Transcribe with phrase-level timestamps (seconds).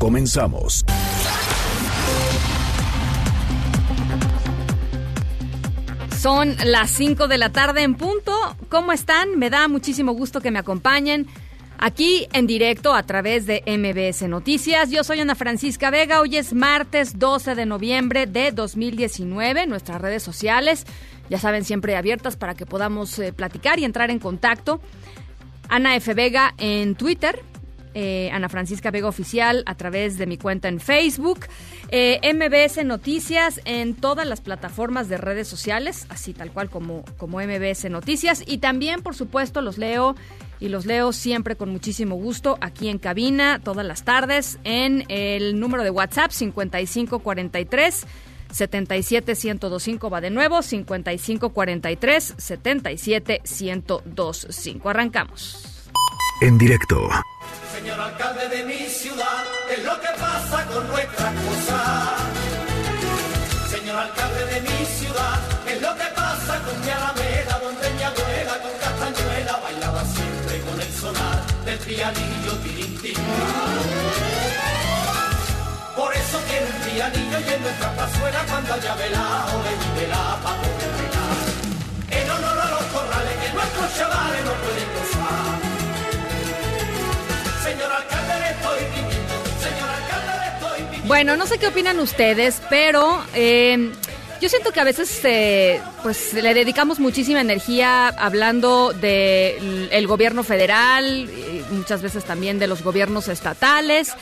[0.00, 0.82] Comenzamos.
[6.18, 8.32] Son las 5 de la tarde en punto.
[8.70, 9.38] ¿Cómo están?
[9.38, 11.26] Me da muchísimo gusto que me acompañen
[11.76, 14.90] aquí en directo a través de MBS Noticias.
[14.90, 16.22] Yo soy Ana Francisca Vega.
[16.22, 19.66] Hoy es martes 12 de noviembre de 2019.
[19.66, 20.86] Nuestras redes sociales,
[21.28, 24.80] ya saben, siempre abiertas para que podamos eh, platicar y entrar en contacto.
[25.68, 26.14] Ana F.
[26.14, 27.44] Vega en Twitter,
[27.94, 31.40] eh, Ana Francisca Vega Oficial a través de mi cuenta en Facebook,
[31.90, 37.40] eh, MBS Noticias en todas las plataformas de redes sociales, así tal cual como, como
[37.40, 40.14] MBS Noticias, y también, por supuesto, los leo
[40.60, 45.58] y los leo siempre con muchísimo gusto aquí en cabina, todas las tardes, en el
[45.58, 48.06] número de WhatsApp 5543.
[48.52, 54.90] 77125 va de nuevo, 5543 77125.
[54.90, 55.80] Arrancamos.
[56.40, 57.08] En directo
[57.80, 61.78] Señor alcalde de mi ciudad, ¿qué es lo que pasa con nuestra cosa?
[63.70, 68.02] Señor alcalde de mi ciudad, ¿qué es lo que pasa con mi alameda, donde mi
[68.02, 73.16] abuela con castañuela bailaba siempre con el sonar del pianillo tirintín?
[75.96, 80.54] Por eso tiene el pianillo y en nuestra plazuela cuando haya velado le vela pa'
[80.60, 81.40] poder bailar.
[82.10, 84.99] En honor a los corrales que nuestros chavales no pueden
[91.10, 93.90] Bueno, no sé qué opinan ustedes, pero eh,
[94.40, 100.44] yo siento que a veces eh, pues le dedicamos muchísima energía hablando del el gobierno
[100.44, 101.28] federal,
[101.72, 104.12] muchas veces también de los gobiernos estatales.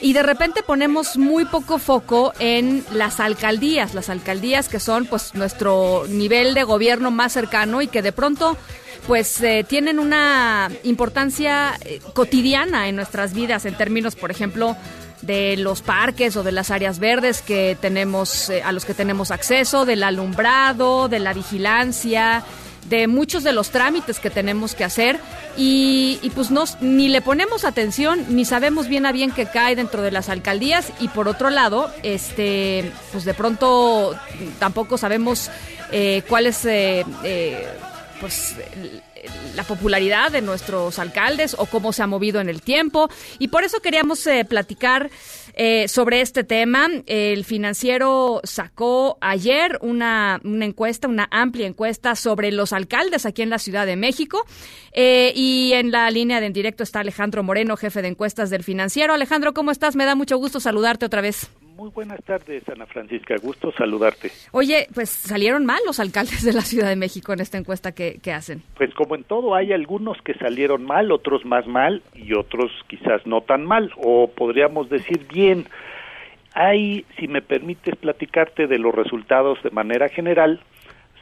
[0.00, 5.34] Y de repente ponemos muy poco foco en las alcaldías, las alcaldías que son pues
[5.34, 8.56] nuestro nivel de gobierno más cercano y que de pronto
[9.06, 14.76] pues eh, tienen una importancia eh, cotidiana en nuestras vidas en términos, por ejemplo,
[15.22, 19.30] de los parques o de las áreas verdes que tenemos eh, a los que tenemos
[19.30, 22.44] acceso, del alumbrado, de la vigilancia,
[22.88, 25.18] de muchos de los trámites que tenemos que hacer.
[25.56, 30.02] Y, pues no, ni le ponemos atención ni sabemos bien a bien qué cae dentro
[30.02, 30.92] de las alcaldías.
[31.00, 34.16] Y por otro lado, este, pues de pronto
[34.58, 35.50] tampoco sabemos
[35.92, 37.66] eh, cuál es eh, eh,
[38.20, 38.56] pues
[39.56, 43.08] la popularidad de nuestros alcaldes o cómo se ha movido en el tiempo.
[43.38, 45.10] Y por eso queríamos eh, platicar
[45.54, 46.88] eh, sobre este tema.
[47.06, 53.50] El financiero sacó ayer una, una encuesta, una amplia encuesta sobre los alcaldes aquí en
[53.50, 54.44] la Ciudad de México.
[54.92, 58.64] Eh, y en la línea de en directo está Alejandro Moreno, jefe de encuestas del
[58.64, 59.14] financiero.
[59.14, 59.94] Alejandro, ¿cómo estás?
[59.94, 61.48] Me da mucho gusto saludarte otra vez.
[61.80, 63.36] Muy buenas tardes, Ana Francisca.
[63.42, 64.30] Gusto saludarte.
[64.52, 68.18] Oye, pues salieron mal los alcaldes de la Ciudad de México en esta encuesta que,
[68.22, 68.62] que hacen.
[68.76, 73.26] Pues como en todo, hay algunos que salieron mal, otros más mal y otros quizás
[73.26, 75.68] no tan mal, o podríamos decir bien.
[76.52, 80.60] Hay, si me permites platicarte de los resultados de manera general,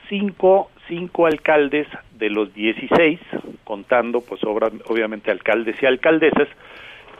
[0.08, 1.86] cinco, cinco alcaldes
[2.19, 3.20] de los 16,
[3.62, 6.48] contando pues obra- obviamente alcaldes y alcaldesas,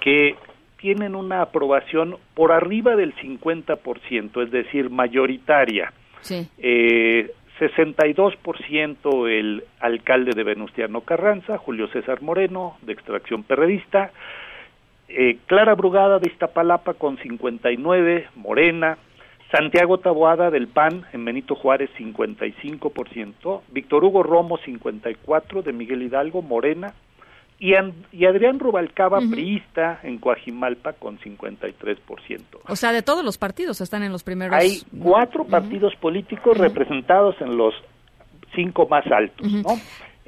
[0.01, 0.35] que
[0.81, 5.93] tienen una aprobación por arriba del 50%, es decir, mayoritaria.
[6.21, 6.49] Sí.
[6.59, 14.13] Eh, 62% el alcalde de Venustiano Carranza, Julio César Moreno, de extracción perredista,
[15.09, 18.99] eh, Clara Brugada de Iztapalapa con 59, Morena,
[19.51, 26.43] Santiago Taboada del PAN en Benito Juárez 55%, Víctor Hugo Romo 54 de Miguel Hidalgo,
[26.43, 26.95] Morena,
[27.61, 32.41] y, Adrián Rubalcaba, priista en Coajimalpa con 53%.
[32.69, 34.55] O sea, de todos los partidos están en los primeros.
[34.57, 37.75] Hay cuatro partidos políticos representados en los
[38.55, 39.77] cinco más altos, ¿no?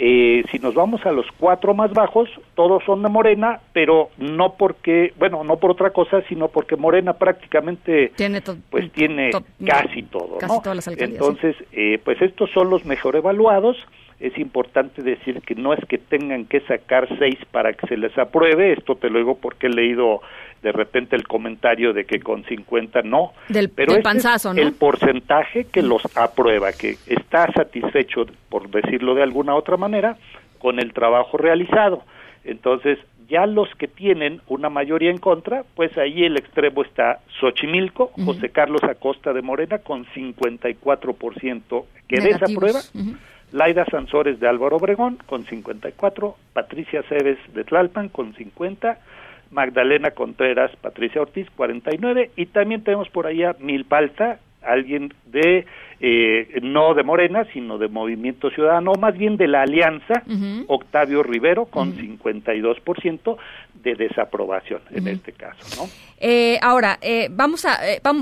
[0.02, 4.54] Eh, si nos vamos a los cuatro más bajos, todos son de Morena, pero no
[4.54, 8.40] porque, bueno, no por otra cosa, sino porque Morena prácticamente Tiene
[8.70, 9.30] pues tiene
[9.62, 10.62] casi todo, casi ¿no?
[10.62, 13.76] todas las alcaldías, Entonces, eh, pues estos son los mejor evaluados.
[14.20, 18.16] Es importante decir que no es que tengan que sacar seis para que se les
[18.18, 18.72] apruebe.
[18.74, 20.20] Esto te lo digo porque he leído
[20.62, 23.32] de repente el comentario de que con 50 no.
[23.48, 24.60] Del- pero del este es panzazo, ¿no?
[24.60, 30.18] El porcentaje que los aprueba, que está satisfecho, por decirlo de alguna otra manera,
[30.58, 32.02] con el trabajo realizado.
[32.44, 38.10] Entonces, ya los que tienen una mayoría en contra, pues ahí el extremo está Xochimilco,
[38.26, 42.80] José Carlos Acosta de Morena con 54% que desaprueba,
[43.52, 48.98] Laida Sansores de Álvaro Obregón con 54, Patricia Cebes de Tlalpan con 50,
[49.50, 55.66] Magdalena Contreras, Patricia Ortiz 49 y también tenemos por allá Milpalta, alguien de
[56.00, 60.22] eh, no de Morena, sino de Movimiento Ciudadano, más bien de la Alianza,
[60.66, 63.36] Octavio Rivero, con 52%
[63.82, 65.88] de desaprobación en este caso, ¿no?
[66.18, 67.78] Eh, ahora, eh, vamos a,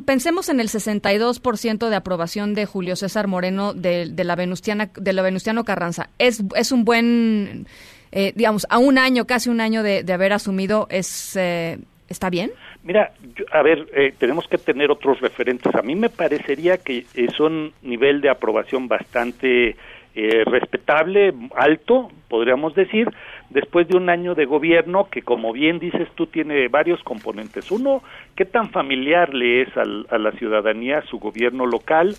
[0.07, 5.23] pensemos en el 62% de aprobación de Julio César Moreno de, la Venustiana, de la
[5.23, 6.11] Venustiano Carranza.
[6.19, 7.67] Es, es un buen,
[8.13, 12.53] digamos, a un año, casi un año de, de haber asumido, es, ¿está bien?
[12.89, 13.13] Mira,
[13.53, 15.75] a ver, eh, tenemos que tener otros referentes.
[15.75, 19.77] A mí me parecería que es un nivel de aprobación bastante
[20.15, 23.09] eh, respetable, alto, podríamos decir,
[23.51, 27.71] después de un año de gobierno que, como bien dices tú, tiene varios componentes.
[27.71, 28.03] Uno,
[28.37, 32.17] qué tan familiar le es a la ciudadanía su gobierno local.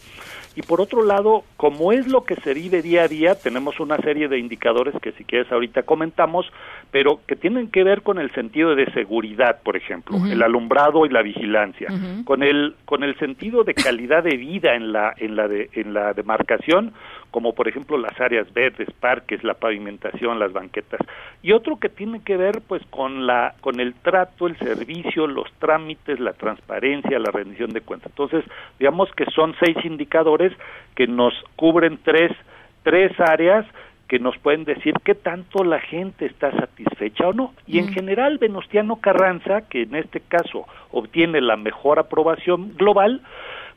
[0.56, 3.98] Y por otro lado, como es lo que se vive día a día, tenemos una
[3.98, 6.46] serie de indicadores que si quieres ahorita comentamos,
[6.92, 11.10] pero que tienen que ver con el sentido de seguridad, por ejemplo, el alumbrado y
[11.10, 11.88] la vigilancia,
[12.26, 15.94] con el con el sentido de calidad de vida en la en la de, en
[15.94, 16.94] la demarcación,
[17.32, 21.00] como por ejemplo las áreas verdes, parques, la pavimentación, las banquetas,
[21.44, 25.52] y otro que tiene que ver pues con la con el trato, el servicio, los
[25.60, 28.12] trámites, la transparencia, la rendición de cuentas.
[28.12, 28.44] Entonces,
[28.80, 30.39] digamos que son seis indicadores
[30.96, 32.32] que nos cubren tres
[32.84, 33.66] tres áreas
[34.08, 37.54] que nos pueden decir qué tanto la gente está satisfecha o no.
[37.68, 43.22] Y en general, Venustiano Carranza, que en este caso obtiene la mejor aprobación global,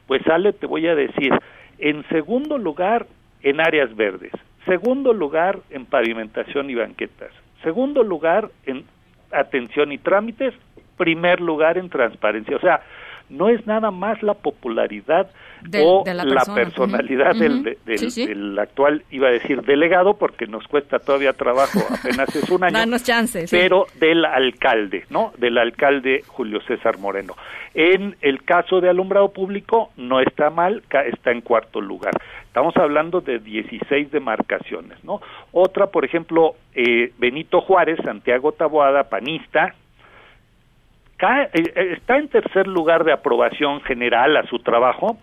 [0.07, 1.33] pues sale, te voy a decir,
[1.79, 3.07] en segundo lugar
[3.43, 4.33] en áreas verdes,
[4.65, 7.31] segundo lugar en pavimentación y banquetas,
[7.63, 8.85] segundo lugar en
[9.33, 10.55] atención y trámites,
[10.97, 12.57] primer lugar en transparencia.
[12.57, 12.81] O sea,
[13.33, 15.31] no es nada más la popularidad
[15.81, 22.35] o la, personalidad del, actual, iba a decir delegado, porque nos cuesta todavía trabajo, apenas
[22.35, 22.97] es un año,
[23.51, 25.33] pero del alcalde, ¿no?
[25.39, 27.35] Del alcalde Julio César Moreno.
[27.75, 32.13] En el caso de alumbrado público no está mal, está en cuarto lugar.
[32.47, 35.23] Estamos hablando de 16 demarcaciones, ¿no?
[35.53, 39.75] Otra, por ejemplo, eh, Benito Juárez, Santiago Taboada, panista,
[41.23, 45.19] eh, eh, está en tercer lugar de aprobación general a su trabajo,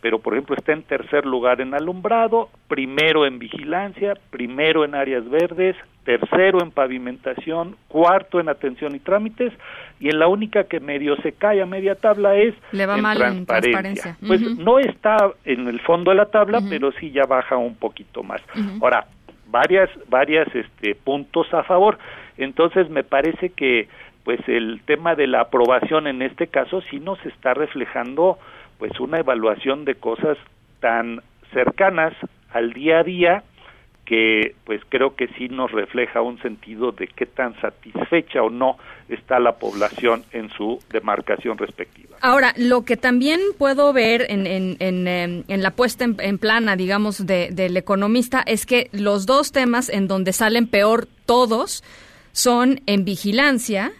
[0.00, 5.28] pero por ejemplo está en tercer lugar en alumbrado, primero en vigilancia, primero en áreas
[5.28, 9.52] verdes, tercero en pavimentación, cuarto en atención y trámites,
[10.00, 13.02] y en la única que medio se cae a media tabla es Le va en,
[13.02, 14.16] mal transparencia.
[14.26, 18.24] Pues no está en el fondo de la tabla, pero sí ya baja un poquito
[18.24, 18.42] más.
[18.80, 19.06] Ahora,
[19.52, 21.98] varias, varias este, puntos a favor.
[22.38, 23.88] Entonces me parece que
[24.24, 28.38] pues el tema de la aprobación en este caso sí nos está reflejando
[28.78, 30.38] pues una evaluación de cosas
[30.80, 31.22] tan
[31.52, 32.14] cercanas
[32.52, 33.42] al día a día
[34.04, 38.76] que pues creo que sí nos refleja un sentido de qué tan satisfecha o no
[39.08, 42.16] está la población en su demarcación respectiva.
[42.20, 46.74] Ahora, lo que también puedo ver en, en, en, em, en la puesta en, plana,
[46.76, 51.84] digamos, de, del economista es que los dos temas en donde salen peor todos
[52.32, 53.92] son en vigilancia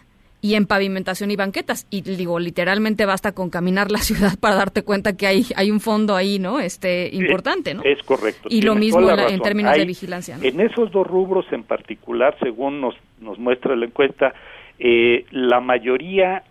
[0.42, 1.86] y en pavimentación y banquetas.
[1.88, 5.80] Y digo, literalmente basta con caminar la ciudad para darte cuenta que hay, hay un
[5.80, 6.60] fondo ahí, ¿no?
[6.60, 7.82] Este, importante, ¿no?
[7.84, 8.48] Es correcto.
[8.50, 10.36] Y lo mismo en, términos de vigilancia.
[10.42, 14.34] En esos dos rubros en particular, según nos, nos muestra la encuesta,
[14.80, 16.42] eh, la mayoría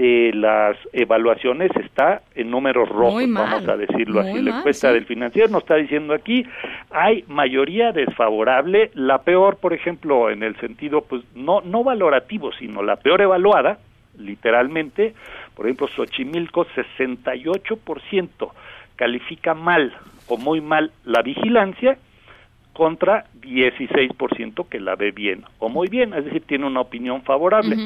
[0.00, 4.40] de las evaluaciones está en números rojos, vamos a decirlo así.
[4.40, 6.46] La encuesta del financiero nos está diciendo aquí,
[6.90, 12.82] hay mayoría desfavorable, la peor, por ejemplo, en el sentido, pues, no, no valorativo, sino
[12.82, 13.78] la peor evaluada,
[14.18, 15.12] literalmente,
[15.54, 18.52] por ejemplo, Xochimilco, 68%
[18.96, 19.92] califica mal
[20.28, 21.98] o muy mal la vigilancia,
[22.80, 27.76] contra 16% que la ve bien o muy bien, es decir, tiene una opinión favorable.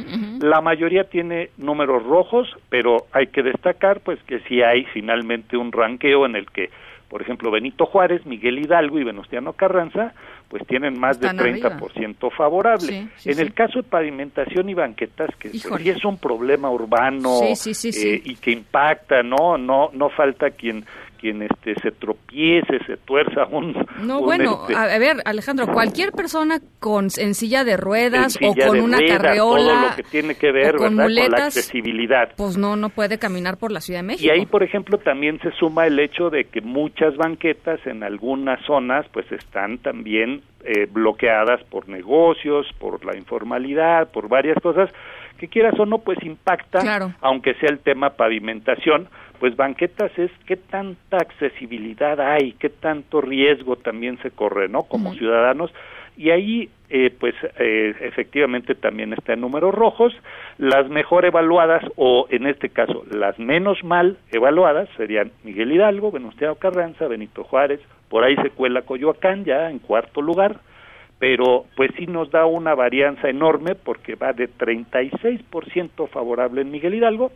[0.40, 5.72] La mayoría tiene números rojos, pero hay que destacar pues que si hay finalmente un
[5.72, 6.70] ranqueo en el que
[7.08, 10.14] por ejemplo, Benito Juárez, Miguel Hidalgo y Venustiano Carranza,
[10.48, 13.08] pues tienen más de 30% favorable.
[13.24, 18.22] en el caso de pavimentación y banquetas, que pues, sí es un problema urbano eh,
[18.24, 19.56] y que impacta, ¿no?
[19.58, 20.84] No, no falta quien
[21.24, 26.58] quien este se tropiece, se tuerza un No, bueno, este a ver, Alejandro, cualquier persona
[26.80, 30.76] con en silla de ruedas o con una carreola todo lo que tiene que ver
[30.76, 32.34] con, con la accesibilidad.
[32.36, 34.26] Pues no no puede caminar por la Ciudad de México.
[34.26, 38.62] Y ahí, por ejemplo, también se suma el hecho de que muchas banquetas en algunas
[38.66, 44.90] zonas pues están también eh, bloqueadas por negocios, por la informalidad, por varias cosas
[45.38, 49.08] que quieras o no, pues impacta, aunque sea el tema pavimentación,
[49.44, 54.84] pues banquetas es qué tanta accesibilidad hay, qué tanto riesgo también se corre, ¿no?
[54.84, 55.70] Como ciudadanos.
[56.16, 60.14] Y ahí eh, pues eh, efectivamente también está en números rojos.
[60.56, 66.54] Las mejor evaluadas o en este caso las menos mal evaluadas serían Miguel Hidalgo, Venustiano
[66.54, 70.60] Carranza, Benito Juárez, por ahí se cuela Coyoacán ya en cuarto lugar,
[71.18, 76.94] pero pues sí nos da una varianza enorme porque va de 36% favorable en Miguel
[76.94, 77.30] Hidalgo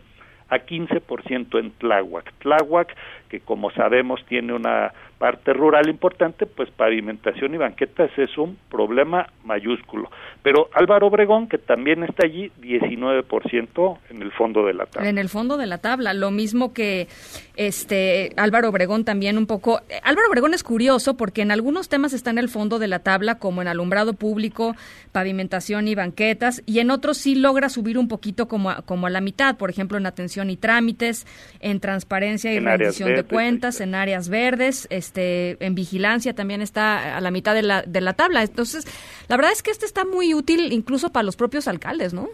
[0.48, 2.32] a 15% en Tláhuac.
[2.38, 2.94] Tláhuac,
[3.28, 9.26] que como sabemos tiene una parte rural importante, pues pavimentación y banquetas es un problema
[9.44, 10.10] mayúsculo.
[10.42, 15.08] Pero Álvaro Obregón, que también está allí, 19% en el fondo de la tabla.
[15.08, 17.08] En el fondo de la tabla, lo mismo que
[17.56, 19.80] este Álvaro Obregón también un poco.
[20.04, 23.38] Álvaro Obregón es curioso porque en algunos temas está en el fondo de la tabla,
[23.40, 24.76] como en alumbrado público,
[25.10, 29.10] pavimentación y banquetas, y en otros sí logra subir un poquito como a, como a
[29.10, 31.26] la mitad, por ejemplo, en atención y trámites,
[31.60, 34.86] en transparencia y rendición de cuentas, en áreas verdes.
[34.90, 38.42] Este, en vigilancia también está a la mitad de la, de la tabla.
[38.42, 38.86] Entonces,
[39.28, 42.28] la verdad es que este está muy útil incluso para los propios alcaldes, ¿no?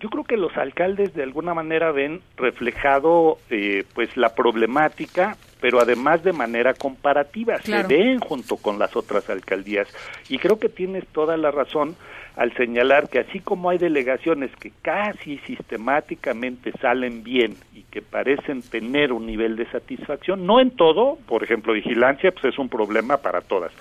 [0.00, 5.80] Yo creo que los alcaldes de alguna manera ven reflejado eh, pues la problemática, pero
[5.80, 9.88] además de manera comparativa, se ven junto con las otras alcaldías.
[10.28, 11.96] Y creo que tienes toda la razón
[12.36, 18.62] al señalar que así como hay delegaciones que casi sistemáticamente salen bien y que parecen
[18.62, 23.16] tener un nivel de satisfacción, no en todo, por ejemplo, vigilancia pues es un problema
[23.16, 23.72] para todas,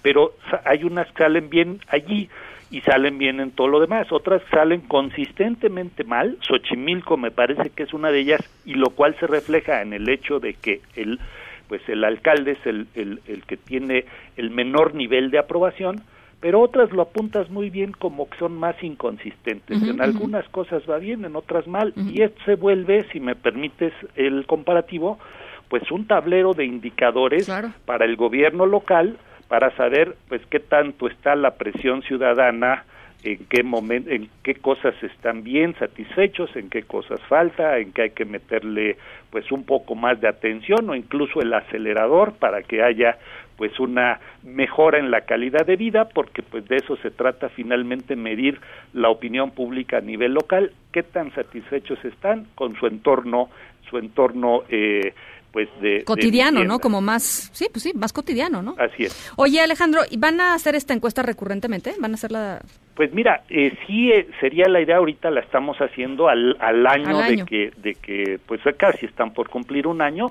[0.00, 0.32] pero
[0.64, 2.30] hay unas que salen bien allí
[2.70, 7.84] y salen bien en todo lo demás, otras salen consistentemente mal, Xochimilco me parece que
[7.84, 11.20] es una de ellas y lo cual se refleja en el hecho de que el
[11.68, 14.04] pues el alcalde es el, el, el que tiene
[14.36, 16.02] el menor nivel de aprobación,
[16.40, 19.82] pero otras lo apuntas muy bien como que son más inconsistentes.
[19.82, 23.92] en algunas cosas va bien, en otras mal, y esto se vuelve, si me permites
[24.14, 25.18] el comparativo,
[25.68, 27.50] pues un tablero de indicadores
[27.84, 29.18] para el gobierno local
[29.48, 32.84] para saber pues qué tanto está la presión ciudadana
[33.22, 38.02] en qué momento, en qué cosas están bien satisfechos, en qué cosas falta, en qué
[38.02, 38.96] hay que meterle
[39.30, 43.18] pues un poco más de atención o incluso el acelerador para que haya
[43.56, 48.14] pues una mejora en la calidad de vida porque pues de eso se trata finalmente
[48.14, 48.60] medir
[48.92, 53.48] la opinión pública a nivel local qué tan satisfechos están con su entorno
[53.88, 55.14] su entorno eh,
[55.56, 56.80] pues de cotidiano, ¿no?
[56.80, 58.74] Como más, sí, pues sí, más cotidiano, ¿no?
[58.76, 59.32] Así es.
[59.36, 61.94] Oye, Alejandro, ¿van a hacer esta encuesta recurrentemente?
[61.98, 62.60] ¿Van a hacerla?
[62.94, 67.22] Pues mira, eh, sí eh, sería la idea ahorita la estamos haciendo al, al, año,
[67.22, 70.26] de que de que pues casi están por cumplir un año.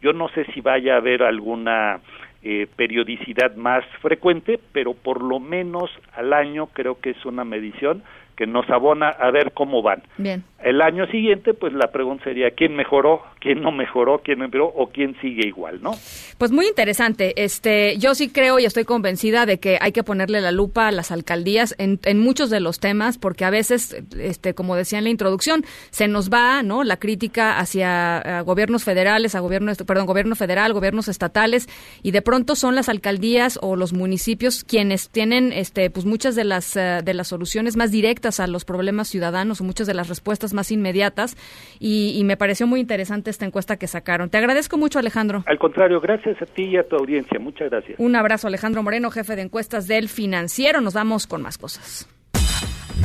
[0.00, 1.98] Yo no sé si vaya a haber alguna
[2.44, 8.04] eh, periodicidad más frecuente, pero por lo menos al año creo que es una medición
[8.38, 10.04] que nos abona a ver cómo van.
[10.16, 10.44] Bien.
[10.62, 14.90] El año siguiente, pues la pregunta sería quién mejoró, quién no mejoró, quién empeoró o
[14.90, 15.92] quién sigue igual, ¿no?
[16.36, 17.42] Pues muy interesante.
[17.42, 20.92] Este, yo sí creo y estoy convencida de que hay que ponerle la lupa a
[20.92, 25.04] las alcaldías en, en muchos de los temas, porque a veces, este, como decía en
[25.04, 26.84] la introducción, se nos va, ¿no?
[26.84, 31.68] La crítica hacia gobiernos federales, a gobiernos, perdón, gobierno federal, gobiernos estatales,
[32.02, 36.44] y de pronto son las alcaldías o los municipios quienes tienen, este, pues muchas de
[36.44, 40.08] las eh, de las soluciones más directas a los problemas ciudadanos o muchas de las
[40.08, 41.36] respuestas más inmediatas
[41.80, 44.28] y, me pareció muy interesante esta encuesta que sacaron.
[44.28, 45.44] Te agradezco mucho, Alejandro.
[45.46, 47.38] Al contrario, gracias a ti y a tu audiencia.
[47.38, 47.98] Muchas gracias.
[47.98, 50.82] Un abrazo, Alejandro Moreno, jefe de encuestas del Financiero.
[50.82, 52.06] Nos vamos con más cosas.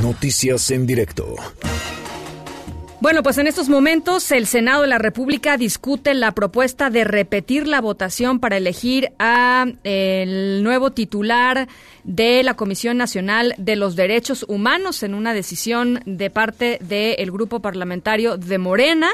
[0.02, 1.36] Noticias en directo.
[3.04, 7.68] Bueno, pues en estos momentos el Senado de la República discute la propuesta de repetir
[7.68, 11.68] la votación para elegir a el nuevo titular
[12.04, 17.60] de la Comisión Nacional de los Derechos Humanos en una decisión de parte del grupo
[17.60, 19.10] parlamentario de Morena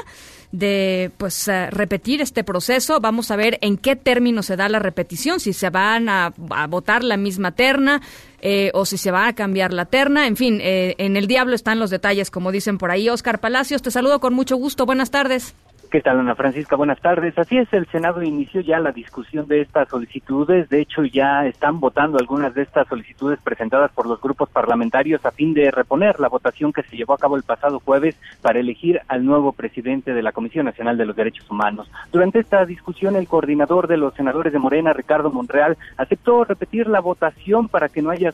[0.51, 2.99] de pues eh, repetir este proceso.
[2.99, 6.33] Vamos a ver en qué términos se da la repetición, si se van a,
[6.69, 8.01] votar la misma terna
[8.41, 10.27] eh, o si se va a cambiar la terna.
[10.27, 13.07] En fin, eh, en el diablo están los detalles, como dicen por ahí.
[13.09, 14.85] Oscar Palacios, te saludo con mucho gusto.
[14.85, 15.53] Buenas tardes.
[15.91, 16.77] ¿Qué tal, Ana Francisca?
[16.77, 17.37] Buenas tardes.
[17.37, 20.69] Así es, el Senado inició ya la discusión de estas solicitudes.
[20.69, 25.31] De hecho, ya están votando algunas de estas solicitudes presentadas por los grupos parlamentarios a
[25.31, 29.01] fin de reponer la votación que se llevó a cabo el pasado jueves para elegir
[29.09, 31.91] al nuevo presidente de la Comisión Nacional de los Derechos Humanos.
[32.09, 37.01] Durante esta discusión, el coordinador de los senadores de Morena, Ricardo Monreal, aceptó repetir la
[37.01, 38.31] votación para que no haya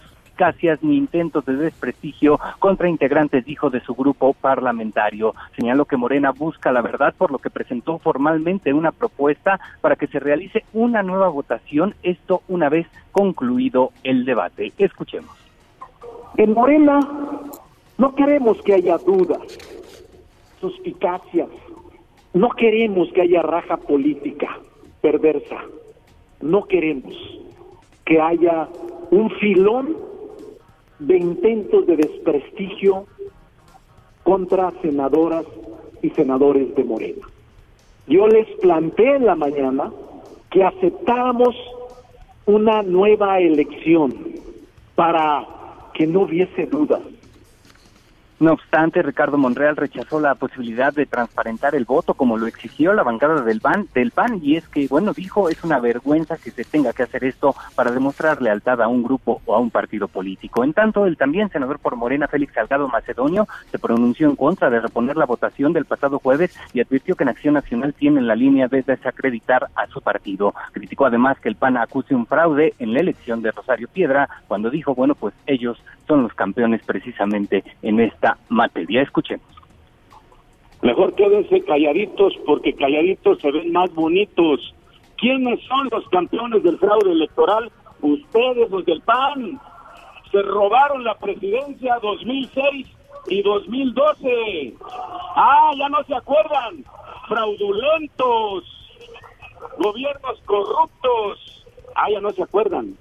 [0.82, 5.34] ni intentos de desprestigio contra integrantes, dijo, de su grupo parlamentario.
[5.56, 10.08] Señaló que Morena busca la verdad, por lo que presentó formalmente una propuesta para que
[10.08, 14.72] se realice una nueva votación, esto una vez concluido el debate.
[14.78, 15.36] Escuchemos.
[16.38, 17.00] En Morena
[17.98, 19.42] no queremos que haya dudas,
[20.62, 21.50] suspicacias,
[22.34, 24.60] no queremos que haya raja política
[25.02, 25.58] perversa,
[26.42, 27.16] no queremos
[28.06, 28.68] que haya
[29.10, 29.98] un filón
[31.00, 33.06] de intentos de desprestigio
[34.24, 35.46] contra senadoras
[36.02, 37.28] y senadores de Morena.
[38.08, 39.92] Yo les planteé en la mañana
[40.50, 41.56] que aceptáramos
[42.46, 44.14] una nueva elección
[44.96, 45.46] para
[45.94, 47.02] que no hubiese dudas,
[48.40, 53.02] no obstante, Ricardo Monreal rechazó la posibilidad de transparentar el voto como lo exigió la
[53.02, 56.64] bancada del PAN, del PAN y es que, bueno, dijo, es una vergüenza que se
[56.64, 60.64] tenga que hacer esto para demostrar lealtad a un grupo o a un partido político.
[60.64, 64.82] En tanto, el también senador por Morena, Félix Salgado Macedonio, se pronunció en contra de
[64.82, 68.68] reponer la votación del pasado jueves y advirtió que en Acción Nacional tiene la línea
[68.68, 70.54] de desacreditar a su partido.
[70.74, 74.70] Criticó además que el PAN acuse un fraude en la elección de Rosario Piedra cuando
[74.70, 79.02] dijo, bueno, pues ellos son los campeones precisamente en esta materia.
[79.02, 79.46] Escuchemos.
[80.82, 84.74] Mejor quédense calladitos porque calladitos se ven más bonitos.
[85.18, 87.72] ¿Quiénes son los campeones del fraude electoral?
[88.02, 89.60] Ustedes, los del PAN.
[90.32, 92.88] Se robaron la presidencia 2006
[93.28, 94.74] y 2012.
[95.36, 96.86] Ah, ya no se acuerdan.
[97.28, 98.64] Fraudulentos.
[99.80, 101.66] Gobiernos corruptos.
[101.96, 102.96] Ah, ya no se acuerdan.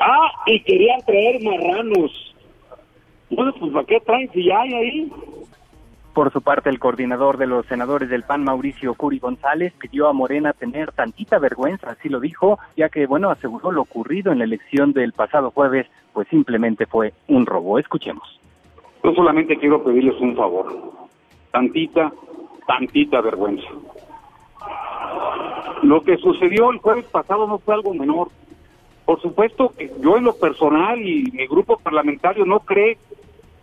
[0.00, 2.29] Ah, y querían traer marranos.
[3.30, 5.12] Bueno, pues ¿para qué traen si ya hay ahí?
[6.12, 10.12] Por su parte, el coordinador de los senadores del PAN, Mauricio Curi González, pidió a
[10.12, 14.44] Morena tener tantita vergüenza, así lo dijo, ya que, bueno, aseguró lo ocurrido en la
[14.44, 17.78] elección del pasado jueves, pues simplemente fue un robo.
[17.78, 18.40] Escuchemos.
[19.04, 20.66] Yo solamente quiero pedirles un favor.
[21.52, 22.12] Tantita,
[22.66, 23.68] tantita vergüenza.
[25.82, 28.28] Lo que sucedió el jueves pasado no fue algo menor.
[29.06, 32.98] Por supuesto que yo en lo personal y mi grupo parlamentario no cree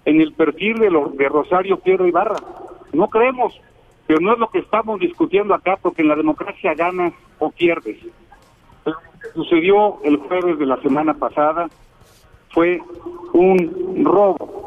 [0.07, 2.37] en el perfil de, lo, de Rosario Piedro Ibarra.
[2.93, 3.53] No creemos,
[4.07, 7.97] pero no es lo que estamos discutiendo acá, porque en la democracia ganas o pierdes.
[8.85, 11.67] Lo que sucedió el jueves de la semana pasada
[12.53, 12.81] fue
[13.33, 14.66] un robo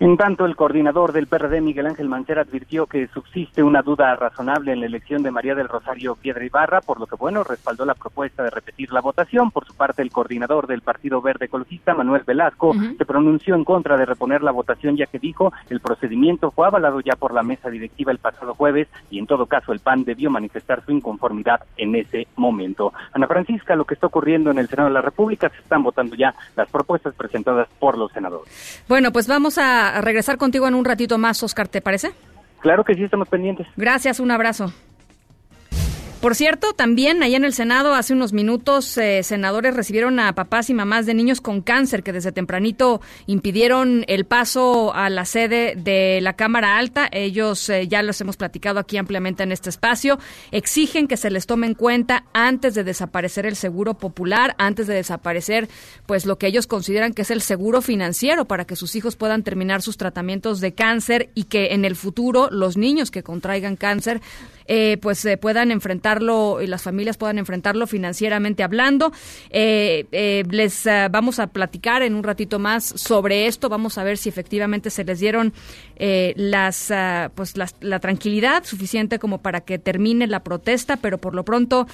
[0.00, 4.72] en tanto, el coordinador del PRD, Miguel Ángel Mancera, advirtió que subsiste una duda razonable
[4.72, 7.94] en la elección de María del Rosario Piedra Ibarra, por lo que, bueno, respaldó la
[7.94, 9.50] propuesta de repetir la votación.
[9.50, 13.98] Por su parte, el coordinador del Partido Verde Ecologista, Manuel Velasco, se pronunció en contra
[13.98, 17.68] de reponer la votación, ya que dijo el procedimiento fue avalado ya por la mesa
[17.68, 21.94] directiva el pasado jueves y, en todo caso, el PAN debió manifestar su inconformidad en
[21.94, 22.92] ese momento.
[23.12, 26.16] Ana Francisca, lo que está ocurriendo en el Senado de la República, se están votando
[26.16, 28.82] ya las propuestas presentadas por los senadores.
[28.88, 32.12] Bueno, pues vamos a regresar contigo en un ratito más, Oscar, ¿te parece?
[32.60, 33.66] Claro que sí, estamos pendientes.
[33.76, 34.72] Gracias, un abrazo.
[36.20, 40.68] Por cierto, también allá en el Senado hace unos minutos eh, senadores recibieron a papás
[40.68, 45.76] y mamás de niños con cáncer que desde tempranito impidieron el paso a la sede
[45.76, 47.08] de la Cámara Alta.
[47.10, 50.18] Ellos eh, ya los hemos platicado aquí ampliamente en este espacio.
[50.50, 54.94] Exigen que se les tome en cuenta antes de desaparecer el seguro popular, antes de
[54.96, 55.70] desaparecer
[56.04, 59.42] pues lo que ellos consideran que es el seguro financiero para que sus hijos puedan
[59.42, 64.20] terminar sus tratamientos de cáncer y que en el futuro los niños que contraigan cáncer
[64.72, 69.12] eh, pues eh, puedan enfrentarlo y las familias puedan enfrentarlo financieramente hablando.
[69.50, 73.68] Eh, eh les ah, vamos a platicar en un ratito más sobre esto.
[73.68, 75.52] Vamos a ver si efectivamente se les dieron
[76.36, 81.44] las, ah, pues la tranquilidad suficiente como para que termine la protesta, pero por lo
[81.44, 81.88] pronto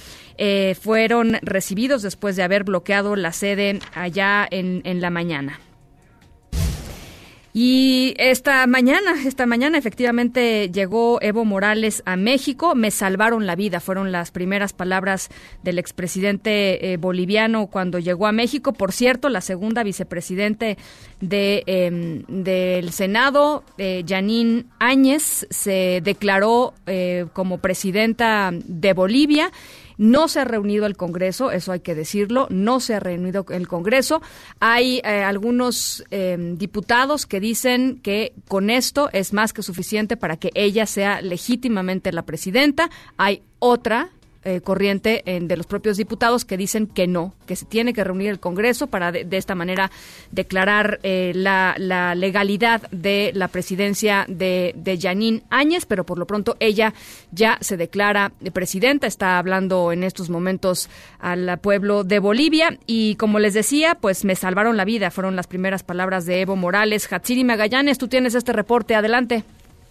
[0.79, 5.59] fueron recibidos después de haber bloqueado la sede allá en, en la mañana.
[7.59, 12.75] Y esta mañana, esta mañana efectivamente llegó Evo Morales a México.
[12.75, 15.29] Me salvaron la vida, fueron las primeras palabras
[15.63, 18.73] del expresidente eh, boliviano cuando llegó a México.
[18.73, 20.77] Por cierto, la segunda vicepresidente
[21.19, 29.51] de, em, del Senado, eh, Janine Áñez, se declaró eh, como presidenta de Bolivia.
[29.97, 33.67] No se ha reunido el Congreso, eso hay que decirlo, no se ha reunido el
[33.67, 34.21] Congreso.
[34.59, 40.37] Hay eh, algunos em, diputados que dicen que con esto es más que suficiente para
[40.37, 42.89] que ella sea legítimamente la presidenta.
[43.17, 44.11] Hay otra
[44.47, 48.29] eh, corriente de los propios diputados que dicen que no, que se tiene que reunir
[48.29, 49.91] el Congreso para de, esta manera
[50.31, 51.75] declarar eh, la,
[52.15, 56.93] legalidad de la presidencia de, de Janine Áñez, pero por lo pronto ella
[57.31, 63.39] ya se declara presidenta, está hablando en estos momentos al pueblo de Bolivia y como
[63.39, 67.11] les decía, pues me salvaron la vida, fueron las primeras palabras de Evo Morales.
[67.11, 69.43] Hatsiri Magallanes, tú tienes este reporte, adelante.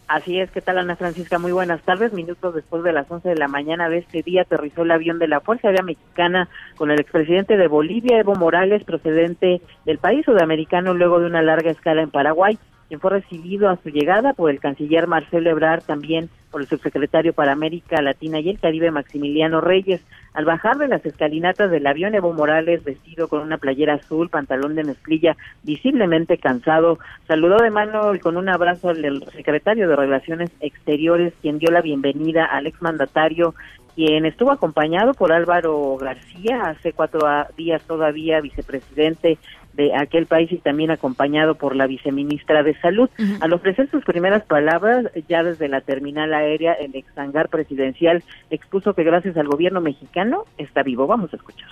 [0.09, 1.41] Así es, ¿qué tal Ana Francisca?
[1.41, 2.13] Muy buenas tardes.
[2.13, 5.27] Minutos después de las 11 de la mañana de este día aterrizó el avión de
[5.27, 10.95] la Fuerza Aérea Mexicana con el expresidente de Bolivia, Evo Morales, procedente del país sudamericano
[10.95, 12.57] luego de una larga escala en Paraguay
[12.89, 17.33] quien fue recibido a su llegada por el canciller Marcelo Ebrard, también por el subsecretario
[17.33, 20.01] para América Latina y el Caribe Maximiliano Reyes.
[20.33, 24.75] Al bajar de las escalinatas del avión, Evo Morales, vestido con una playera azul, pantalón
[24.75, 30.51] de mezclilla, visiblemente cansado, saludó de mano y con un abrazo al secretario de Relaciones
[30.61, 33.55] Exteriores, quien dio la bienvenida al exmandatario
[33.97, 37.21] quien estuvo acompañado por Álvaro García, hace cuatro
[37.57, 39.39] días todavía vicepresidente
[39.77, 43.11] de aquel país y también acompañado por la viceministra de Salud.
[43.41, 49.05] Al ofrecer sus primeras palabras, ya desde la terminal aérea, el exhangar presidencial expuso que
[49.05, 51.07] gracias al gobierno mexicano está vivo.
[51.07, 51.69] Vamos a escuchar.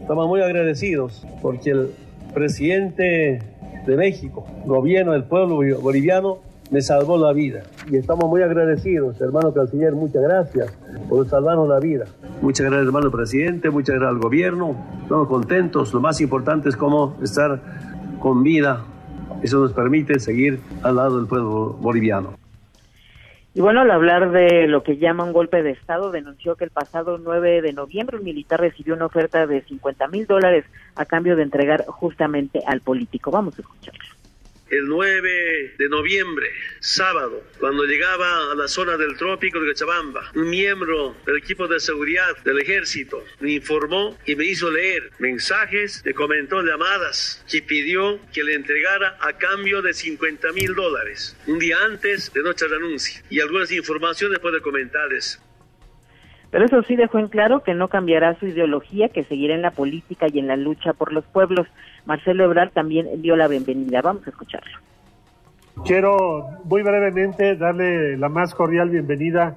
[0.00, 1.90] Estamos muy agradecidos porque el
[2.32, 3.40] presidente
[3.84, 6.38] de México, gobierno del pueblo boliviano,
[6.70, 7.62] me salvó la vida.
[7.90, 10.72] Y estamos muy agradecidos, hermano canciller, muchas gracias
[11.08, 12.04] por salvarnos la vida.
[12.40, 14.76] Muchas gracias, hermano presidente, muchas gracias al gobierno.
[15.02, 15.92] Estamos contentos.
[15.92, 17.60] Lo más importante es cómo estar
[18.20, 18.84] con vida.
[19.42, 22.34] Eso nos permite seguir al lado del pueblo boliviano.
[23.54, 26.70] Y bueno, al hablar de lo que llama un golpe de Estado, denunció que el
[26.70, 31.34] pasado 9 de noviembre un militar recibió una oferta de 50 mil dólares a cambio
[31.34, 33.32] de entregar justamente al político.
[33.32, 34.17] Vamos a escucharlo
[34.70, 36.46] el 9 de noviembre,
[36.80, 41.80] sábado, cuando llegaba a la zona del trópico de Cochabamba, un miembro del equipo de
[41.80, 48.18] seguridad del ejército me informó y me hizo leer mensajes, le comentó llamadas que pidió
[48.32, 53.22] que le entregara a cambio de 50 mil dólares, un día antes de nuestra renuncia,
[53.30, 55.40] y algunas informaciones puede comentarles.
[56.50, 59.72] Pero eso sí dejó en claro que no cambiará su ideología, que seguirá en la
[59.72, 61.66] política y en la lucha por los pueblos.
[62.08, 64.00] Marcelo Ebrard también dio la bienvenida.
[64.00, 64.78] Vamos a escucharlo.
[65.84, 69.54] Quiero muy brevemente darle la más cordial bienvenida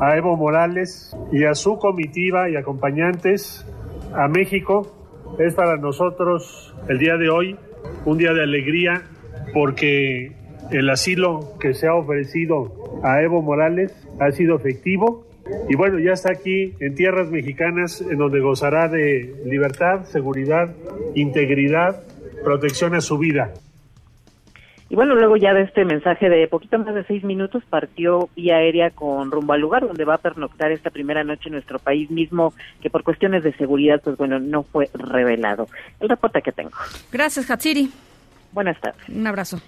[0.00, 3.66] a Evo Morales y a su comitiva y acompañantes
[4.14, 4.90] a México.
[5.38, 7.56] Es para nosotros el día de hoy
[8.06, 9.02] un día de alegría
[9.52, 10.32] porque
[10.70, 12.72] el asilo que se ha ofrecido
[13.04, 15.26] a Evo Morales ha sido efectivo
[15.68, 20.74] y bueno, ya está aquí en tierras mexicanas en donde gozará de libertad, seguridad,
[21.14, 22.02] integridad,
[22.44, 23.52] protección a su vida.
[24.88, 28.56] Y bueno, luego ya de este mensaje de poquito más de seis minutos partió vía
[28.56, 32.10] aérea con rumbo al lugar donde va a pernoctar esta primera noche en nuestro país
[32.10, 35.68] mismo, que por cuestiones de seguridad, pues bueno, no fue revelado.
[36.00, 36.72] El reporte que tengo.
[37.12, 37.88] Gracias, Hatsiri.
[38.52, 39.08] Buenas tardes.
[39.08, 39.60] Un abrazo.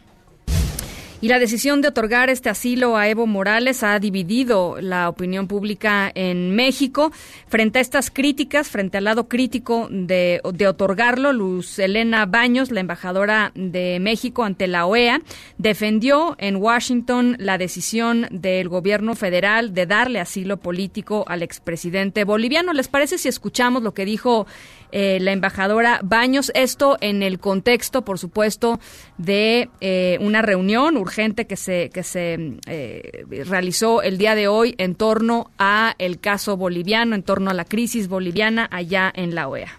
[1.22, 6.10] Y la decisión de otorgar este asilo a Evo Morales ha dividido la opinión pública
[6.16, 7.12] en México.
[7.46, 13.52] Frente a estas críticas, frente al lado crítico de, otorgarlo, Luz Elena Baños, la embajadora
[13.54, 15.20] de México ante la OEA,
[15.58, 22.72] defendió en Washington la decisión del gobierno federal de darle asilo político al expresidente boliviano.
[22.72, 24.48] ¿Les parece si escuchamos lo que dijo
[24.92, 26.52] eh, la embajadora Baños.
[26.54, 28.78] Esto en el contexto, por supuesto,
[29.18, 34.74] de eh, una reunión urgente que se, que se eh, realizó el día de hoy
[34.78, 39.48] en torno a el caso boliviano, en torno a la crisis boliviana allá en la
[39.48, 39.78] OEA.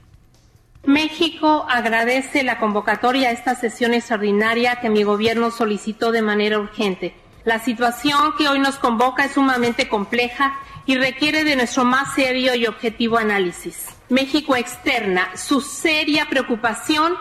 [0.86, 7.16] México agradece la convocatoria a esta sesión extraordinaria que mi gobierno solicitó de manera urgente.
[7.46, 12.56] La situación que hoy nos convoca es sumamente compleja y requiere de nuestro más serio
[12.56, 13.88] y objetivo análisis.
[14.14, 17.16] México externa su seria preocupación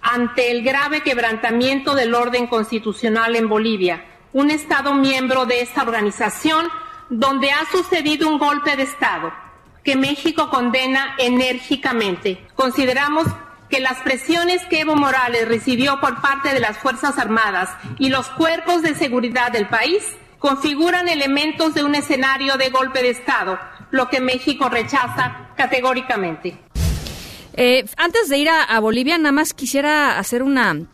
[0.00, 6.66] ante el grave quebrantamiento del orden constitucional en Bolivia, un Estado miembro de esta organización
[7.10, 9.30] donde ha sucedido un golpe de Estado
[9.84, 12.46] que México condena enérgicamente.
[12.54, 13.26] Consideramos
[13.68, 18.28] que las presiones que Evo Morales recibió por parte de las Fuerzas Armadas y los
[18.30, 20.02] cuerpos de seguridad del país
[20.38, 23.58] configuran elementos de un escenario de golpe de Estado,
[23.90, 26.56] lo que México rechaza categóricamente.
[27.54, 30.86] Eh, antes de ir a, Bolivia, nada más quisiera hacer una,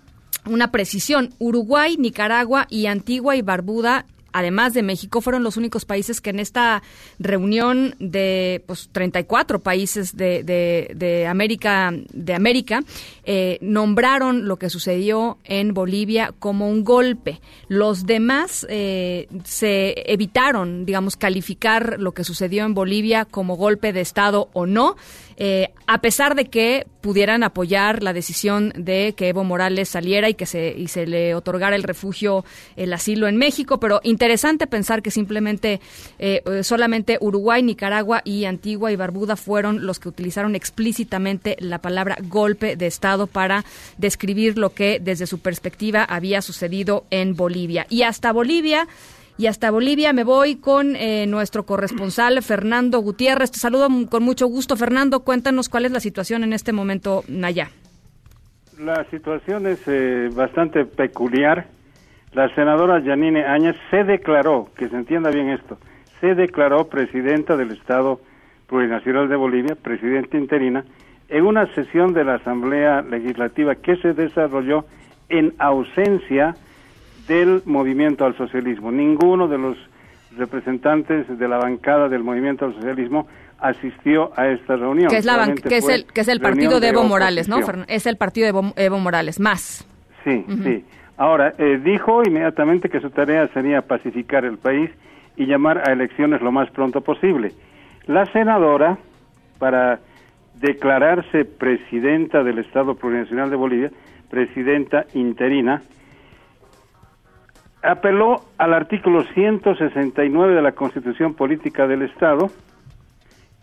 [0.44, 1.32] una precisión.
[1.38, 6.40] Uruguay, Nicaragua y Antigua y Barbuda además de México, fueron los únicos países que en
[6.40, 6.82] esta
[7.18, 12.82] reunión de pues, 34 países de, de, América, de América
[13.28, 17.40] eh, nombraron lo que sucedió en Bolivia como un golpe.
[17.66, 24.00] Los demás eh, se evitaron, digamos, calificar lo que sucedió en Bolivia como golpe de
[24.00, 24.96] Estado o no.
[25.38, 30.34] Eh, a pesar de que pudieran apoyar la decisión de que Evo Morales saliera y
[30.34, 32.44] que se, se le otorgara el refugio,
[32.76, 35.80] el asilo en México, pero interesante pensar que simplemente
[36.62, 42.76] solamente Uruguay, Nicaragua y Antigua y Barbuda fueron los que utilizaron explícitamente la palabra golpe
[42.76, 43.64] de Estado para
[43.96, 47.86] describir lo que desde su perspectiva había sucedido en Bolivia.
[47.88, 48.86] Y hasta Bolivia
[49.38, 53.50] y hasta Bolivia me voy con eh, nuestro corresponsal Fernando Gutiérrez.
[53.50, 55.20] Te saludo con mucho gusto, Fernando.
[55.20, 57.68] Cuéntanos cuál es la situación en este momento allá.
[58.78, 61.66] La situación es eh, bastante peculiar.
[62.32, 65.78] La senadora Yanine Áñez se declaró, que se entienda bien esto,
[66.20, 68.20] se declaró presidenta del Estado
[68.66, 70.84] Plurinacional de Bolivia, presidenta interina,
[71.28, 74.84] en una sesión de la Asamblea Legislativa que se desarrolló
[75.28, 76.54] en ausencia
[77.26, 78.92] del movimiento al socialismo.
[78.92, 79.76] Ninguno de los
[80.36, 83.26] representantes de la bancada del movimiento al socialismo
[83.58, 85.08] asistió a esta reunión.
[85.08, 87.58] Que es, la que es el, que es el partido de Evo Morales, ¿no?
[87.88, 89.86] Es el partido de Evo, Morales, más.
[90.24, 90.84] Sí, sí.
[91.16, 94.90] Ahora, eh, dijo inmediatamente que su tarea sería pacificar el país
[95.36, 97.52] y llamar a elecciones lo más pronto posible.
[98.06, 98.98] La senadora,
[99.58, 100.00] para
[100.60, 103.90] declararse presidenta del Estado Plurinacional de Bolivia,
[104.30, 105.82] presidenta interina,
[107.82, 112.50] apeló al artículo 169 de la Constitución Política del Estado,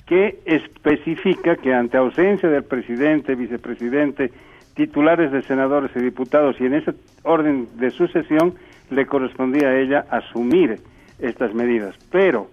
[0.05, 4.31] que especifica que ante ausencia del presidente, vicepresidente,
[4.75, 8.53] titulares de senadores y diputados, y en ese orden de sucesión
[8.89, 10.79] le correspondía a ella asumir
[11.19, 11.95] estas medidas.
[12.11, 12.47] Pero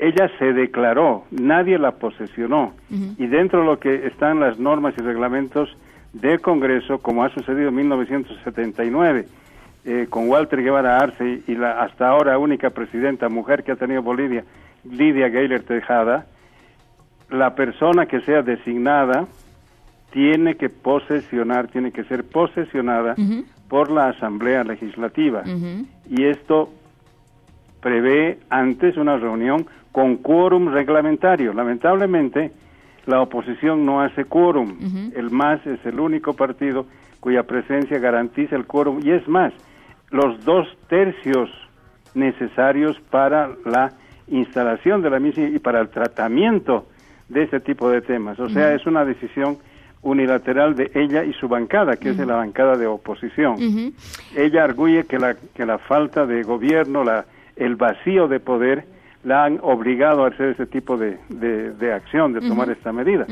[0.00, 5.02] ella se declaró, nadie la posesionó, y dentro de lo que están las normas y
[5.02, 5.76] reglamentos
[6.14, 9.26] del Congreso, como ha sucedido en 1979,
[9.84, 14.02] eh, con Walter Guevara Arce y la hasta ahora única presidenta mujer que ha tenido
[14.02, 14.44] Bolivia,
[14.84, 16.26] Lidia Gayler Tejada,
[17.30, 19.26] la persona que sea designada
[20.12, 23.14] tiene que posesionar, tiene que ser posesionada
[23.68, 25.44] por la Asamblea Legislativa.
[26.08, 26.70] Y esto
[27.80, 31.52] prevé antes una reunión con quórum reglamentario.
[31.52, 32.52] Lamentablemente,
[33.06, 35.12] la oposición no hace quórum.
[35.14, 36.86] El MAS es el único partido
[37.18, 39.00] cuya presencia garantiza el quórum.
[39.02, 39.52] Y es más,
[40.10, 41.50] los dos tercios
[42.14, 43.92] necesarios para la
[44.28, 46.86] instalación de la misma y para el tratamiento
[47.28, 48.38] de este tipo de temas.
[48.38, 49.58] O sea, es una decisión
[50.02, 53.56] unilateral de ella y su bancada, que es la bancada de oposición.
[54.34, 58.84] Ella arguye que la, que la falta de gobierno, la, el vacío de poder,
[59.24, 63.26] la han obligado a hacer ese tipo de, de, acción, de tomar esta medida.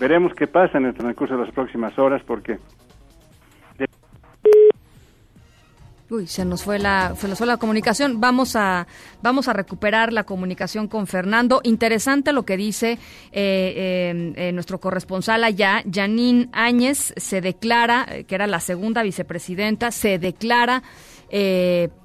[0.00, 2.58] Veremos qué pasa en el transcurso de las próximas horas, porque
[6.10, 8.18] Uy, se nos fue la, se nos fue la comunicación.
[8.18, 8.86] Vamos a,
[9.20, 11.60] vamos a recuperar la comunicación con Fernando.
[11.64, 12.98] Interesante lo que dice eh,
[13.32, 20.18] eh, eh, nuestro corresponsal allá, Janine Áñez, se declara, que era la segunda vicepresidenta, se
[20.18, 20.82] declara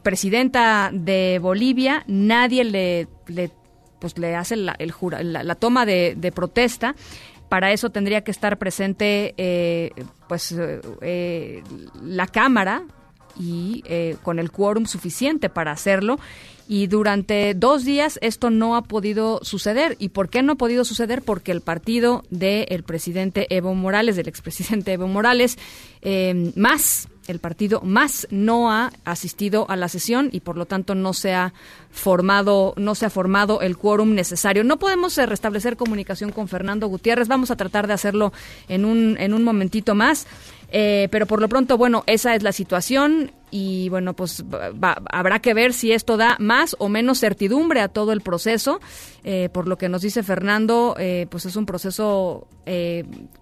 [0.04, 2.04] presidenta de Bolivia.
[2.08, 3.52] Nadie le, le
[4.00, 6.96] pues le hace la, el la, toma de, de protesta
[7.48, 9.94] para eso tendría que estar presente
[10.28, 10.56] pues
[12.02, 12.84] la cámara
[13.40, 16.20] y eh, con el quórum suficiente para hacerlo.
[16.68, 19.98] Y durante dos días esto no ha podido suceder.
[20.00, 21.22] ¿Y por qué no ha podido suceder?
[21.22, 25.58] Porque el partido del presidente Evo Morales, del expresidente Evo Morales,
[26.02, 30.96] eh, más el partido más no ha asistido a la sesión y por lo tanto
[30.96, 31.54] no se ha
[31.92, 34.64] formado no se ha formado el quórum necesario.
[34.64, 37.28] No podemos eh, restablecer comunicación con Fernando Gutiérrez.
[37.28, 38.34] Vamos a tratar de hacerlo
[38.68, 40.28] en un en un momentito más.
[40.76, 44.44] Eh, pero por lo pronto, bueno, esa es la situación y bueno, pues
[45.12, 48.82] habrá que ver si esto da más o menos certidumbre a todo el proceso.
[49.24, 52.48] Eh, por lo que nos dice Fernando, eh, pues es un proceso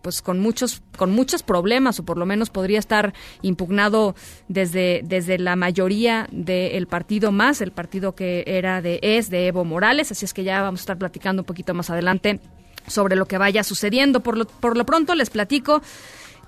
[0.01, 3.13] pues con muchos con muchos problemas o por lo menos podría estar
[3.43, 4.15] impugnado
[4.47, 9.63] desde desde la mayoría del partido más, el partido que era de es de Evo
[9.63, 10.11] Morales.
[10.11, 12.41] Así es que ya vamos a estar platicando un poquito más adelante
[12.87, 14.19] sobre lo que vaya sucediendo.
[14.21, 15.81] Por lo, por lo pronto les platico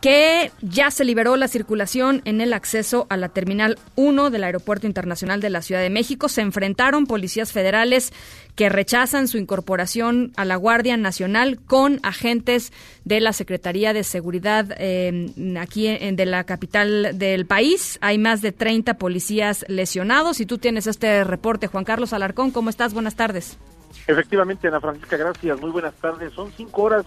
[0.04, 4.86] que ya se liberó la circulación en el acceso a la Terminal 1 del Aeropuerto
[4.86, 6.28] Internacional de la Ciudad de México.
[6.28, 8.12] Se enfrentaron policías federales
[8.58, 12.74] que rechazan su incorporación a la Guardia Nacional con agentes
[13.06, 17.98] de la Secretaría de Seguridad eh, aquí en, de la capital del país.
[18.02, 21.68] Hay más de 30 policías lesionados y tú tienes este reporte.
[21.68, 22.94] Juan Carlos Alarcón, ¿cómo estás?
[22.94, 23.58] Buenas tardes.
[24.06, 25.62] Efectivamente, Ana Francisca, gracias.
[25.62, 26.34] Muy buenas tardes.
[26.34, 27.06] Son cinco horas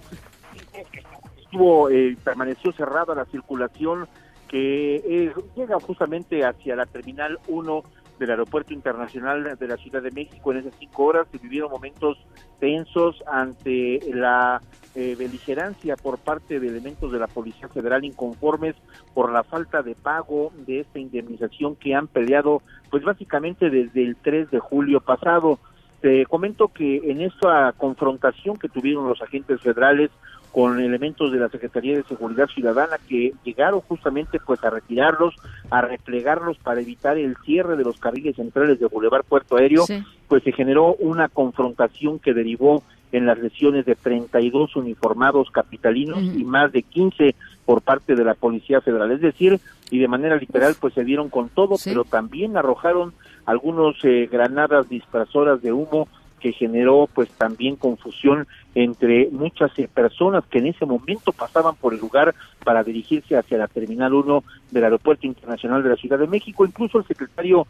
[1.57, 4.07] estuvo eh, permaneció cerrada la circulación
[4.47, 7.83] que eh, llega justamente hacia la terminal 1
[8.19, 10.53] del Aeropuerto Internacional de la Ciudad de México.
[10.53, 12.19] En esas cinco horas se vivieron momentos
[12.61, 14.61] tensos ante la
[14.95, 18.75] eh, beligerancia por parte de elementos de la Policía Federal inconformes
[19.15, 24.17] por la falta de pago de esta indemnización que han peleado pues básicamente desde el
[24.17, 25.59] 3 de julio pasado.
[26.03, 30.11] Te comento que en esta confrontación que tuvieron los agentes federales
[30.57, 35.35] con elementos de la Secretaría de Seguridad Ciudadana que llegaron justamente pues a retirarlos,
[35.69, 39.85] a replegarlos para evitar el cierre de los carriles centrales de Boulevard Puerto Aéreo,
[40.29, 46.43] pues se generó una confrontación que derivó en las lesiones de 32 uniformados capitalinos y
[46.45, 47.35] más de 15
[47.67, 49.11] por parte de la Policía Federal.
[49.13, 53.13] Es decir, y de manera literal, pues se dieron con todo, pero también arrojaron
[53.45, 56.09] algunos eh, granadas dispersoras de humo
[56.41, 61.95] que generó pues también confusión entre muchas eh, personas que en ese momento pasaban por
[61.95, 66.27] el lugar para dirigirse hacia la Terminal 1 del Aeropuerto Internacional de la Ciudad de
[66.27, 66.65] México.
[66.65, 67.67] Incluso el secretario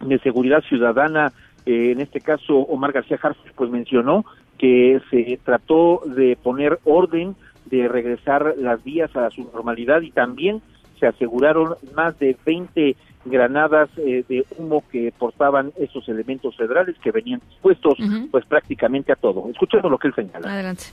[0.00, 1.32] de Seguridad Ciudadana,
[1.66, 4.24] eh, en este caso Omar García Jarfus, pues mencionó
[4.58, 7.34] que se trató de poner orden,
[7.66, 10.62] de regresar las vías a su normalidad y también
[10.98, 17.10] se aseguraron más de 20 granadas eh, de humo que portaban esos elementos federales que
[17.10, 17.98] venían dispuestos
[18.30, 19.48] pues prácticamente a todo.
[19.50, 20.52] Escuchemos lo que él señala.
[20.52, 20.84] Adelante.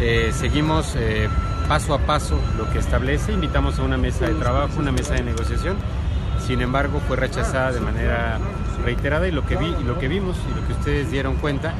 [0.00, 1.28] Eh, seguimos eh,
[1.68, 5.22] paso a paso lo que establece, invitamos a una mesa de trabajo, una mesa de
[5.22, 5.76] negociación,
[6.38, 8.38] sin embargo fue rechazada de manera
[8.84, 11.74] reiterada y lo que, vi, y lo que vimos y lo que ustedes dieron cuenta,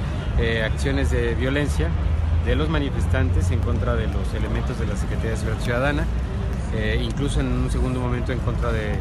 [0.65, 1.89] acciones de violencia
[2.47, 6.07] de los manifestantes en contra de los elementos de la Secretaría de Seguridad Ciudadana,
[7.01, 8.97] incluso en un segundo momento en contra de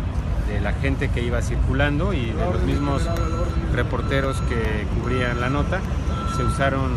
[0.48, 3.08] de la gente que iba circulando y de los mismos
[3.74, 5.82] reporteros que cubrían la nota.
[6.36, 6.92] Se usaron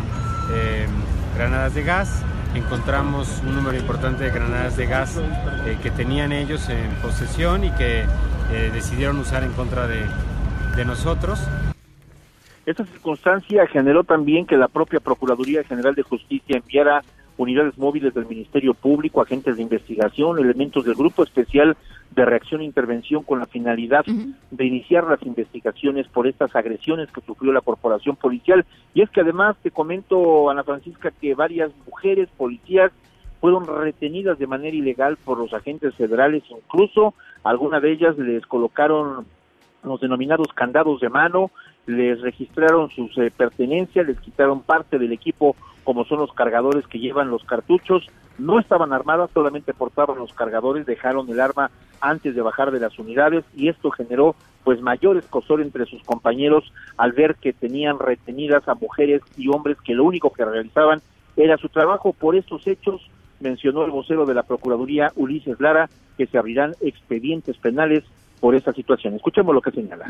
[0.53, 0.87] eh,
[1.35, 2.23] granadas de gas,
[2.55, 5.17] encontramos un número importante de granadas de gas
[5.65, 8.01] eh, que tenían ellos en posesión y que
[8.51, 10.01] eh, decidieron usar en contra de,
[10.75, 11.39] de nosotros.
[12.65, 17.01] Esta circunstancia generó también que la propia Procuraduría General de Justicia enviara
[17.37, 21.75] unidades móviles del Ministerio Público, agentes de investigación, elementos del Grupo Especial
[22.19, 27.21] de Reacción e Intervención con la finalidad de iniciar las investigaciones por estas agresiones que
[27.21, 28.65] sufrió la corporación policial.
[28.93, 32.91] Y es que además te comento, Ana Francisca, que varias mujeres policías
[33.39, 37.13] fueron retenidas de manera ilegal por los agentes federales, incluso
[37.45, 39.25] algunas de ellas les colocaron
[39.83, 41.51] los denominados candados de mano,
[41.85, 45.55] les registraron sus eh, pertenencias, les quitaron parte del equipo
[45.85, 48.05] como son los cargadores que llevan los cartuchos,
[48.39, 51.71] no estaban armadas, solamente portaban los cargadores, dejaron el arma
[52.01, 56.71] antes de bajar de las unidades y esto generó pues mayor escosor entre sus compañeros
[56.97, 61.01] al ver que tenían retenidas a mujeres y hombres que lo único que realizaban
[61.35, 62.13] era su trabajo.
[62.13, 67.57] Por estos hechos mencionó el vocero de la Procuraduría Ulises Lara que se abrirán expedientes
[67.57, 68.03] penales
[68.39, 69.15] por esta situación.
[69.15, 70.05] Escuchemos lo que señala.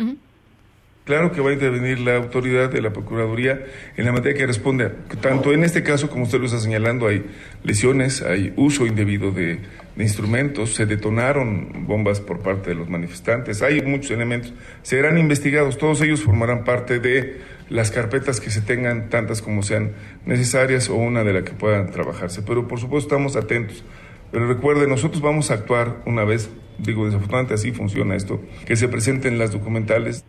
[1.09, 3.65] Claro que va a intervenir la autoridad de la Procuraduría
[3.97, 4.91] en la materia que responde.
[5.21, 7.25] Tanto en este caso, como usted lo está señalando, hay
[7.63, 9.57] lesiones, hay uso indebido de,
[9.97, 14.53] instrumentos, se detonaron bombas por parte de los manifestantes, hay muchos elementos.
[14.83, 19.93] Serán investigados, todos ellos formarán parte de las carpetas que se tengan, tantas como sean
[20.27, 22.43] necesarias o una de la que puedan trabajarse.
[22.43, 23.83] Pero por supuesto estamos atentos.
[24.31, 28.87] Pero recuerde, nosotros vamos a actuar una vez, digo, desafortunadamente así funciona esto, que se
[28.87, 30.23] presenten las documentales.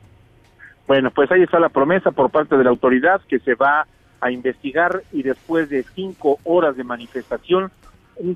[0.91, 3.87] Bueno, pues ahí está la promesa por parte de la autoridad que se va
[4.21, 7.71] a investigar y después de cinco horas de manifestación,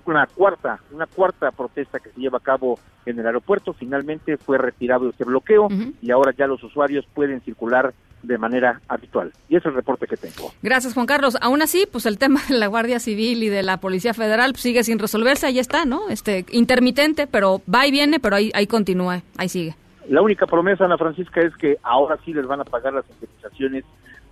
[0.07, 4.57] una cuarta, una cuarta protesta que se lleva a cabo en el aeropuerto, finalmente fue
[4.57, 5.67] retirado este bloqueo
[6.01, 9.33] y ahora ya los usuarios pueden circular de manera habitual.
[9.49, 10.53] Y ese es el reporte que tengo.
[10.63, 11.37] Gracias, Juan Carlos.
[11.41, 14.85] Aún así, pues el tema de la Guardia Civil y de la Policía Federal sigue
[14.85, 16.09] sin resolverse, ahí está, ¿no?
[16.09, 19.75] Este intermitente, pero va y viene, pero ahí, ahí continúa, ahí sigue.
[20.09, 23.85] La única promesa, Ana Francisca, es que ahora sí les van a pagar las indemnizaciones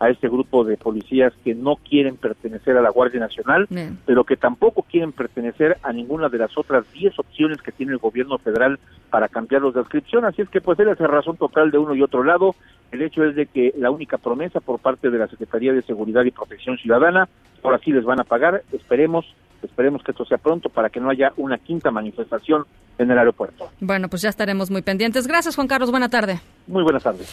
[0.02, 3.68] a este grupo de policías que no quieren pertenecer a la Guardia Nacional,
[4.04, 7.98] pero que tampoco quieren pertenecer a ninguna de las otras 10 opciones que tiene el
[7.98, 8.80] gobierno federal
[9.10, 10.24] para cambiarlos de adscripción.
[10.24, 12.56] Así es que pues él es razón total de uno y otro lado.
[12.90, 16.24] El hecho es de que la única promesa por parte de la Secretaría de Seguridad
[16.24, 17.28] y Protección Ciudadana,
[17.62, 19.24] ahora sí les van a pagar, esperemos
[19.66, 22.64] Esperemos que esto sea pronto para que no haya una quinta manifestación
[22.98, 23.70] en el aeropuerto.
[23.80, 25.26] Bueno, pues ya estaremos muy pendientes.
[25.26, 25.90] Gracias, Juan Carlos.
[25.90, 26.40] Buena tarde.
[26.66, 27.28] Muy buenas tardes.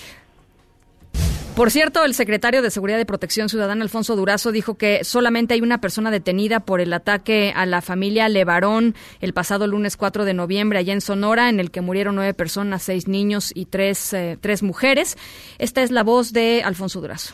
[1.60, 5.62] Por cierto, el secretario de Seguridad y Protección Ciudadana, Alfonso Durazo, dijo que solamente hay
[5.62, 10.34] una persona detenida por el ataque a la familia Levarón el pasado lunes 4 de
[10.34, 14.38] noviembre allá en Sonora, en el que murieron nueve personas, seis niños y tres, eh,
[14.40, 15.18] tres mujeres.
[15.58, 17.34] Esta es la voz de Alfonso Durazo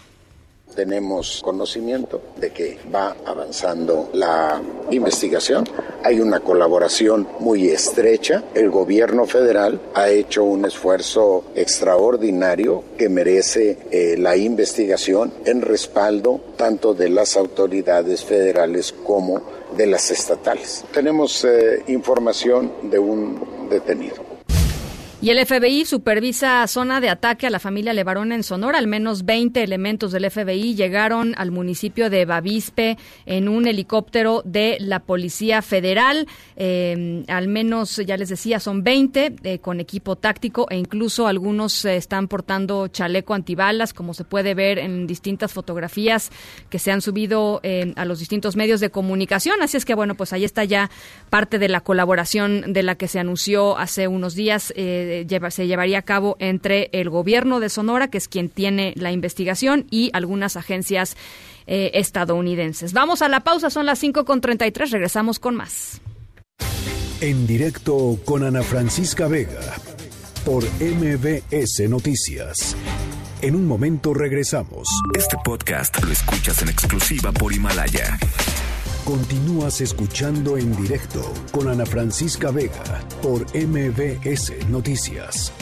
[0.75, 5.65] tenemos conocimiento de que va avanzando la investigación.
[6.03, 8.43] Hay una colaboración muy estrecha.
[8.53, 16.41] El gobierno federal ha hecho un esfuerzo extraordinario que merece eh, la investigación en respaldo
[16.57, 19.41] tanto de las autoridades federales como
[19.75, 20.83] de las estatales.
[20.93, 24.34] Tenemos eh, información de un detenido.
[25.25, 28.77] Y el FBI supervisa zona de ataque a la familia Levarón en Sonora.
[28.77, 32.95] Al menos 20 elementos del FBI llegaron al municipio de Bavispe
[33.25, 36.27] en un helicóptero de la Policía Federal.
[36.57, 41.85] Eh, al menos, ya les decía, son 20 eh, con equipo táctico e incluso algunos
[41.85, 46.29] eh, están portando chaleco antibalas, como se puede ver en distintas fotografías
[46.69, 47.61] que se han subido
[47.95, 49.63] a los distintos medios de comunicación.
[49.63, 50.91] Así es que, bueno, pues ahí está ya
[51.31, 54.71] parte de la colaboración de la que se anunció hace unos días
[55.49, 59.87] se llevaría a cabo entre el gobierno de Sonora, que es quien tiene la investigación,
[59.89, 61.15] y algunas agencias
[61.67, 62.93] eh, estadounidenses.
[62.93, 66.01] Vamos a la pausa, son las 5.33, regresamos con más.
[67.21, 69.75] En directo con Ana Francisca Vega
[70.45, 72.75] por MBS Noticias.
[73.41, 74.87] En un momento regresamos.
[75.15, 78.17] Este podcast lo escuchas en exclusiva por Himalaya.
[79.05, 85.53] Continúas escuchando en directo con Ana Francisca Vega por MBS Noticias.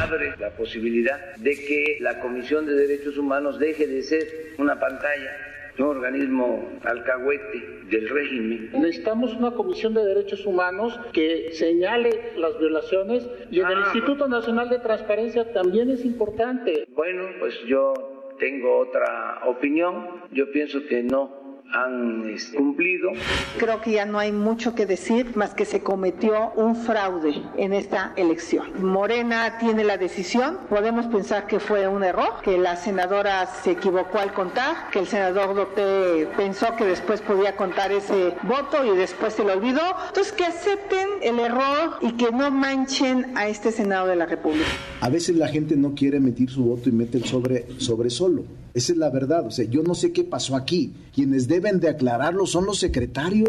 [0.00, 4.22] Abre la posibilidad de que la Comisión de Derechos Humanos deje de ser
[4.56, 5.32] una pantalla
[5.78, 8.70] un organismo alcahuete del régimen.
[8.72, 13.80] Necesitamos una comisión de derechos humanos que señale las violaciones y en el ah.
[13.84, 16.86] Instituto Nacional de Transparencia también es importante.
[16.94, 17.92] Bueno, pues yo
[18.38, 20.22] tengo otra opinión.
[20.30, 21.35] Yo pienso que no
[21.72, 23.10] han este, cumplido.
[23.58, 27.72] Creo que ya no hay mucho que decir más que se cometió un fraude en
[27.72, 28.66] esta elección.
[28.84, 34.18] Morena tiene la decisión, podemos pensar que fue un error, que la senadora se equivocó
[34.18, 39.34] al contar, que el senador Doté pensó que después podía contar ese voto y después
[39.34, 39.82] se lo olvidó.
[40.08, 44.66] Entonces que acepten el error y que no manchen a este Senado de la República.
[45.00, 48.44] A veces la gente no quiere emitir su voto y mete el sobre, sobre solo.
[48.76, 49.46] Esa es la verdad.
[49.46, 50.92] O sea, yo no sé qué pasó aquí.
[51.14, 53.48] Quienes deben de aclararlo son los secretarios.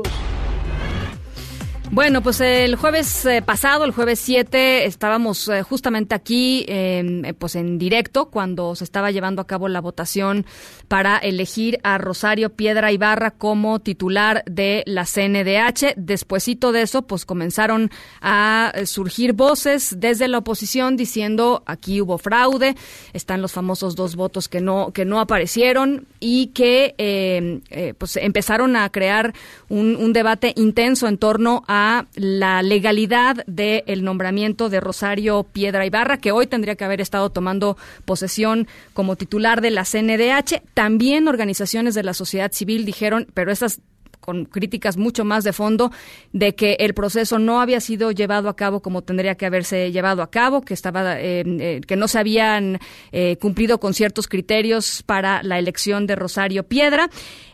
[1.90, 7.56] Bueno, pues el jueves eh, pasado, el jueves 7, estábamos eh, justamente aquí, eh, pues
[7.56, 10.46] en directo, cuando se estaba llevando a cabo la votación
[10.90, 15.94] para elegir a Rosario Piedra Ibarra como titular de la CNDH.
[15.96, 17.90] Despuésito de eso, pues comenzaron
[18.22, 22.76] a surgir voces desde la oposición diciendo aquí hubo fraude,
[23.14, 28.90] están los famosos dos votos que no que no aparecieron y que pues empezaron a
[28.90, 29.34] crear
[29.70, 31.77] un debate intenso en torno a
[32.16, 37.78] la legalidad del nombramiento de Rosario Piedra Ibarra, que hoy tendría que haber estado tomando
[38.06, 40.62] posesión como titular de la CNDH.
[40.74, 43.82] También organizaciones de la sociedad civil dijeron, pero esas
[44.28, 45.90] con críticas mucho más de fondo
[46.34, 50.22] de que el proceso no había sido llevado a cabo como tendría que haberse llevado
[50.22, 52.78] a cabo, que estaba eh, eh, que no se habían
[53.14, 57.10] eh, cumplido con ciertos criterios para la elección de Rosario Piedra.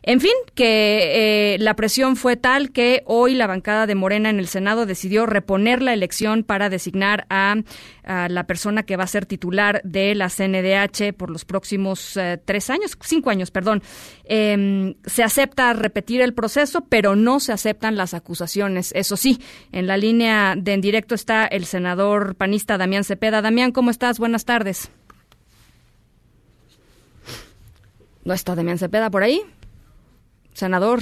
[0.06, 4.47] En fin, que la presión fue tal que hoy la bancada de Morena en el
[4.47, 7.56] Senado decidió reponer la elección para designar a,
[8.04, 12.97] la persona que va a ser titular de la CNDH por los próximos tres años,
[13.01, 13.82] cinco años, perdón.
[14.26, 18.91] Em, se acepta repetir el proceso pero no se aceptan las acusaciones.
[18.95, 19.39] Eso sí,
[19.72, 23.41] en la línea de en directo está el senador panista Damián Cepeda.
[23.41, 24.20] Damián, ¿cómo estás?
[24.20, 24.89] Buenas tardes.
[28.26, 29.41] ¿No está Damián Cepeda por ahí?
[30.54, 31.01] Senador,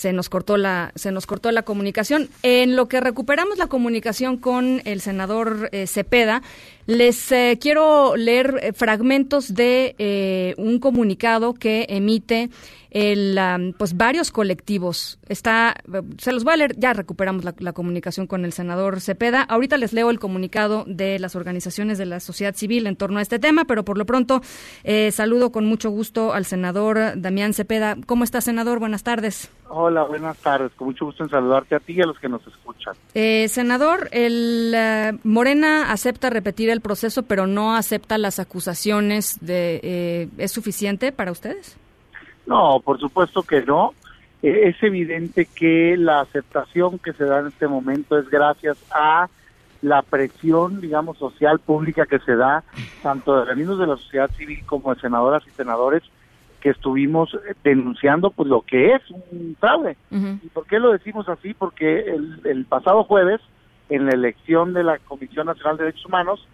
[0.00, 2.30] se nos cortó la se nos cortó la comunicación.
[2.42, 6.42] En lo que recuperamos la comunicación con el senador eh, Cepeda,
[6.90, 12.50] les eh, quiero leer eh, fragmentos de un comunicado que emite
[12.90, 15.18] el, pues varios colectivos.
[15.28, 15.76] Está,
[16.18, 19.42] se los voy a leer, ya recuperamos la, comunicación con el senador Cepeda.
[19.42, 23.22] Ahorita les leo el comunicado de las organizaciones de la sociedad civil en torno a
[23.22, 24.40] este tema, pero por lo pronto
[24.84, 27.96] eh, saludo con mucho gusto al senador Damián Cepeda.
[28.06, 28.80] ¿Cómo está, senador?
[28.80, 29.50] Buenas tardes.
[29.68, 30.72] Hola, buenas tardes.
[30.74, 32.94] Con mucho gusto en saludarte a ti y a los que nos escuchan.
[33.14, 40.28] Eh, senador, el eh, Morena acepta repetir el proceso, pero no acepta las acusaciones de.
[40.38, 41.76] ¿Es suficiente para ustedes?
[42.46, 43.94] No, por supuesto que no.
[44.42, 49.28] Eh, es evidente que la aceptación que se da en este momento es gracias a
[49.82, 52.64] la presión, digamos, social pública que se da
[53.02, 56.02] tanto de organismos de la sociedad civil como de senadoras y senadores
[56.60, 59.96] que estuvimos denunciando pues lo que es un fraude.
[60.10, 61.54] ¿Y por qué lo decimos así?
[61.54, 63.40] Porque el, el pasado jueves,
[63.88, 66.46] en la elección de la Comisión Nacional de Derechos Humanos,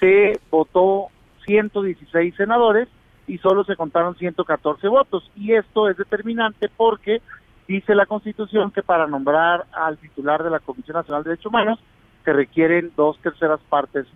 [0.00, 1.08] se votó
[1.46, 2.88] 116 senadores
[3.26, 5.30] y solo se contaron 114 votos.
[5.36, 7.22] Y esto es determinante porque
[7.66, 11.78] dice la Constitución que para nombrar al titular de la Comisión Nacional de Derechos Humanos
[12.24, 14.06] se requieren dos terceras partes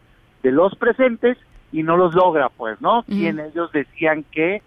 [0.42, 1.36] de los presentes
[1.72, 3.02] y no los logra, pues, ¿no?
[3.02, 4.62] Quien ellos decían que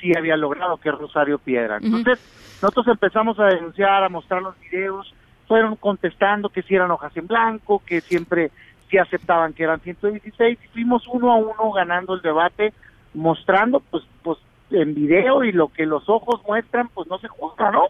[0.00, 1.78] sí había logrado, que es Rosario Piedra.
[1.82, 2.18] Entonces,
[2.62, 5.12] nosotros empezamos a denunciar, a mostrar los videos,
[5.46, 8.50] fueron contestando que si eran hojas en blanco, que siempre
[8.90, 12.72] sí aceptaban que eran 116, y fuimos uno a uno ganando el debate,
[13.14, 14.38] mostrando, pues, pues,
[14.70, 17.84] en video y lo que los ojos muestran, pues no se juzga, ¿no?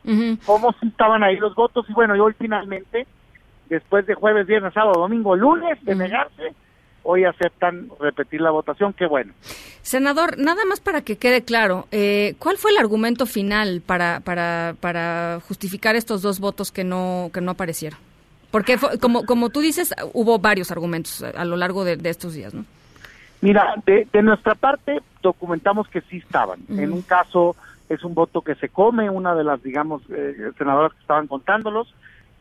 [0.44, 3.06] Cómo sí estaban ahí los votos, y bueno, y hoy finalmente,
[3.68, 6.54] después de jueves, viernes, sábado, domingo, lunes, de negarse,
[7.02, 9.32] hoy aceptan repetir la votación, qué bueno.
[9.82, 14.74] Senador, nada más para que quede claro, eh, ¿cuál fue el argumento final para, para,
[14.80, 17.98] para justificar estos dos votos que no, que no aparecieron?
[18.56, 22.64] Porque, como, como tú dices, hubo varios argumentos a lo largo de, estos días, ¿no?
[23.42, 26.60] Mira, de, nuestra parte documentamos que sí estaban.
[26.70, 27.54] En un caso
[27.90, 31.94] es un voto que se come, una de las, digamos, eh, senadoras que estaban contándolos,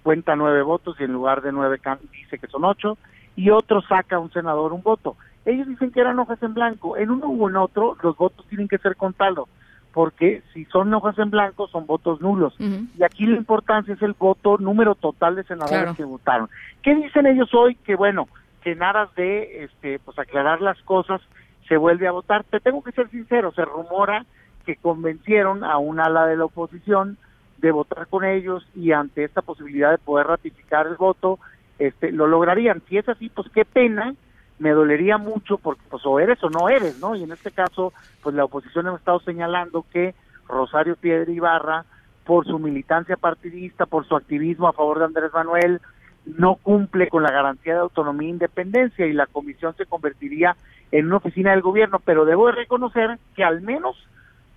[0.04, 1.82] cuenta nueve votos y en lugar de nueve
[2.14, 2.98] dice que son ocho
[3.36, 5.18] y otro saca un senador un voto.
[5.46, 6.96] Ellos dicen que eran hojas en blanco.
[6.96, 9.50] En uno u en otro, los votos tienen que ser contados,
[9.96, 12.54] porque si son hojas en blanco, son votos nulos.
[12.60, 16.50] Y aquí la importancia es el voto número total de senadores que votaron.
[16.84, 17.76] ¿Qué dicen ellos hoy?
[17.76, 18.28] Que bueno,
[18.62, 21.22] que en aras de este, pues aclarar las cosas,
[21.70, 22.44] se vuelve a votar.
[22.44, 24.26] Te tengo que ser sincero, se rumora
[24.66, 27.18] que convencieron a un ala de la oposición
[27.60, 31.40] de votar con ellos y ante esta posibilidad de poder ratificar el voto,
[31.80, 32.84] este, lo lograrían.
[32.90, 34.14] Si es así, pues qué pena,
[34.60, 37.16] me dolería mucho porque pues o eres o no eres, ¿no?
[37.16, 40.16] Y en este caso, pues la oposición ha estado señalando que
[40.48, 41.86] Rosario Piedra Ibarra,
[42.26, 45.82] por su militancia partidista, por su activismo a favor de Andrés Manuel,
[46.26, 50.56] no cumple con la garantía de autonomía e independencia y la comisión se convertiría
[50.92, 53.96] en una oficina del gobierno, pero debo de reconocer que al menos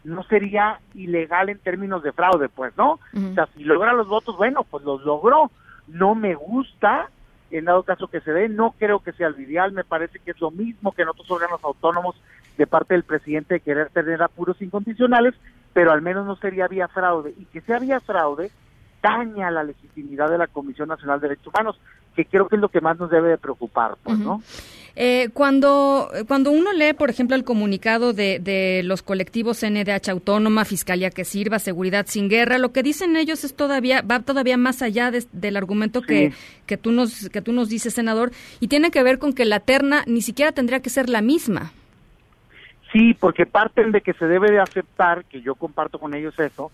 [0.05, 2.93] no sería ilegal en términos de fraude, pues, ¿no?
[2.93, 5.51] O sea, si logra los votos, bueno, pues los logró,
[5.89, 7.11] no me gusta
[7.51, 10.41] en dado caso que se dé, no creo que sea el me parece que es
[10.41, 12.17] lo mismo que en otros órganos autónomos
[12.57, 15.35] de parte del presidente de querer tener apuros incondicionales,
[15.73, 18.51] pero al menos no sería vía fraude, y que sea vía fraude
[19.03, 21.81] daña la legitimidad de la Comisión Nacional de Derechos Humanos,
[22.19, 24.43] que creo que es lo que más nos debe de preocupar, pues, ¿no?
[24.97, 30.65] Eh, cuando, cuando uno lee, por ejemplo, el comunicado de, de los colectivos NDH Autónoma,
[30.65, 34.83] Fiscalía que Sirva, Seguridad sin Guerra, lo que dicen ellos es todavía, va todavía más
[34.83, 36.33] allá del argumento que,
[36.67, 39.61] que, tú nos, que tú nos dices, senador, y tiene que ver con que la
[39.61, 41.71] terna ni siquiera tendría que ser la misma.
[42.93, 46.73] Sí, porque parten de que se debe de aceptar, que yo comparto con ellos eso,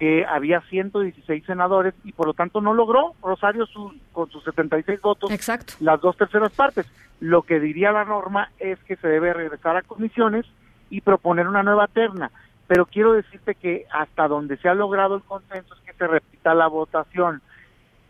[0.00, 4.98] que había 116 senadores y por lo tanto no logró Rosario su, con sus 76
[4.98, 5.74] votos Exacto.
[5.80, 6.90] las dos terceras partes.
[7.20, 10.46] Lo que diría la norma es que se debe regresar a comisiones
[10.88, 12.30] y proponer una nueva terna.
[12.66, 16.54] Pero quiero decirte que hasta donde se ha logrado el consenso es que se repita
[16.54, 17.42] la votación.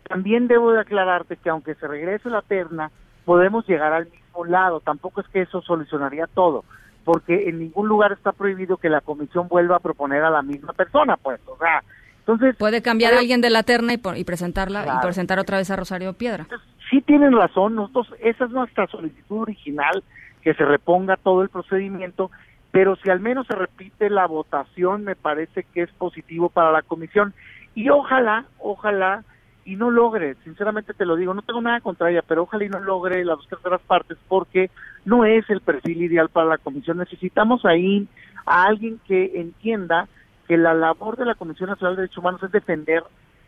[0.07, 2.89] También debo de aclararte que aunque se regrese la terna,
[3.25, 4.79] podemos llegar al mismo lado.
[4.79, 6.63] Tampoco es que eso solucionaría todo
[7.03, 10.73] porque en ningún lugar está prohibido que la comisión vuelva a proponer a la misma
[10.73, 11.83] persona, pues, o sea,
[12.19, 12.55] entonces...
[12.57, 16.13] Puede cambiar a alguien de la terna y, presentarla y presentar otra vez a Rosario
[16.13, 16.47] Piedra.
[16.89, 20.03] sí tienen razón, nosotros, esa es nuestra solicitud original,
[20.41, 22.31] que se reponga todo el procedimiento,
[22.71, 26.81] pero si al menos se repite la votación, me parece que es positivo para la
[26.81, 27.33] comisión.
[27.75, 29.23] Y ojalá, ojalá
[29.71, 32.69] y no logre, sinceramente te lo digo, no tengo nada contra ella, pero ojalá y
[32.69, 34.69] no logre las dos terceras partes porque
[35.05, 36.97] no es el perfil ideal para la comisión.
[36.97, 38.05] Necesitamos ahí
[38.45, 40.09] a alguien que entienda
[40.45, 43.01] que la labor de la Comisión Nacional de Derechos Humanos es defender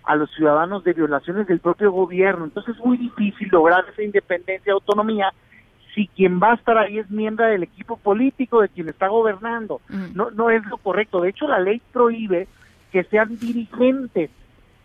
[0.05, 2.45] a los ciudadanos de violaciones del propio gobierno.
[2.45, 5.33] Entonces es muy difícil lograr esa independencia y autonomía
[5.93, 9.81] si quien va a estar ahí es miembro del equipo político de quien está gobernando.
[10.15, 11.19] No, no es lo correcto.
[11.19, 12.47] De hecho, la ley prohíbe
[12.93, 14.31] que sean dirigentes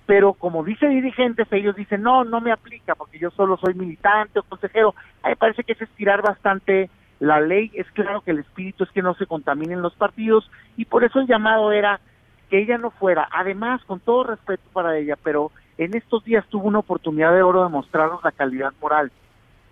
[0.08, 4.38] pero como dice dirigentes, ellos dicen, no, no me aplica porque yo solo soy militante
[4.38, 4.94] o consejero.
[5.22, 6.88] A mí parece que es estirar bastante
[7.20, 7.70] la ley.
[7.74, 11.20] Es claro que el espíritu es que no se contaminen los partidos y por eso
[11.20, 12.00] el llamado era
[12.48, 13.28] que ella no fuera.
[13.30, 17.64] Además, con todo respeto para ella, pero en estos días tuvo una oportunidad de oro
[17.64, 19.12] de mostrarnos la calidad moral.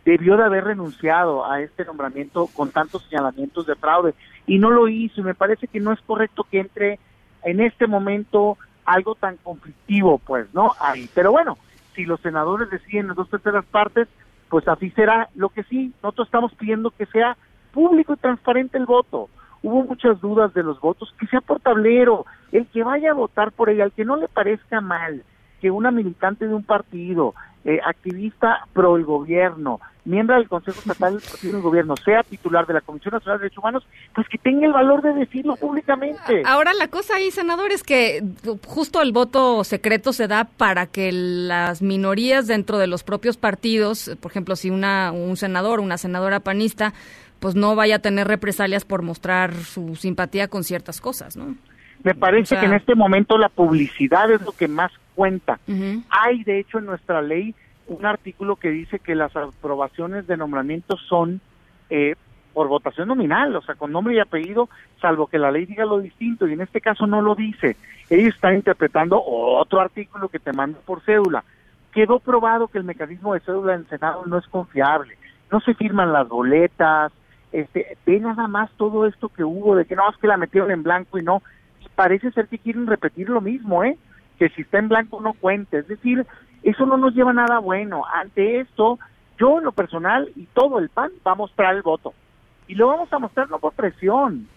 [0.05, 4.15] Debió de haber renunciado a este nombramiento con tantos señalamientos de fraude
[4.47, 5.23] y no lo hizo.
[5.23, 6.99] Y me parece que no es correcto que entre
[7.43, 10.73] en este momento algo tan conflictivo, pues, ¿no?
[10.81, 11.09] Ahí.
[11.15, 11.59] Pero bueno,
[11.95, 14.09] si los senadores deciden en dos terceras partes,
[14.49, 15.29] pues así será.
[15.35, 17.37] Lo que sí, nosotros estamos pidiendo que sea
[17.73, 19.29] público y transparente el voto.
[19.63, 23.53] Hubo muchas dudas de los votos, que sea por tablero, el que vaya a votar
[23.53, 25.25] por ella, al que no le parezca mal
[25.61, 27.35] que una militante de un partido,
[27.65, 32.67] eh, activista pro el gobierno, miembro del Consejo Estatal del Partido del Gobierno, sea titular
[32.67, 36.43] de la Comisión Nacional de Derechos Humanos, pues que tenga el valor de decirlo públicamente.
[36.47, 38.23] Ahora la cosa ahí, senador, es que
[38.67, 44.17] justo el voto secreto se da para que las minorías dentro de los propios partidos,
[44.21, 46.95] por ejemplo, si una un senador, una senadora panista,
[47.41, 51.55] pues no vaya a tener represalias por mostrar su simpatía con ciertas cosas, ¿no?
[52.03, 55.59] Me parece que en este momento la publicidad es lo que más cuenta.
[56.11, 57.55] Hay, de hecho, en nuestra ley
[57.89, 61.41] un artículo que dice que las aprobaciones de nombramientos son
[61.91, 62.15] eh,
[62.53, 64.69] por votación nominal, o sea, con nombre y apellido,
[65.01, 67.77] salvo que la ley diga lo distinto, y en este caso no lo dice.
[68.09, 71.45] Ellos están interpretando otro artículo que te manda por cédula.
[71.93, 75.17] Quedó probado que el mecanismo de cédula en Senado no es confiable.
[75.51, 77.13] No se firman las boletas,
[77.53, 80.71] este, ve nada más todo esto que hubo, de que no, es que la metieron
[80.71, 81.43] en blanco y no.
[81.95, 83.97] Parece ser que quieren repetir lo mismo, ¿eh?
[84.39, 85.79] Que si está en blanco no cuente.
[85.79, 86.27] Es decir,
[86.63, 88.05] eso no nos lleva a nada bueno.
[88.13, 88.99] Ante esto,
[89.39, 92.15] yo en lo personal y todo el PAN va a mostrar el voto.
[92.69, 94.49] Y lo vamos a mostrar no por presión,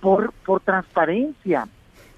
[0.00, 1.68] por, por transparencia.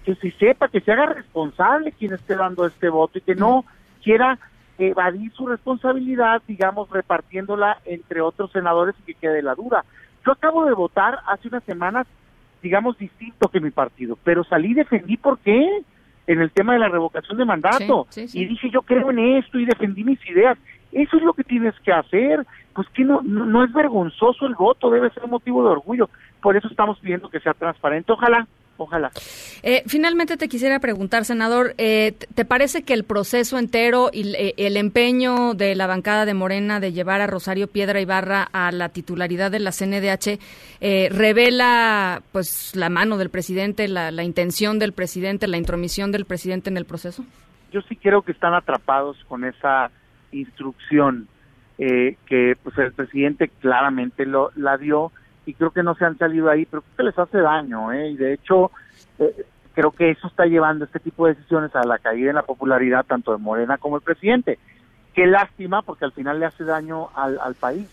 [0.05, 3.65] Que se sepa, que se haga responsable quien esté dando este voto y que no
[4.03, 4.39] quiera
[4.79, 9.85] evadir su responsabilidad, digamos, repartiéndola entre otros senadores y que quede la duda.
[10.27, 12.07] Yo acabo de votar hace unas semanas,
[12.63, 15.83] digamos, distinto que mi partido, pero salí defendí por qué
[16.27, 18.07] en el tema de la revocación de mandato.
[18.17, 20.59] Y dije, yo creo en esto y defendí mis ideas.
[20.93, 22.47] Eso es lo que tienes que hacer.
[22.75, 26.11] Pues que no, no, es vergonzoso el voto, debe ser un motivo de orgullo.
[26.43, 28.13] Por eso estamos pidiendo que sea transparente.
[28.13, 29.11] Ojalá, ojalá.
[29.63, 34.55] Eh, finalmente te quisiera preguntar, senador, eh, ¿te parece que el proceso entero y eh,
[34.57, 38.89] el empeño de la bancada de Morena de llevar a Rosario Piedra Ibarra a la
[38.89, 40.39] titularidad de la CNDH
[41.11, 46.71] revela pues la mano del presidente, la, la intención del presidente, la intromisión del presidente
[46.71, 47.25] en el proceso?
[47.73, 49.91] Yo sí creo que están atrapados con esa
[50.31, 51.29] instrucción
[51.77, 55.11] eh, que pues el presidente claramente lo la dio
[55.47, 58.11] y creo que no se han salido ahí, pero creo que les hace daño, ¿eh?
[58.11, 58.71] y de hecho
[59.19, 62.43] eh, creo que eso está llevando este tipo de decisiones a la caída en la
[62.43, 64.59] popularidad tanto de Morena como el presidente.
[65.13, 67.89] Qué lástima, porque al final le hace daño al, al país.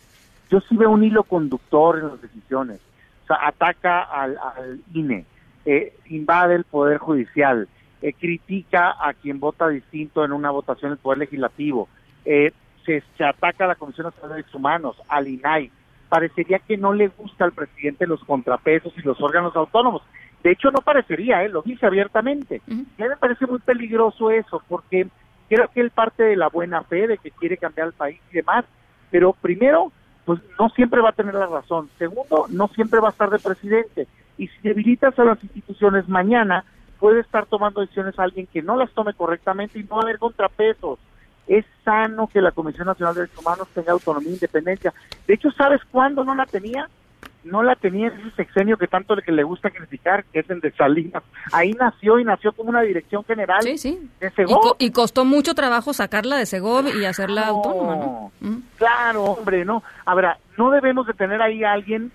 [0.50, 2.80] Yo sí veo un hilo conductor en las decisiones.
[3.24, 5.26] O sea, ataca al, al INE,
[5.66, 7.68] eh, invade el Poder Judicial,
[8.02, 11.88] eh, critica a quien vota distinto en una votación del Poder Legislativo,
[12.26, 12.52] eh,
[12.86, 15.72] se, se, ataca a la Comisión Nacional de Derechos Humanos, al INAI.
[16.12, 20.02] Parecería que no le gusta al presidente los contrapesos y los órganos autónomos.
[20.44, 21.48] De hecho, no parecería, ¿eh?
[21.48, 22.62] lo dice abiertamente.
[22.68, 22.86] Uh -huh.
[22.98, 25.08] Y a mí me parece muy peligroso eso, porque
[25.48, 28.36] creo que él parte de la buena fe de que quiere cambiar el país y
[28.36, 28.66] demás,
[29.10, 29.94] pero primero,
[30.26, 31.90] pues no siempre va a tener la razón.
[31.98, 34.10] Segundo, no siempre va a estar de presidente.
[34.38, 36.66] Y si debilitas a las instituciones mañana,
[37.00, 40.04] puede estar tomando decisiones a alguien que no las tome correctamente y no va a
[40.04, 41.00] haber contrapesos
[41.52, 44.94] es sano que la Comisión Nacional de Derechos Humanos tenga autonomía e independencia.
[45.28, 46.90] De hecho, ¿sabes cuándo no la tenía?
[47.44, 50.50] No la tenía en ese sexenio que tanto le, que le gusta criticar, que es
[50.50, 51.24] el de Salinas.
[51.52, 54.10] Ahí nació y nació como una dirección general sí, sí.
[54.22, 54.60] de Segov.
[54.60, 58.32] Y, co y, costó mucho trabajo sacarla de Segov y hacerla no, autónoma, ¿no?
[58.78, 59.84] Claro, hombre, no.
[60.06, 60.28] A ver,
[60.58, 62.14] no debemos de tener ahí a alguien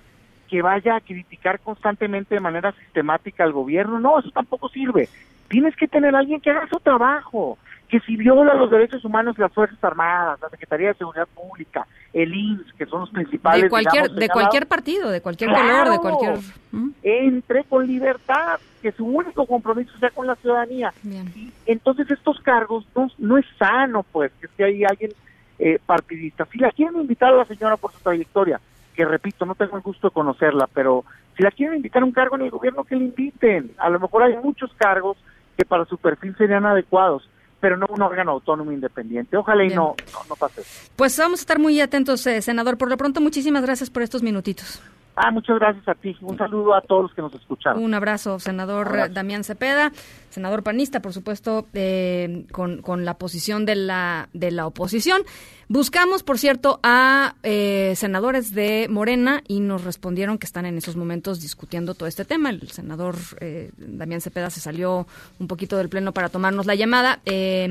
[0.49, 4.01] que vaya a criticar constantemente de manera sistemática al gobierno.
[4.01, 5.11] No, eso tampoco sirve.
[5.49, 7.59] Tienes que tener a alguien que haga su trabajo
[7.89, 12.35] que si viola los derechos humanos las Fuerzas Armadas, la Secretaría de Seguridad Pública, el
[12.35, 13.65] INS, que son los principales.
[13.65, 16.39] De cualquier, digamos, de cualquier partido, de cualquier claro, color, de cualquier.
[16.73, 16.91] ¿Mm?
[17.03, 20.93] Entre con libertad, que su único compromiso sea con la ciudadanía.
[21.05, 25.13] Y entonces estos cargos no, no es sano, pues, que si hay alguien
[25.59, 26.47] eh, partidista.
[26.51, 28.61] Si la quieren invitar a la señora por su trayectoria,
[28.95, 31.05] que repito, no tengo el gusto de conocerla, pero
[31.37, 33.73] si la quieren invitar a un cargo en el gobierno, que le inviten.
[33.79, 35.17] A lo mejor hay muchos cargos
[35.57, 37.29] que para su perfil serían adecuados
[37.67, 39.37] pero no un órgano autónomo independiente.
[39.37, 40.63] Ojalá y no, no, no, pase.
[40.95, 42.79] Pues vamos a estar muy atentos, eh, senador.
[42.79, 44.81] Por lo pronto, muchísimas gracias por estos minutitos.
[45.19, 46.15] Ah, muchas gracias a ti.
[46.21, 47.83] Un saludo a todos los que nos escucharon.
[47.83, 49.15] Un abrazo, senador abrazo.
[49.15, 49.91] Damián Cepeda,
[50.29, 55.23] senador panista, por supuesto, eh, con, con, la posición de la, de la oposición.
[55.69, 60.97] Buscamos, por cierto, a eh, senadores de Morena y nos respondieron que están en esos
[60.97, 62.51] momentos discutiendo todo este tema.
[62.51, 65.07] El senador eh, Damián Cepeda se salió
[65.39, 67.21] un poquito del pleno para tomarnos la llamada,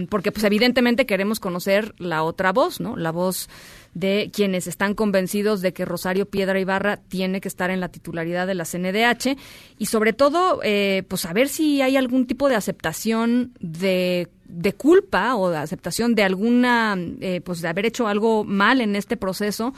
[0.10, 2.98] porque pues evidentemente queremos conocer la otra voz, ¿no?
[2.98, 3.50] La voz
[3.96, 8.46] de quienes están convencidos de que Rosario Piedra Ibarra tiene que estar en la titularidad
[8.46, 9.38] de la CNDH
[9.80, 15.36] y sobre todo, eh, pues saber si hay algún tipo de aceptación de de culpa
[15.36, 19.74] o de aceptación de alguna, eh, pues de haber hecho algo mal en este proceso,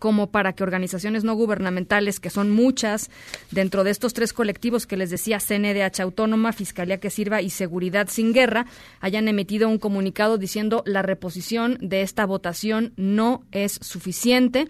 [0.00, 3.10] como para que organizaciones no gubernamentales, que son muchas,
[3.52, 8.08] dentro de estos tres colectivos que les decía, CNDH Autónoma, Fiscalía que Sirva y Seguridad
[8.08, 8.66] Sin Guerra,
[8.98, 14.66] hayan emitido un comunicado diciendo la reposición de esta votación no es suficiente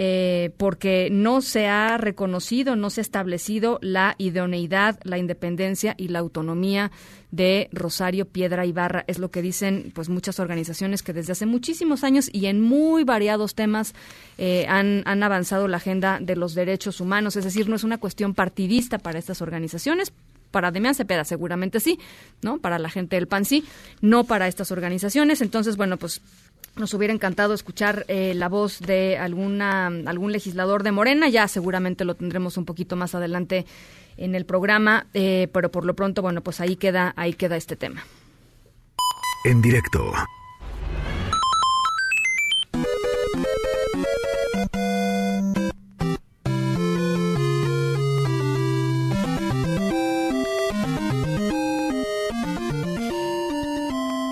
[0.00, 6.06] eh, porque no se ha reconocido, no se ha establecido la idoneidad, la independencia y
[6.06, 6.92] la autonomía
[7.32, 9.02] de Rosario Piedra Ibarra.
[9.08, 13.02] Es lo que dicen pues muchas organizaciones que desde hace muchísimos años y en muy
[13.02, 13.92] variados temas
[14.38, 17.34] eh, han, han avanzado la agenda de los derechos humanos.
[17.34, 20.12] Es decir, no es una cuestión partidista para estas organizaciones,
[20.50, 21.98] para Demián Cepeda seguramente sí,
[22.42, 22.58] ¿no?
[22.58, 23.64] Para la gente del PAN sí,
[24.00, 25.40] no para estas organizaciones.
[25.40, 26.20] Entonces, bueno, pues
[26.78, 31.28] nos hubiera encantado escuchar eh, la voz de alguna algún legislador de Morena.
[31.28, 33.66] Ya seguramente lo tendremos un poquito más adelante
[34.16, 37.76] en el programa, eh, pero por lo pronto, bueno, pues ahí queda ahí queda este
[37.76, 38.02] tema.
[39.44, 40.12] En directo.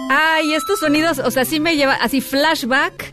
[0.08, 3.12] Ay, estos sonidos, o sea, sí me lleva así flashback.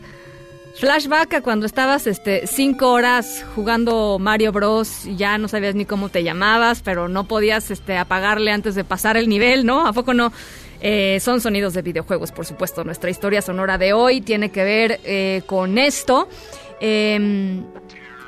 [0.78, 5.06] Flashback a cuando estabas este cinco horas jugando Mario Bros.
[5.06, 8.84] y ya no sabías ni cómo te llamabas, pero no podías este apagarle antes de
[8.84, 9.86] pasar el nivel, ¿no?
[9.86, 10.32] ¿A poco no?
[10.80, 12.84] Eh, son sonidos de videojuegos, por supuesto.
[12.84, 16.28] Nuestra historia sonora de hoy tiene que ver eh, con esto.
[16.80, 17.60] Eh,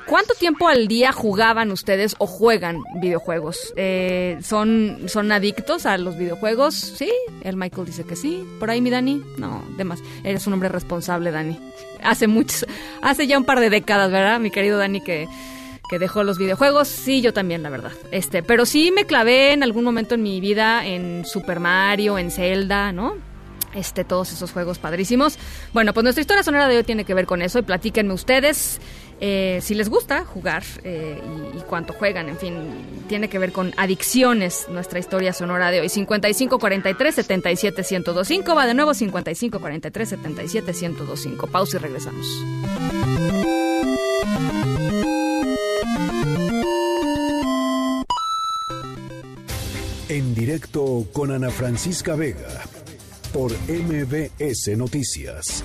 [0.07, 3.72] ¿Cuánto tiempo al día jugaban ustedes o juegan videojuegos?
[3.74, 6.74] Eh, ¿son, ¿Son adictos a los videojuegos?
[6.74, 7.11] Sí,
[7.42, 8.46] el Michael dice que sí.
[8.61, 9.20] ¿Por ahí mi Dani?
[9.36, 9.98] No, demás.
[10.22, 11.59] Eres un hombre responsable, Dani.
[12.04, 12.66] Hace muchos,
[13.02, 14.38] hace ya un par de décadas, ¿verdad?
[14.38, 15.26] Mi querido Dani que,
[15.90, 16.86] que dejó los videojuegos.
[16.86, 17.92] Sí, yo también, la verdad.
[18.12, 22.30] Este, pero sí me clavé en algún momento en mi vida en Super Mario, en
[22.30, 23.14] Zelda, ¿no?
[23.74, 25.38] Este, todos esos juegos padrísimos.
[25.74, 28.80] Bueno, pues nuestra historia sonora de hoy tiene que ver con eso y platíquenme ustedes.
[29.20, 31.18] Eh, si les gusta jugar eh,
[31.54, 32.54] y, y, cuánto juegan, en fin,
[33.08, 35.88] tiene que ver con adicciones nuestra historia sonora de hoy.
[35.88, 41.46] 55 43 77 1025 va de nuevo 55 43 77 1025.
[41.46, 42.26] Pausa y regresamos.
[50.08, 52.62] En directo con Ana Francisca Vega
[53.32, 55.64] por MBS Noticias.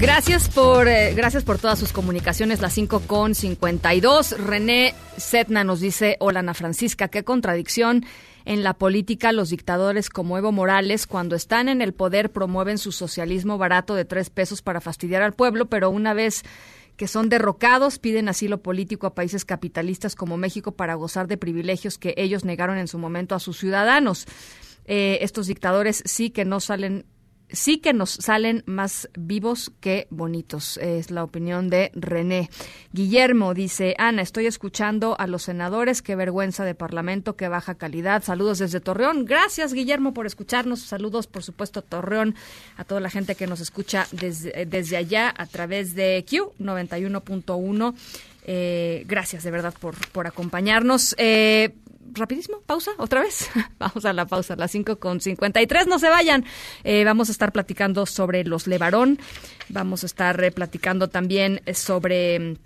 [0.00, 2.62] Gracias por, eh, gracias por todas sus comunicaciones.
[2.62, 4.32] Las 5 con 52.
[4.38, 8.06] René Setna nos dice: Hola, Ana Francisca, qué contradicción.
[8.46, 12.92] En la política, los dictadores como Evo Morales, cuando están en el poder, promueven su
[12.92, 16.44] socialismo barato de tres pesos para fastidiar al pueblo, pero una vez
[16.96, 21.98] que son derrocados, piden asilo político a países capitalistas como México para gozar de privilegios
[21.98, 24.26] que ellos negaron en su momento a sus ciudadanos.
[24.86, 27.04] Eh, estos dictadores sí que no salen
[27.52, 30.76] sí que nos salen más vivos que bonitos.
[30.78, 32.50] Es la opinión de René.
[32.92, 38.22] Guillermo dice, Ana, estoy escuchando a los senadores, qué vergüenza de Parlamento, qué baja calidad.
[38.22, 39.24] Saludos desde Torreón.
[39.24, 40.80] Gracias, Guillermo, por escucharnos.
[40.80, 42.34] Saludos, por supuesto, Torreón,
[42.76, 47.94] a toda la gente que nos escucha desde, desde allá a través de Q 91.1.
[48.44, 51.14] Eh, gracias de verdad por, por acompañarnos.
[51.18, 51.74] Eh,
[52.12, 53.48] rapidísimo, pausa, otra vez.
[53.78, 56.44] vamos a la pausa, las 5 con 53, no se vayan.
[56.84, 59.18] Eh, vamos a estar platicando sobre los Levarón,
[59.68, 62.56] vamos a estar eh, platicando también sobre...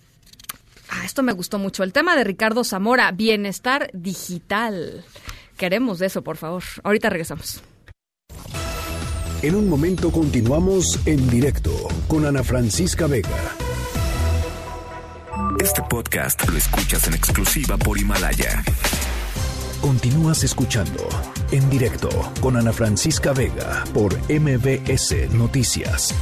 [0.90, 5.05] Ah, esto me gustó mucho, el tema de Ricardo Zamora, bienestar digital.
[5.57, 6.62] Queremos de eso, por favor.
[6.82, 7.62] Ahorita regresamos.
[9.42, 11.70] En un momento continuamos en directo
[12.09, 13.55] con Ana Francisca Vega.
[15.61, 18.64] Este podcast lo escuchas en exclusiva por Himalaya.
[19.85, 21.07] Continúas escuchando
[21.53, 22.09] en directo
[22.41, 26.14] con Ana Francisca Vega por MBS Noticias.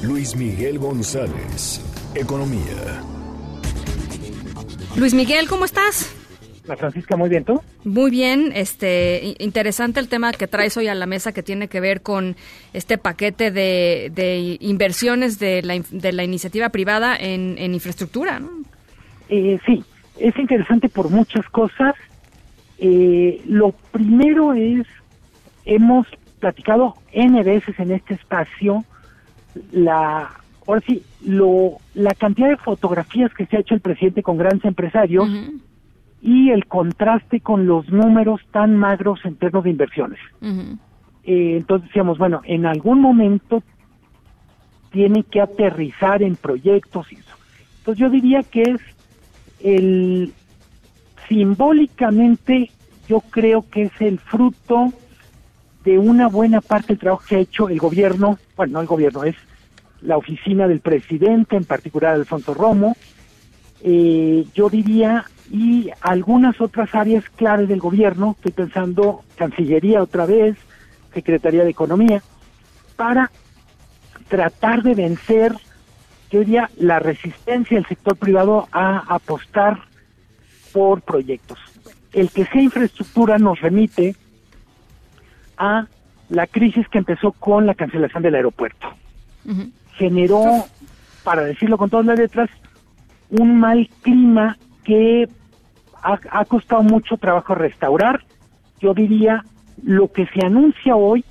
[0.00, 1.80] Luis Miguel González,
[2.14, 3.02] Economía.
[4.94, 6.14] Luis Miguel, ¿cómo estás?
[6.68, 7.60] La Francisca, muy bien, ¿tú?
[7.82, 11.80] Muy bien, este, interesante el tema que traes hoy a la mesa que tiene que
[11.80, 12.36] ver con
[12.72, 18.50] este paquete de, de inversiones de la, de la iniciativa privada en, en infraestructura, ¿no?
[19.28, 19.82] Eh, sí,
[20.18, 21.94] es interesante por muchas cosas.
[22.78, 24.86] Eh, lo primero es,
[25.64, 26.06] hemos
[26.40, 28.84] platicado N veces en este espacio
[29.72, 30.30] la
[30.66, 34.64] ahora sí, lo, la cantidad de fotografías que se ha hecho el presidente con grandes
[34.64, 35.28] empresarios
[36.22, 40.18] y el contraste con los números tan magros en términos de inversiones.
[41.24, 43.62] Eh, entonces decíamos, bueno, en algún momento
[44.90, 47.36] tiene que aterrizar en proyectos y eso.
[47.78, 48.80] Entonces yo diría que es
[49.60, 50.32] el
[51.28, 52.70] simbólicamente
[53.08, 54.92] yo creo que es el fruto
[55.84, 59.24] de una buena parte del trabajo que ha hecho el gobierno, bueno, no el gobierno,
[59.24, 59.36] es
[60.00, 62.96] la oficina del presidente, en particular Alfonso Romo,
[63.82, 70.56] eh, yo diría, y algunas otras áreas claves del gobierno, estoy pensando Cancillería otra vez,
[71.12, 72.22] Secretaría de Economía,
[72.96, 73.30] para
[74.28, 75.54] tratar de vencer,
[76.34, 79.82] yo diría, la resistencia del sector privado a apostar
[80.72, 81.56] por proyectos.
[82.12, 84.16] El que sea infraestructura nos remite
[85.56, 85.86] a
[86.30, 88.88] la crisis que empezó con la cancelación del aeropuerto.
[89.92, 90.64] Generó,
[91.22, 92.50] para decirlo con todas las letras,
[93.30, 95.28] un mal clima que
[96.02, 98.24] ha, ha costado mucho trabajo restaurar.
[98.80, 99.44] Yo diría,
[99.84, 101.24] lo que se anuncia hoy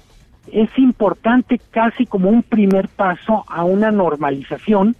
[0.51, 4.95] es importante casi como un primer paso a una normalización.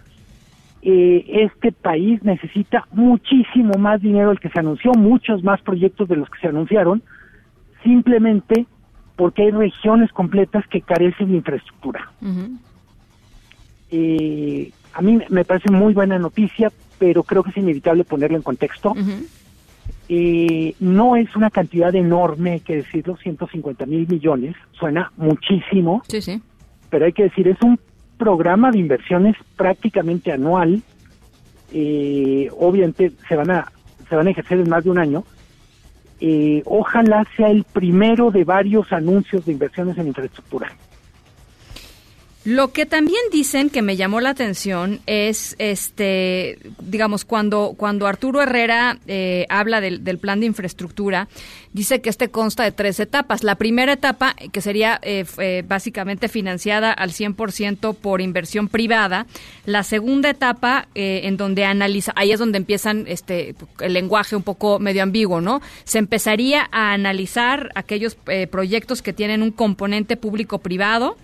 [0.82, 6.16] Eh, este país necesita muchísimo más dinero del que se anunció, muchos más proyectos de
[6.16, 7.02] los que se anunciaron,
[7.82, 8.66] simplemente
[9.16, 12.10] porque hay regiones completas que carecen de infraestructura.
[13.90, 18.42] eh, a mí me parece muy buena noticia, pero creo que es inevitable ponerlo en
[18.42, 18.94] contexto.
[20.08, 26.20] Eh, no es una cantidad enorme, hay que decirlo, 150 mil millones, suena muchísimo, Sí,
[26.20, 26.42] sí.
[26.90, 27.78] pero hay que decir, es un
[28.18, 30.82] programa de inversiones prácticamente anual,
[31.72, 33.72] eh, obviamente se van a
[34.08, 35.24] se van a ejercer en más de un año.
[36.20, 40.70] Eh, ojalá sea el primero de varios anuncios de inversiones en infraestructura.
[42.44, 48.42] Lo que también dicen que me llamó la atención es, este, digamos, cuando, cuando Arturo
[48.42, 51.28] Herrera eh, habla del, del plan de infraestructura,
[51.74, 53.44] dice que este consta de tres etapas.
[53.44, 59.26] La primera etapa, que sería eh, eh, básicamente financiada al 100% por inversión privada.
[59.66, 64.42] La segunda etapa, eh, en donde analiza, ahí es donde empiezan este, el lenguaje un
[64.42, 65.60] poco medio ambiguo, ¿no?
[65.84, 71.16] Se empezaría a analizar aquellos eh, proyectos que tienen un componente público-privado.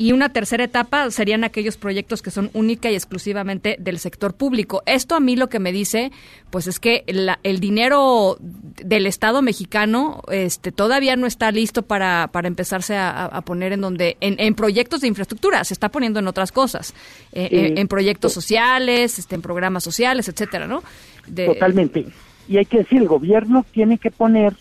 [0.00, 4.80] Y una tercera etapa serían aquellos proyectos que son única y exclusivamente del sector público.
[4.86, 6.12] Esto a mí lo que me dice,
[6.50, 12.28] pues es que la- el dinero del Estado mexicano este, todavía no está listo para,
[12.30, 16.28] para empezarse a, poner en donde, en, en proyectos de infraestructura, se está poniendo en
[16.28, 16.94] otras cosas,
[17.32, 17.56] eh, Sí.
[17.56, 20.82] en, en proyectos sociales, este, en programas sociales, etcétera, ¿no?
[21.26, 22.06] De- Totalmente.
[22.48, 24.54] Y hay que decir, el gobierno tiene que poner,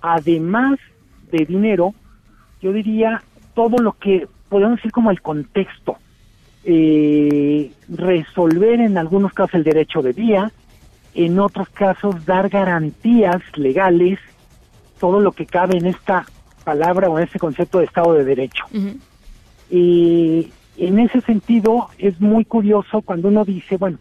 [0.00, 0.78] además
[1.32, 1.94] de dinero,
[2.62, 3.22] yo diría
[3.54, 5.96] todo lo que podemos decir como el contexto,
[6.64, 10.52] eh, resolver en algunos casos el derecho de vía,
[11.14, 14.18] en otros casos dar garantías legales,
[15.00, 16.26] todo lo que cabe en esta
[16.64, 18.64] palabra o en este concepto de Estado de Derecho.
[19.70, 23.98] Y en ese sentido es muy curioso cuando uno dice, bueno,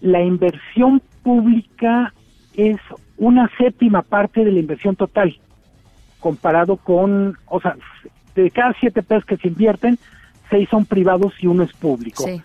[0.00, 2.12] la inversión pública
[2.56, 2.78] es
[3.18, 5.38] una séptima parte de la inversión total,
[6.20, 7.76] comparado con, o sea,
[8.34, 9.98] de cada siete pesos que se invierten,
[10.48, 12.24] seis son privados y uno es público.
[12.24, 12.40] Sí.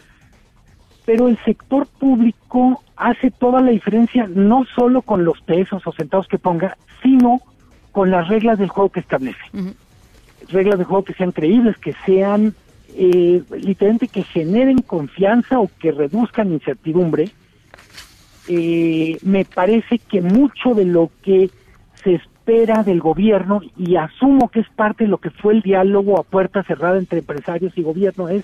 [1.06, 6.28] Pero el sector público hace toda la diferencia, no solo con los pesos o centavos
[6.28, 7.42] que ponga, sino
[7.92, 9.40] con las reglas del juego que establece.
[10.50, 12.56] Reglas de juego que sean creíbles, que sean
[12.98, 17.30] eh, literalmente que generen confianza o que reduzcan incertidumbre.
[18.48, 21.50] Eh, me parece que mucho de lo que
[22.04, 26.20] se espera del gobierno, y asumo que es parte de lo que fue el diálogo
[26.20, 28.44] a puerta cerrada entre empresarios y gobierno, es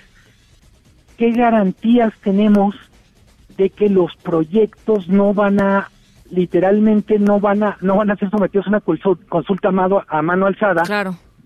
[1.18, 2.76] qué garantías tenemos
[3.58, 5.90] de que los proyectos no van a
[6.32, 10.02] literalmente no van a no van a ser sometidos a una consul- consulta a mano,
[10.08, 10.84] a mano alzada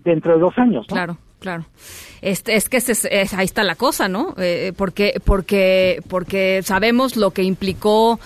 [0.04, 0.94] dentro de dos años ¿no?
[0.94, 1.66] Claro, claro.
[2.22, 4.34] Este, es que es- es- ahí está la cosa, ¿no?
[4.38, 8.18] Eh, porque, porque, porque sabemos lo que implicó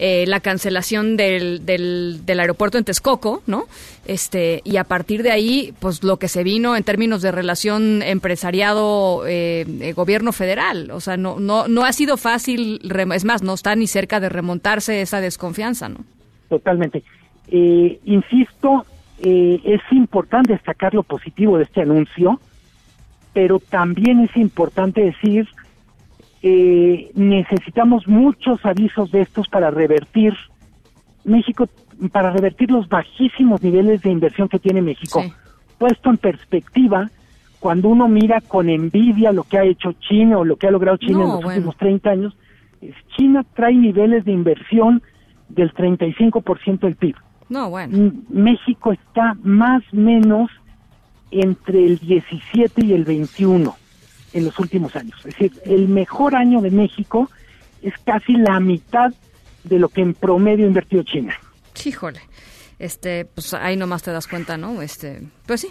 [0.00, 3.64] eh, la cancelación del, del, del aeropuerto en Texcoco, ¿no?
[4.06, 8.02] Este, y a partir de ahí, pues lo que se vino en términos de relación
[8.02, 9.94] empresariado eh, eh,
[10.32, 10.92] federal.
[10.92, 12.80] O sea, no, no, no ha sido fácil,
[13.12, 15.98] es más, no está ni cerca de remontarse esa desconfianza, ¿no?
[16.48, 17.02] Totalmente.
[17.50, 18.86] Eh, insisto,
[19.20, 22.40] eh, es importante destacar lo positivo de este anuncio,
[23.38, 25.46] pero también es importante decir,
[26.42, 30.34] eh, necesitamos muchos avisos de estos para revertir
[31.24, 31.68] México,
[32.10, 35.22] para revertir los bajísimos niveles de inversión que tiene México.
[35.78, 37.12] Puesto en perspectiva,
[37.60, 40.96] cuando uno mira con envidia lo que ha hecho China o lo que ha logrado
[40.96, 41.58] China No, en los bueno.
[41.58, 42.36] últimos 30 años,
[43.16, 45.00] China trae niveles de inversión
[45.48, 47.14] del 35% del PIB.
[47.50, 47.96] No, bueno.
[47.96, 50.50] M- México está más o menos
[51.30, 53.76] entre el 17 y el 21
[54.32, 55.18] en los últimos años.
[55.20, 57.30] Es decir, el mejor año de México
[57.82, 59.12] es casi la mitad
[59.64, 61.34] de lo que en promedio ha invertido China.
[61.84, 62.20] Híjole.
[62.78, 64.82] Este, pues ahí nomás te das cuenta, ¿no?
[64.82, 65.68] Este, pues sí.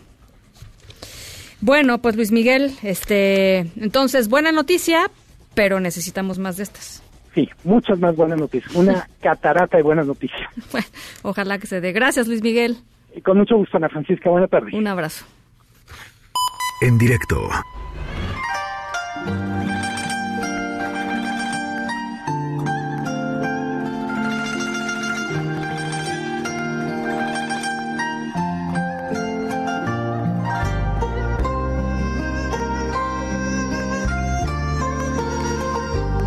[1.62, 5.10] Bueno, pues Luis Miguel, este, entonces buena noticia,
[5.56, 7.02] pero necesitamos más de estas.
[7.34, 8.74] Sí, muchas más buenas noticias.
[8.76, 10.50] Una catarata de buenas noticias.
[10.72, 10.88] Bueno,
[11.24, 11.94] ojalá que se dé.
[11.94, 12.78] Gracias, Luis Miguel.
[13.16, 14.30] Y con mucho gusto, Ana Francisca.
[14.30, 14.72] Buena tarde.
[14.74, 15.26] Un abrazo.
[16.80, 17.50] En directo.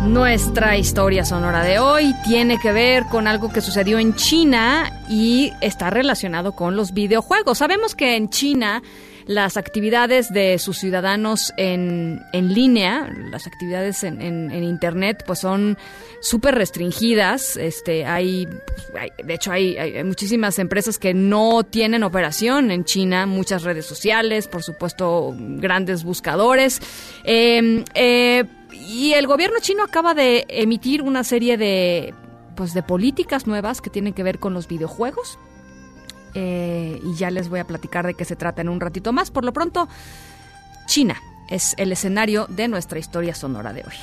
[0.03, 5.53] Nuestra historia sonora de hoy tiene que ver con algo que sucedió en China y
[5.61, 7.59] está relacionado con los videojuegos.
[7.59, 8.81] Sabemos que en China
[9.27, 15.77] las actividades de sus ciudadanos en, en línea, las actividades en, en- Internet, pues son
[16.21, 17.57] súper restringidas.
[17.57, 18.47] Este, hay,
[18.97, 24.47] hay- de hecho, hay, muchísimas empresas que no tienen operación en China, muchas redes sociales,
[24.47, 26.79] por supuesto, grandes buscadores.
[27.23, 32.13] Eh, eh, y el gobierno chino acaba de emitir una serie de,
[32.55, 35.37] pues, de políticas nuevas que tienen que ver con los videojuegos.
[36.33, 39.31] Eh, y ya les voy a platicar de qué se trata en un ratito más.
[39.31, 39.87] Por lo pronto,
[40.85, 43.95] China es el escenario de nuestra historia sonora de hoy.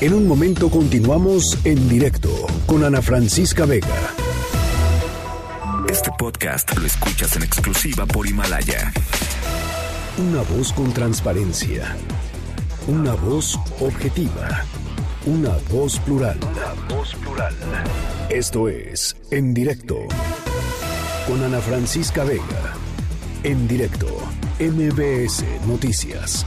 [0.00, 2.30] En un momento continuamos en directo
[2.64, 4.14] con Ana Francisca Vega.
[5.90, 8.92] Este podcast lo escuchas en exclusiva por Himalaya.
[10.16, 11.96] Una voz con transparencia.
[12.86, 14.64] Una voz objetiva.
[15.26, 16.38] Una voz plural.
[16.88, 17.54] voz plural.
[18.30, 19.96] Esto es En directo
[21.26, 22.74] con Ana Francisca Vega.
[23.42, 24.06] En directo.
[24.58, 26.46] MBS Noticias.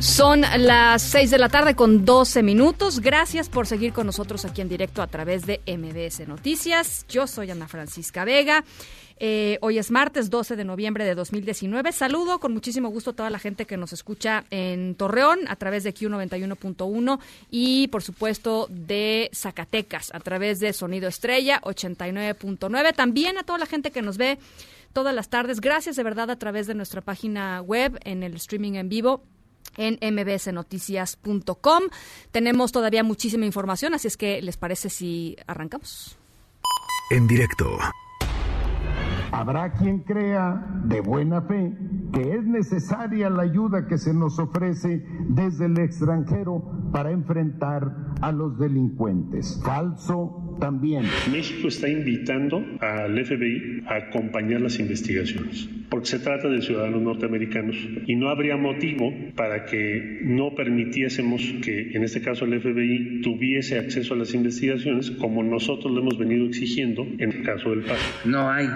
[0.00, 3.00] Son las 6 de la tarde con 12 minutos.
[3.00, 7.06] Gracias por seguir con nosotros aquí en directo a través de MBS Noticias.
[7.08, 8.64] Yo soy Ana Francisca Vega.
[9.22, 11.92] Eh, hoy es martes 12 de noviembre de 2019.
[11.92, 15.84] Saludo con muchísimo gusto a toda la gente que nos escucha en Torreón a través
[15.84, 22.94] de Q91.1 y por supuesto de Zacatecas a través de Sonido Estrella 89.9.
[22.94, 24.38] También a toda la gente que nos ve
[24.94, 25.60] todas las tardes.
[25.60, 29.22] Gracias de verdad a través de nuestra página web en el streaming en vivo
[29.76, 31.82] en mbsnoticias.com.
[32.32, 36.16] Tenemos todavía muchísima información, así es que les parece si arrancamos.
[37.10, 37.78] En directo.
[39.32, 41.72] Habrá quien crea de buena fe
[42.12, 47.84] que es necesaria la ayuda que se nos ofrece desde el extranjero para enfrentar
[48.20, 49.60] a los delincuentes.
[49.64, 51.04] Falso también.
[51.30, 57.76] México está invitando al FBI a acompañar las investigaciones, porque se trata de ciudadanos norteamericanos
[58.06, 63.78] y no habría motivo para que no permitiésemos que, en este caso, el FBI tuviese
[63.78, 67.98] acceso a las investigaciones como nosotros lo hemos venido exigiendo en el caso del PAS.
[68.26, 68.66] No hay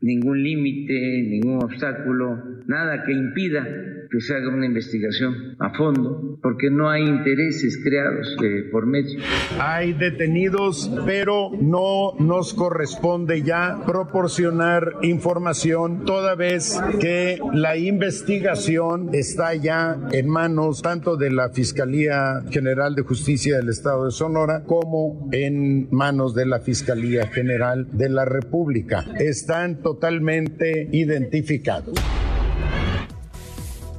[0.00, 3.66] ningún límite, ningún obstáculo, nada que impida
[4.10, 9.20] que se haga una investigación a fondo, porque no hay intereses creados eh, por medio.
[9.60, 19.54] Hay detenidos, pero no nos corresponde ya proporcionar información toda vez que la investigación está
[19.54, 25.28] ya en manos tanto de la Fiscalía General de Justicia del Estado de Sonora como
[25.32, 29.04] en manos de la Fiscalía General de la República.
[29.18, 31.94] Están totalmente identificados.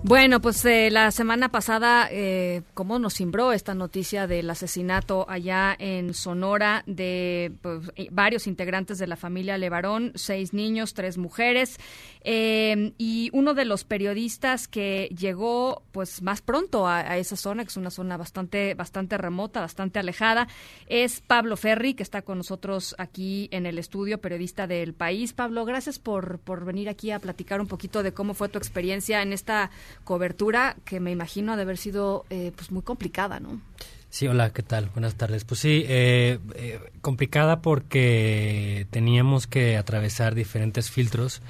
[0.03, 5.75] Bueno, pues eh, la semana pasada, eh, ¿cómo nos cimbró esta noticia del asesinato allá
[5.77, 11.77] en Sonora de pues, eh, varios integrantes de la familia Levarón, seis niños, tres mujeres?
[12.23, 17.69] Eh, y uno de los periodistas que llegó pues más pronto a, esa zona, que
[17.69, 20.47] es una zona bastante, bastante remota, bastante alejada,
[20.87, 25.33] es Pablo Ferri, que está con nosotros aquí en el estudio, periodista del país.
[25.33, 29.21] Pablo, gracias por, por venir aquí a platicar un poquito de cómo fue tu experiencia
[29.21, 29.69] en esta
[30.03, 33.61] cobertura que me imagino ha de haber sido eh, pues muy complicada, ¿no?
[34.09, 34.89] Sí, hola, ¿qué tal?
[34.89, 35.45] Buenas tardes.
[35.45, 41.41] Pues sí, eh, eh, complicada porque teníamos que atravesar diferentes filtros.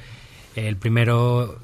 [0.56, 1.60] El primero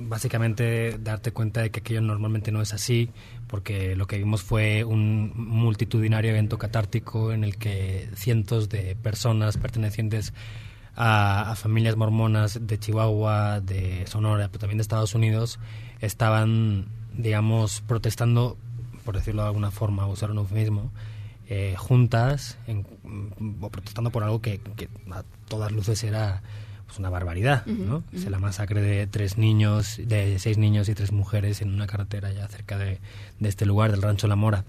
[0.00, 3.10] básicamente darte cuenta de que aquello normalmente no es así,
[3.46, 9.58] porque lo que vimos fue un multitudinario evento catártico en el que cientos de personas
[9.58, 10.32] pertenecientes
[10.96, 15.58] a, familias mormonas de Chihuahua, de Sonora, pero también de Estados Unidos,
[16.00, 16.86] estaban,
[17.16, 18.56] digamos, protestando,
[19.04, 20.90] por decirlo de alguna forma, usar un eufemismo,
[21.48, 22.58] eh, juntas
[23.60, 24.60] o protestando por algo que,
[25.10, 26.42] a todas luces era
[26.86, 28.04] pues, una barbaridad, ¿no?
[28.12, 32.32] Es la masacre de tres niños, de seis niños y tres mujeres en una carretera
[32.32, 33.00] ya cerca de,
[33.40, 34.64] de este lugar, del Rancho La Mora.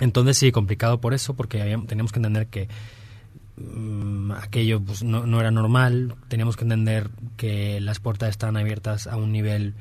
[0.00, 2.68] Entonces sí, complicado por eso, porque teníamos que entender que
[3.60, 6.14] Mm, aquello pues, no, no, era normal.
[6.28, 9.74] Teníamos que entender que las puertas estaban abiertas a un nivel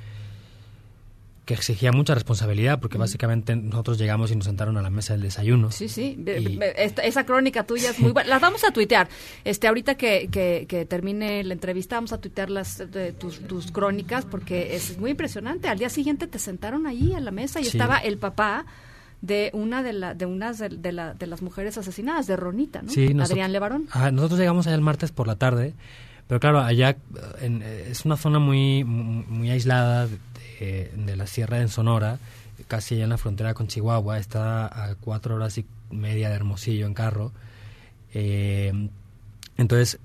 [1.47, 5.21] que exigía mucha responsabilidad, porque básicamente nosotros llegamos y nos sentaron a la mesa del
[5.21, 5.71] desayuno.
[5.71, 6.21] Sí, sí,
[6.75, 8.27] esa crónica tuya es muy buena.
[8.27, 9.07] Las vamos a tuitear.
[9.45, 12.83] Este, ahorita que, que, termine la entrevista, vamos a tuitear las,
[13.17, 15.69] tus, tus, crónicas, porque es muy impresionante.
[15.69, 18.65] Al día siguiente te sentaron ahí a la mesa y estaba el papá
[19.21, 22.89] de una de, la, de unas de, de, de, las mujeres asesinadas, de Ronita, ¿no?
[22.89, 23.87] Sí, Adrián Levarón.
[24.11, 25.75] nosotros llegamos allá el martes por la tarde,
[26.27, 26.97] pero claro, allá
[27.39, 30.09] en, es una zona muy, muy aislada
[30.59, 32.19] de, de, la sierra de Sonora,
[32.67, 36.85] casi allá en la frontera con Chihuahua, está a cuatro horas y media de Hermosillo
[36.85, 37.31] en carro.
[38.13, 38.89] Eh,
[39.57, 39.99] entonces,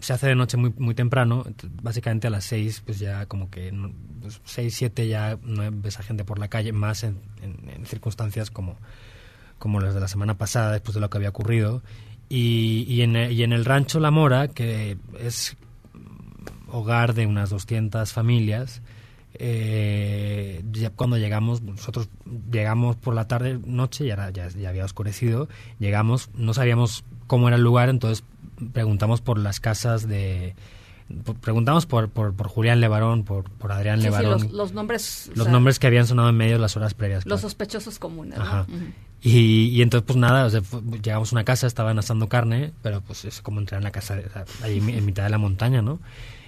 [0.00, 1.44] se hace de noche muy, muy temprano,
[1.82, 3.72] básicamente a las seis, pues ya como que
[4.20, 7.18] pues, seis, siete ya no ves a gente por la calle, más en,
[7.86, 8.76] circunstancias como,
[9.58, 11.82] como las de la semana pasada, después de lo que había ocurrido.
[12.28, 15.56] Y, en, y en el rancho La Mora, que es
[16.68, 18.82] hogar de unas 200 familias,
[19.34, 22.08] eh, ya cuando llegamos, nosotros
[22.50, 27.56] llegamos por la tarde, noche, ya, ya, ya había oscurecido, llegamos, no sabíamos cómo era
[27.56, 28.24] el lugar, entonces
[28.72, 30.54] preguntamos por las casas de
[31.42, 34.48] preguntamos por, por, por, Julián Levarón, por, por Adrián Levarón.
[34.52, 35.30] los, nombres.
[35.34, 37.26] Los nombres que habían sonado en medio las horas previas.
[37.26, 38.38] Los sospechosos comunes.
[39.20, 40.48] y, y, entonces, pues nada,
[41.02, 44.18] llegamos a una casa, estaban asando carne, pero pues es como entrar en la casa,
[44.62, 46.00] ahí en mitad de la montaña, ¿no?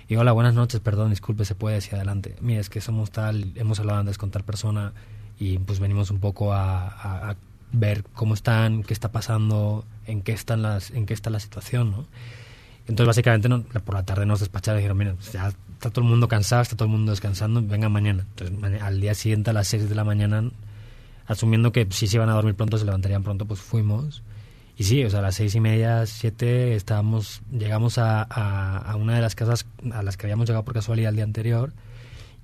[0.08, 2.36] Y hola, buenas noches, perdón, disculpe, se puede decir adelante.
[2.40, 4.92] Mira, es que somos tal, hemos hablado antes con tal persona
[5.36, 7.36] y pues venimos un poco a,
[7.72, 11.90] ver cómo están, qué está pasando, en qué están las, en qué está la situación,
[11.90, 12.06] ¿no?
[12.86, 13.48] Entonces básicamente
[13.80, 16.76] por la tarde nos despacharon y dijeron, mira, ya está todo el mundo cansado, está
[16.76, 18.24] todo el mundo descansando, venga mañana.
[18.36, 20.50] Entonces al día siguiente a las 6 de la mañana,
[21.26, 24.22] asumiendo que si se iban a dormir pronto, se levantarían pronto, pues fuimos.
[24.76, 29.14] Y sí, o sea, a las seis y media, siete, estábamos, llegamos a, a, una
[29.14, 31.72] de las casas a las que habíamos llegado por casualidad el día anterior,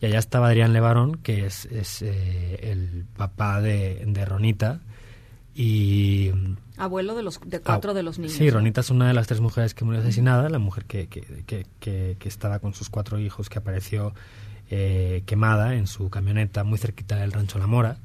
[0.00, 4.80] y allá estaba Adrián Levarón, que es, es eh, el papá de, de Ronita,
[5.54, 6.30] y
[6.78, 8.32] abuelo de los de cuatro de los niños.
[8.32, 11.44] Sí, Ronita es una de las tres mujeres que murió asesinada, la mujer que, que,
[11.46, 14.14] que, que, estaba con sus cuatro hijos que apareció
[14.70, 17.98] eh, quemada en su camioneta muy cerquita del rancho La Mora.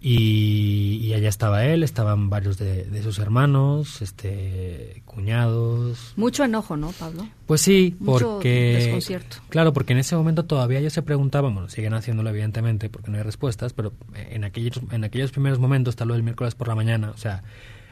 [0.00, 6.12] Y, allá estaba él, estaban varios de, sus hermanos, este, cuñados.
[6.16, 7.26] Mucho enojo, ¿no, Pablo?
[7.46, 8.74] Pues sí, Mucho porque...
[8.76, 9.38] Desconcierto.
[9.48, 13.16] Claro, porque en ese momento todavía ellos se preguntaban, bueno, siguen haciéndolo evidentemente porque no
[13.16, 16.76] hay respuestas, pero en aquellos, en aquellos primeros momentos, tal lo del miércoles por la
[16.76, 17.42] mañana, o sea,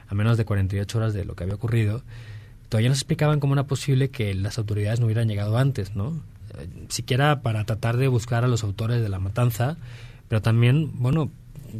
[0.06, 2.04] a menos de 48 horas de lo que había ocurrido,
[2.68, 6.20] todavía nos explicaban cómo era posible que las autoridades no hubieran llegado antes, ¿no?
[6.58, 9.76] Eh, siquiera para tratar de buscar a los autores de la matanza,
[10.28, 11.30] pero también, bueno,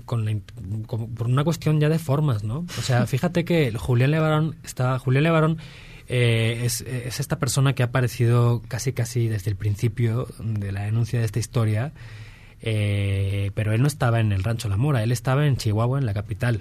[0.04, 0.42] con,
[0.86, 2.66] por una cuestión ya de formas, ¿no?
[2.78, 5.58] O sea, fíjate que Julián Levarón está, Julián Levarón
[6.08, 10.82] eh, es, es, esta persona que ha aparecido casi casi desde el principio de la
[10.82, 11.92] denuncia de esta historia,
[12.62, 16.06] eh, pero él no estaba en el Rancho La Mora, él estaba en Chihuahua, en
[16.06, 16.60] la capital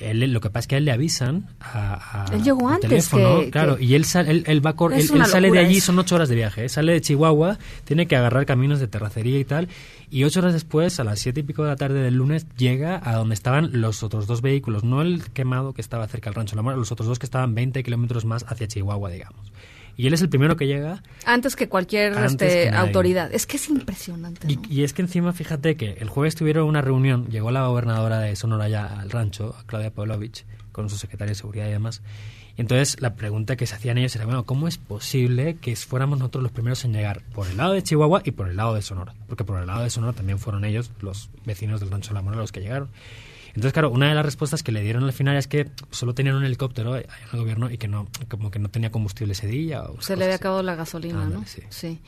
[0.00, 3.78] lo que pasa es que a él le avisan a, él llegó antes teléfono, claro,
[3.78, 6.68] y él, sale, él, va él, sale de allí, son ocho horas de viaje, ¿eh?
[6.68, 9.68] sale de Chihuahua, tiene que agarrar caminos de terracería y tal,
[10.10, 13.00] y ocho horas después, a las siete y pico de la tarde del lunes, llega
[13.04, 16.56] a donde estaban los otros dos vehículos, no el quemado que estaba cerca del rancho
[16.56, 19.53] La Mora, los otros dos que estaban 20 kilómetros más hacia Chihuahua, digamos
[19.96, 21.02] y él es el primero que llega.
[21.24, 23.32] Antes que cualquier este, autoridad.
[23.32, 24.46] Es que es impresionante.
[24.68, 28.34] Y, es que encima, fíjate que el jueves tuvieron una reunión, llegó la gobernadora de
[28.36, 32.02] Sonora ya al rancho, Claudia Pavlovich, con su secretaria de seguridad y demás.
[32.56, 36.18] Y entonces la pregunta que se hacían ellos era, bueno, ¿cómo es posible que fuéramos
[36.18, 38.82] nosotros los primeros en llegar por el lado de Chihuahua y por el lado de
[38.82, 39.14] Sonora?
[39.26, 42.22] Porque por el lado de Sonora también fueron ellos, los vecinos del rancho de La
[42.22, 42.90] Mora, los que llegaron.
[43.54, 46.34] Entonces, claro, una de las respuestas que le dieron al final es que solo tenían
[46.34, 49.84] un helicóptero en el gobierno y que no, como que no tenía combustible ese día.
[50.00, 51.44] Se le había acabado la gasolina, ¿no?
[51.70, 52.00] Sí.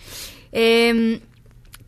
[0.50, 1.20] Em,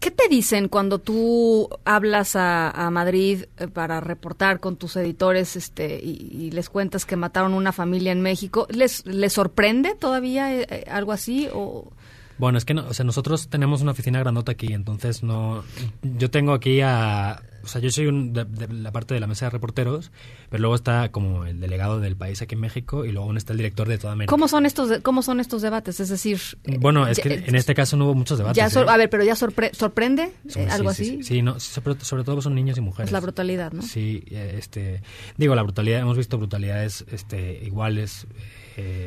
[0.01, 5.99] ¿Qué te dicen cuando tú hablas a, Madrid eh, para reportar con tus editores este,
[6.01, 8.69] y, les cuentas que mataron una familia en México?
[8.71, 11.49] ¿Les, les sorprende todavía eh, eh, algo así?
[11.53, 11.91] O...
[12.39, 15.65] Bueno, es que no, o sea, nosotros tenemos una oficina grandota aquí, entonces no.
[16.03, 17.43] Yo tengo aquí a.
[17.65, 20.13] O sea, yo soy un, de, de la parte de la mesa de reporteros,
[20.49, 23.59] pero luego está como el delegado del país aquí en México y luego está el
[23.59, 24.31] director de toda América.
[24.31, 25.99] ¿Cómo son estos de- cómo son estos debates?
[26.01, 28.57] Es decir, eh, Bueno, es ya- que en este caso no hubo muchos debates.
[28.57, 28.85] ya ¿eh?
[28.89, 31.17] a ver, pero ya sorpre- sorprende Sí, eh, algo sí, así.
[31.17, 33.09] Sí, sí, no, sobre, sobre todo son niños y mujeres.
[33.09, 33.83] Es la brutalidad, ¿no?
[33.83, 35.03] Sí, eh, este,
[35.37, 38.37] digo, la brutalidad, hemos visto brutalidades este, iguales eh,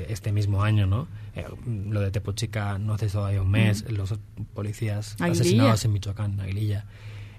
[0.09, 1.07] este mismo año, ¿no?
[1.35, 1.45] Eh,
[1.89, 3.95] lo de Tepochica no hace todavía un mes, Ujú.
[3.95, 4.13] los
[4.53, 5.41] policías Aguililla.
[5.41, 6.85] asesinados en Michoacán, Aguililla.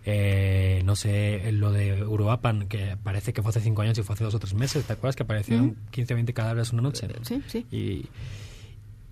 [0.04, 4.14] Eh, no sé, lo de Uruapan, que parece que fue hace cinco años y fue
[4.14, 4.84] hace dos o tres meses.
[4.84, 5.76] ¿Te acuerdas que aparecieron Ujú.
[5.90, 7.06] 15 o 20 cadáveres una noche?
[7.22, 7.66] Sí, sí.
[7.70, 8.06] Y,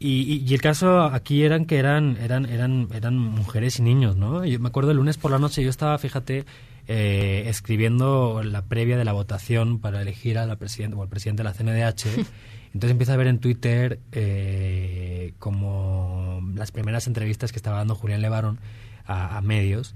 [0.00, 4.16] y, y- y el caso aquí eran que eran eran eran eran mujeres y niños,
[4.16, 4.44] ¿no?
[4.44, 6.44] Yo me acuerdo el lunes por la noche yo estaba, fíjate,
[6.88, 11.42] eh, escribiendo la previa de la votación para elegir a la presidenta o al presidente
[11.42, 12.04] de la CNDH.
[12.72, 18.22] Entonces empieza a ver en Twitter eh, como las primeras entrevistas que estaba dando Julián
[18.22, 18.58] Levarón
[19.06, 19.94] a, a medios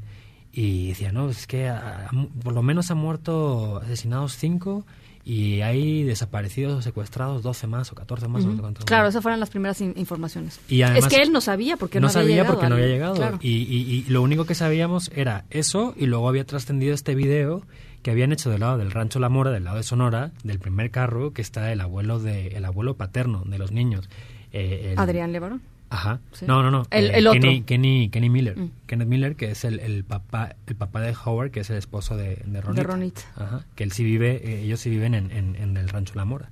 [0.53, 2.11] y decía, no, es que a- a-
[2.43, 4.85] por lo menos han muerto asesinados cinco
[5.27, 8.43] y hay desaparecidos o secuestrados 12 más o 14 más.
[8.43, 8.61] o no sé Ujú.
[8.63, 9.15] cuántos Claro, más.
[9.15, 10.61] esas fueron las primeras in- informaciones.
[10.69, 12.75] Y además- es que él no sabía porque no, no había sabía llegado porque no
[12.75, 13.15] había llegado.
[13.15, 13.39] Claro.
[13.41, 17.63] Y, y- y lo único que sabíamos era eso y luego había trascendido este video
[18.05, 20.93] que habían hecho del lado del rancho La Mora, del lado de Sonora, del primer
[20.93, 24.09] carro que está el abuelo de el abuelo paterno de los niños.
[24.53, 25.61] Eh, el- Adrián Levarón.
[25.91, 26.21] Ajá.
[26.33, 26.45] Sí.
[26.47, 26.87] No, no, no.
[26.91, 27.41] El- Eh, el otro.
[27.41, 28.57] Kenny, Kenny, Kenny Miller.
[28.59, 28.71] Mm.
[28.87, 32.17] Kenneth Miller, que es el, el papá el papá de Howard, que es el esposo
[32.17, 32.83] de, de Ronita.
[32.83, 33.21] Ronita.
[33.37, 33.65] Ajá.
[33.75, 36.51] Que él sí vive, eh, ellos sí viven en, en, en el rancho La Mora.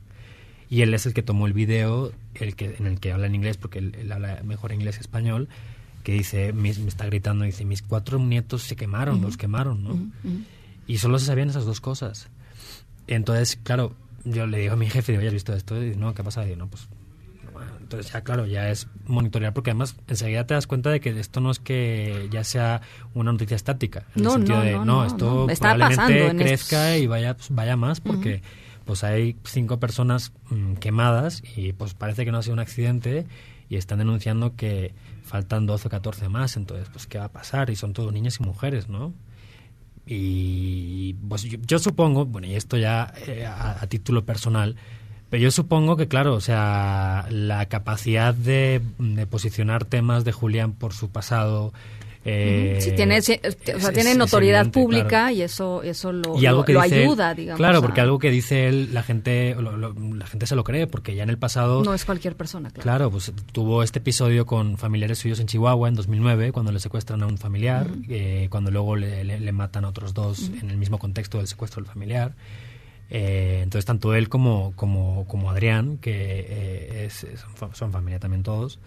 [0.71, 3.35] Y él es el que tomó el video el que, en el que habla en
[3.35, 5.49] inglés, porque él, él habla mejor inglés que español,
[6.03, 9.99] que dice, mis- me está gritando, dice, mis cuatro nietos se quemaron, los quemaron, ¿no?
[10.93, 12.29] Y solo se sabían esas dos cosas.
[13.07, 13.95] Entonces, claro,
[14.25, 15.77] yo le digo a mi jefe, digo, ¿ya has visto esto?
[15.81, 16.47] Y dice, no, ¿qué pasa?
[16.47, 16.89] Y no, pues...
[17.81, 21.41] Entonces ya, claro, ya es monitorear, porque además enseguida te das cuenta de que esto
[21.41, 22.81] no es que ya sea
[23.15, 24.05] una noticia estática.
[24.17, 25.51] En No, el sentido no, de, no, esto.
[25.51, 28.41] Está probablemente crezca estos- y vaya, pues, vaya más, porque
[28.87, 33.27] pues hay cinco personas mm, quemadas y pues parece que no ha sido un accidente
[33.69, 37.69] y están denunciando que faltan 12 o 14 más, entonces pues qué va a pasar
[37.71, 39.13] y son todos niños y mujeres, ¿no?
[40.07, 44.77] Y pues yo, yo supongo, bueno, y esto ya eh, a, título personal,
[45.31, 50.73] pero yo supongo que, claro, o sea, la capacidad de, de posicionar temas de Julián
[50.73, 51.73] por su pasado.
[52.25, 55.31] Eh, Sí, tiene, o sea, tiene notoriedad pública claro.
[55.35, 57.57] y eso, eso lo, y algo lo- que lo dice él- ayuda, digamos.
[57.59, 60.63] Claro, a- porque algo que dice él, la gente, lo- lo- la gente se lo
[60.65, 61.83] cree, porque ya en el pasado.
[61.83, 62.83] No es cualquier persona, claro.
[62.83, 67.23] Claro, pues tuvo este episodio con familiares suyos en Chihuahua en 2009, cuando le secuestran
[67.23, 70.77] a un familiar, eh, cuando luego le, le- le matan a otros dos en el
[70.77, 72.35] mismo contexto del secuestro del familiar.
[73.11, 76.13] Eh, entonces, tanto él como, como, como Adrián, que
[76.49, 77.27] eh, es-
[77.59, 78.79] son, son familia también todos,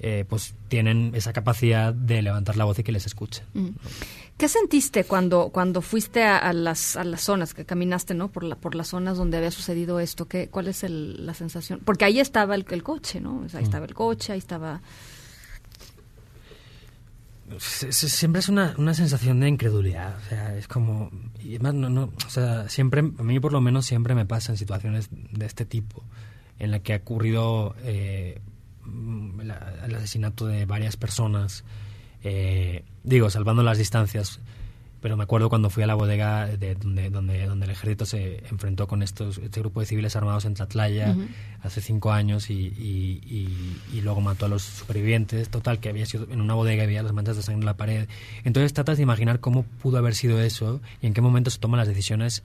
[0.00, 3.44] eh, pues tienen esa capacidad de levantar la voz y que les escuchen.
[3.54, 3.68] Mm.
[4.36, 8.32] ¿Qué sentiste cuando, cuando fuiste a, a las, a las zonas que caminaste, no?
[8.32, 10.26] Por, la, por las zonas donde había sucedido esto.
[10.26, 11.80] ¿Qué, ¿Cuál es el- la sensación?
[11.84, 13.42] Porque ahí estaba el, el coche, ¿no?
[13.44, 13.68] O sea, ahí Mm.
[13.68, 14.80] estaba el coche, ahí estaba...
[17.58, 21.74] Se- se- siempre es una, una sensación de incredulidad, o sea, es como, y además
[21.74, 25.08] no, no, o sea, siempre, a mí por lo menos siempre me pasa en situaciones
[25.12, 26.02] de este tipo,
[26.58, 28.40] en la que ha ocurrido eh,
[29.42, 31.64] la- el asesinato de varias personas,
[32.22, 34.40] eh, digo, salvando las distancias,
[35.00, 38.42] pero me acuerdo cuando fui a la bodega de donde, donde, donde el ejército se
[38.48, 41.26] enfrentó con estos, este grupo de civiles armados en Tlatlaya Ujú.
[41.62, 45.50] hace cinco años y, y, y- y luego mató a los supervivientes.
[45.50, 47.76] Total, que había sido en una bodega y había las manchas de sangre en la
[47.76, 48.08] pared.
[48.44, 51.76] Entonces tratas de imaginar cómo pudo haber sido eso y en qué momento se toman
[51.78, 52.42] las decisiones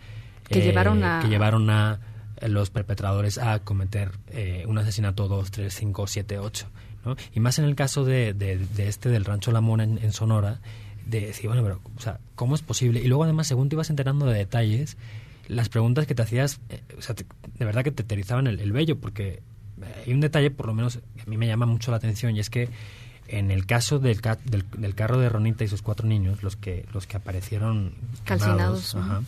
[0.49, 1.99] eh, Que llevaron a- que llevaron a
[2.47, 6.67] los perpetradores a cometer eh, un asesinato 2, 3, 5, 7, 8.
[7.05, 7.15] ¿no?
[7.33, 10.11] Y más en el caso de, de- de este del Rancho La Mona en, en
[10.11, 10.59] Sonora,
[11.05, 13.01] de decir, bueno, pero, o sea, ¿cómo es posible?
[13.01, 14.97] Y luego además, según te ibas enterando de detalles,
[15.47, 17.25] las preguntas que te hacías, eh, o sea, te-
[17.57, 19.41] de verdad que te aterrizaban el, el vello, porque
[19.81, 22.35] eh, hay un detalle, por lo menos, que a mí me llama mucho la atención,
[22.35, 22.69] y es que
[23.27, 26.55] en el caso del, ca- del, del carro de Ronita y sus cuatro niños, los
[26.55, 27.93] que, los que aparecieron
[28.25, 29.21] Calcinados, ajá,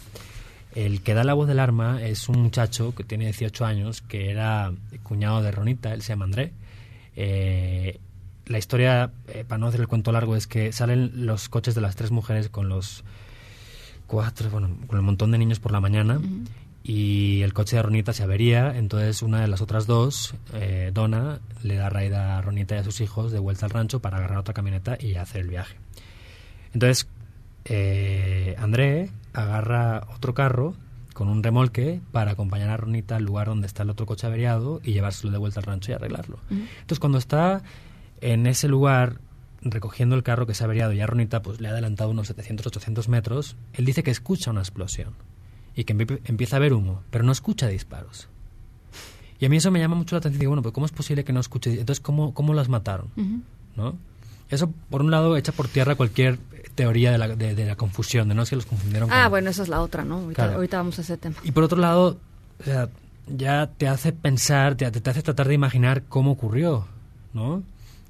[0.76, 4.30] el que da la voz del arma es un muchacho que tiene 18 años, que
[4.30, 4.72] era
[5.04, 6.54] cuñado de Ronita, él se llama André.
[7.16, 8.00] Eh,
[8.46, 11.82] la historia, eh, para no hacer el cuento largo, es que salen los coches de
[11.82, 13.04] las tres mujeres con los
[14.08, 16.20] cuatro, bueno, con el montón de niños por la mañana
[16.84, 21.40] y el coche de Ronita se avería, entonces una de las otras dos, eh, Donna,
[21.64, 24.40] le da raída a Ronita y a sus hijos de vuelta al rancho para agarrar
[24.40, 25.76] otra camioneta y hacer el viaje.
[26.74, 27.08] Entonces,
[27.66, 30.74] eh, André agarra otro carro
[31.14, 34.80] con un remolque para acompañar a Ronita al lugar donde está el otro coche averiado
[34.84, 36.40] y llevárselo de vuelta al rancho y arreglarlo.
[36.50, 37.62] Entonces, cuando está
[38.22, 39.20] en ese lugar,
[39.62, 42.66] recogiendo el carro que se ha averiado, ya Ronita pues, le ha adelantado unos 700,
[42.68, 45.14] 800 metros, él dice que escucha una explosión
[45.76, 48.28] y que empie- empieza a ver humo, pero no escucha disparos.
[49.40, 50.40] Y a mí eso me llama mucho la atención.
[50.40, 51.72] Digo, bueno, pero ¿cómo es posible que no escuche?
[51.72, 53.08] Entonces, ¿cómo, cómo las mataron?
[53.76, 53.96] ¿No?
[54.50, 56.38] Eso, por un lado, echa por tierra cualquier
[56.82, 59.18] teoría de la, de, de la confusión, de no que los confundieron con...
[59.18, 60.16] Ah, bueno, esa es la otra, ¿no?
[60.20, 60.56] Ahorita, Claro.
[60.58, 61.36] ahorita vamos a ese tema.
[61.44, 62.18] Y por otro lado,
[62.60, 62.90] o sea,
[63.28, 66.88] ya te hace pensar, te, te hace tratar de imaginar cómo ocurrió,
[67.34, 67.62] ¿no?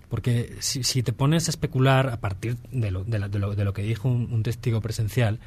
[0.09, 3.55] Porque si, si te pones a especular a partir de lo, de la- de lo,
[3.55, 5.39] de lo que dijo un, un testigo presencial,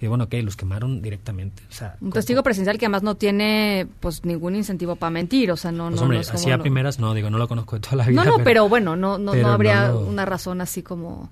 [0.00, 1.60] y bueno, que los quemaron directamente.
[1.68, 5.56] O sea, Un testigo presencial que además no tiene pues ningún incentivo para mentir, o
[5.56, 7.74] sea, no, pues, no, hombre, no así a lo- primeras no, digo, no lo conozco
[7.76, 8.22] de toda la vida.
[8.24, 11.30] No, no, pero, bueno, no, no, pero no habría lo- una razón así como...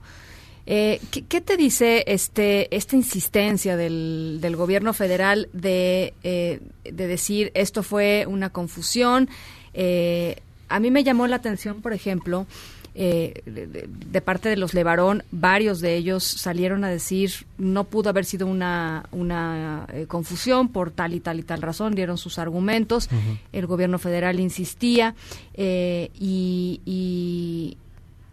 [0.66, 7.06] Eh, ¿qué, qué te dice este esta insistencia del, del gobierno federal de, eh, de
[7.06, 9.28] decir esto fue una confusión?
[9.74, 10.36] Eh,
[10.68, 12.46] a mí me llamó la atención, por ejemplo,
[12.98, 18.24] eh, de, parte de los Levarón, varios de ellos salieron a decir no pudo haber
[18.24, 23.10] sido una, una eh, confusión por tal y tal y tal razón, dieron sus argumentos,
[23.52, 25.14] el gobierno federal insistía
[25.52, 27.76] eh, y, y,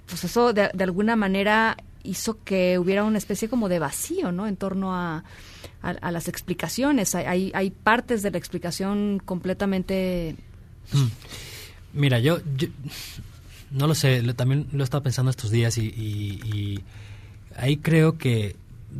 [0.08, 4.48] pues eso de, de alguna manera hizo que hubiera una especie como de vacío, ¿no?
[4.48, 5.24] En torno a,
[5.82, 7.16] a, las explicaciones.
[7.16, 10.36] Hay, hay, partes de la explicación completamente...
[11.94, 12.40] Mira, yo,
[13.72, 16.84] no lo sé, también lo he estado pensando estos días y, y-
[17.56, 18.56] ahí creo que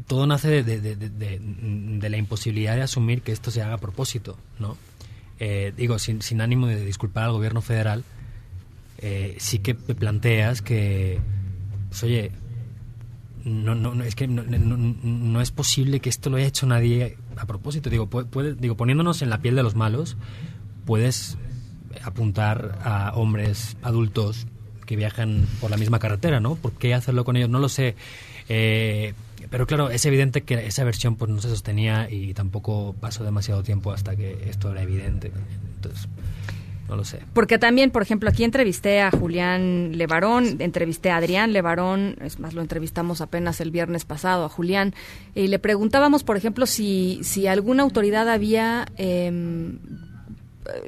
[0.08, 4.78] todo nace de, de- la imposibilidad de asumir que esto se haga a propósito, ¿no?
[5.40, 8.04] Eh, digo, sin, sin ánimo de disculpar al gobierno federal,
[9.00, 11.20] eh, sí que te planteas que,
[11.90, 12.32] pues, oye,
[13.46, 17.90] no, no, es que no, es posible que esto lo haya hecho nadie a propósito.
[17.90, 20.18] Digo, puede- digo, poniéndonos en la piel de los malos,
[20.86, 21.38] puedes
[22.04, 24.48] apuntar a hombres adultos
[24.86, 26.56] que viajan por la misma carretera, ¿no?
[26.56, 27.50] ¿Por qué hacerlo con ellos?
[27.50, 27.96] No lo sé.
[28.50, 29.14] Eh,
[29.50, 33.64] pero claro, es evidente que esa versión pues no se sostenía y tampoco pasó demasiado
[33.64, 35.32] tiempo hasta que esto era evidente.
[35.76, 36.08] Entonces,
[37.34, 42.54] Porque también, por ejemplo, aquí entrevisté a Julián Levarón, entrevisté a Adrián Levarón, es más,
[42.54, 44.94] lo entrevistamos apenas el viernes pasado a Julián,
[45.36, 48.86] y le preguntábamos, por ejemplo, si, si alguna autoridad había...
[48.98, 49.80] em,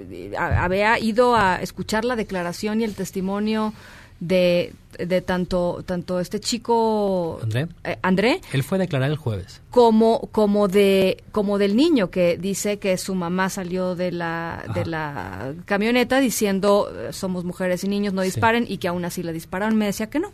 [0.09, 3.73] eh, había ido a escuchar la declaración y el testimonio
[4.19, 7.67] de, de tanto tanto este chico André.
[7.83, 9.61] eh, André Él fue a declarar el jueves.
[9.71, 14.85] como como de como del niño que dice que su mamá salió de la de
[14.85, 18.27] la camioneta diciendo eh, somos mujeres y niños no Sí.
[18.27, 20.31] disparen y que aún así le dispararon me decía que no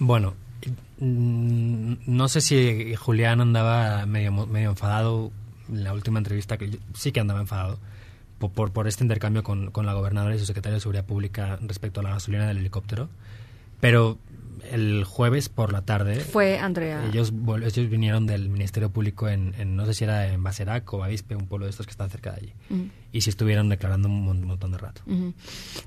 [0.00, 0.34] Bueno,
[0.98, 5.30] mm, no sé si Julián andaba medio, medio enfadado
[5.68, 7.78] en la última entrevista, que yo- sí que andaba enfadado
[8.38, 12.00] por, por, este intercambio con, con la gobernadora y su secretario de Seguridad Pública respecto
[12.00, 13.08] a la gasolina del helicóptero.
[13.80, 14.18] Pero
[14.70, 16.20] el jueves por la tarde...
[16.20, 17.32] fue Andrea Ellos,
[17.62, 21.36] ellos vinieron del Ministerio Público en, en, no sé si era en Baserac o Avispe,
[21.36, 22.52] un pueblo de estos que están cerca de allí.
[23.10, 25.00] Y sí estuvieron declarando un mon- montón de rato.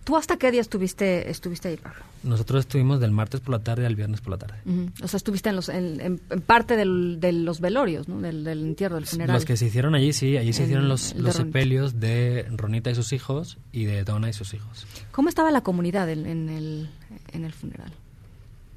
[0.03, 3.85] Tú hasta qué día estuviste estuviste ahí Pablo Nosotros estuvimos del martes por la tarde
[3.85, 4.55] al viernes por la tarde.
[4.65, 4.89] Ujú.
[5.03, 8.19] o sea estuviste en los en, en- en parte del- de los velorios ¿no?
[8.21, 11.13] del, del entierro del funeral Los que se hicieron allí, sí, allí se hicieron los,
[11.13, 11.45] de los Ronita.
[11.59, 14.87] sepelios de Ronita y sus hijos y de Donna y sus hijos.
[15.11, 16.89] cómo estaba la comunidad en, en el
[17.33, 17.91] en el funeral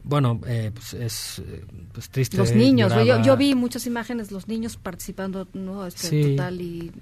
[0.05, 2.37] Bueno, eh, pues es eh, pues triste.
[2.37, 6.23] los niños yo, yo vi muchas imágenes los niños participando no este Sí.
[6.37, 6.93] total y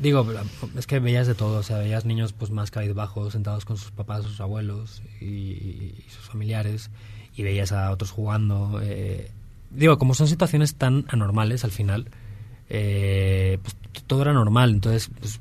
[0.00, 0.24] Digo,
[0.76, 3.90] es que veías de todo, o sea, veías niños pues más cabizbajos, sentados con sus
[3.90, 6.90] papás, sus abuelos y, y sus familiares,
[7.36, 8.78] y veías a otros jugando.
[8.82, 9.30] eh,
[9.70, 12.06] digo, como son situaciones tan anormales al final,
[12.68, 13.74] eh, pues
[14.06, 15.40] todo era normal, entonces pues,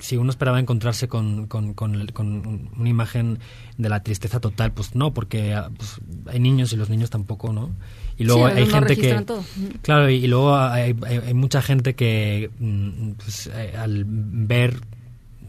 [0.00, 3.38] si uno esperaba encontrarse con, con, con con una imagen
[3.78, 7.52] de la tristeza total, pues no, porque ah, pues, hay niños y los niños tampoco,
[7.52, 7.70] ¿no?
[8.16, 9.20] Y luego Sí, hay no gente que...
[9.22, 9.44] todo.
[9.82, 14.80] Claro, y, y luego hay, hay- hay mucha gente que mm, pues, eh, al ver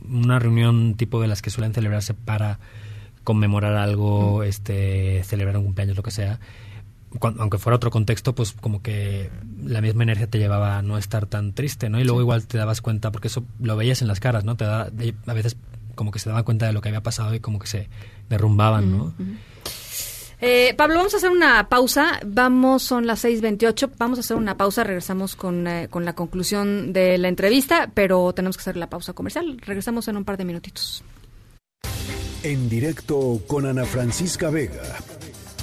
[0.09, 2.59] una reunión tipo de las que suelen celebrarse para
[3.23, 6.39] conmemorar algo, este, celebrar un cumpleaños, lo que sea,
[7.19, 9.29] aunque fuera otro contexto, pues como que
[9.63, 11.99] la misma energía te llevaba a no estar tan triste, ¿no?
[11.99, 12.23] Y luego Sí.
[12.23, 14.55] igual te dabas cuenta, porque eso lo veías en las caras, ¿no?
[14.55, 14.89] Te da,
[15.27, 15.57] a veces
[15.95, 17.89] como que se daban cuenta de lo que había pasado y como que se
[18.29, 19.13] derrumbaban, ¿no?
[20.43, 22.19] Eh, Pablo, vamos a hacer una pausa.
[22.25, 23.91] Vamos, son las 6.28.
[23.99, 24.83] Vamos a hacer una pausa.
[24.83, 29.13] Regresamos con, eh, con la conclusión de la entrevista, pero tenemos que hacer la pausa
[29.13, 29.59] comercial.
[29.63, 31.03] Regresamos en un par de minutitos.
[32.43, 34.81] En directo con Ana Francisca Vega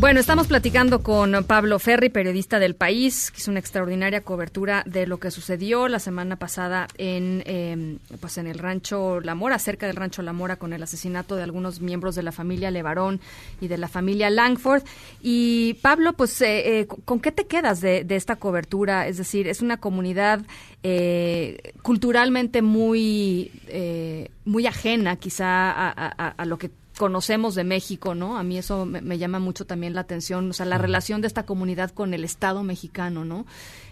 [0.00, 5.08] Bueno, estamos platicando con Pablo Ferri, periodista del país, que hizo una extraordinaria cobertura de
[5.08, 9.88] lo que sucedió la semana pasada en, eh, pues en el rancho La Mora, cerca
[9.88, 13.20] del rancho La Mora, con el asesinato de algunos miembros de la familia Levarón
[13.60, 14.84] y de la familia Langford.
[15.20, 19.08] Y Pablo, pues, eh, eh, ¿con qué te quedas de, de, esta cobertura?
[19.08, 20.42] Es decir, es una comunidad
[20.84, 28.36] eh, culturalmente muy, eh, muy ajena quizá a, lo que conocemos de México, ¿no?
[28.36, 31.28] A mí eso me, me, llama mucho también la atención, o sea, la relación de
[31.28, 33.46] esta comunidad con el Estado mexicano, ¿no?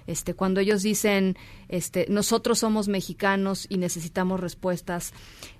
[0.07, 1.37] Este, cuando ellos dicen,
[1.69, 5.13] este, nosotros somos mexicanos y necesitamos respuestas,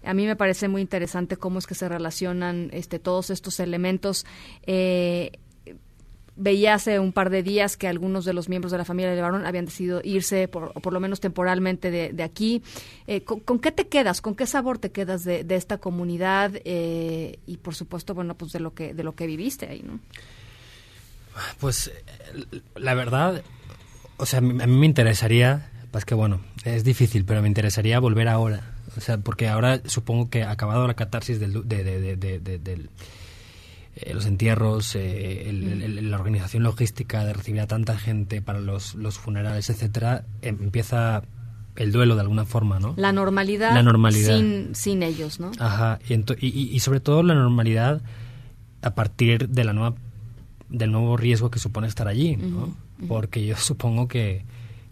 [0.05, 4.27] a mí me parece muy interesante cómo es que se relacionan, este, todos estos elementos.
[4.67, 5.33] Eh,
[6.37, 9.47] veía hace un par de días que algunos de los miembros de la familia Levarón
[9.47, 12.63] habían decidido irse, por, o por lo menos temporalmente, de, de aquí.
[13.07, 14.21] Eh, ¿con, ¿con, qué te quedas?
[14.21, 16.53] ¿Con qué sabor te quedas de, de esta comunidad?
[16.65, 19.99] Eh, y por supuesto, bueno, pues de lo que, de lo que viviste ahí, ¿no?
[21.59, 21.93] Pues
[22.77, 23.43] la verdad,
[24.17, 28.29] o sea, a mí me interesaría, pues que bueno, es difícil, pero me interesaría volver
[28.29, 28.73] ahora.
[28.97, 32.89] O sea, porque ahora supongo que ha acabado la catarsis del, de, de, de, del
[33.97, 38.61] eh, los entierros, eh, el, el, la organización logística de recibir a tanta gente para
[38.61, 41.23] los, los funerales, etcétera, em, empieza
[41.77, 42.93] el duelo de alguna forma, ¿no?
[42.99, 44.37] La normalidad, la normalidad.
[44.37, 45.51] Sin, sin ellos, ¿no?
[45.59, 48.03] Ajá, y, y, y, sobre todo la normalidad
[48.83, 49.95] a partir de la nueva
[50.69, 52.65] del nuevo riesgo que supone estar allí, ¿no?
[52.65, 52.67] Uh
[53.01, 53.09] -huh.
[53.09, 54.45] Porque yo supongo que,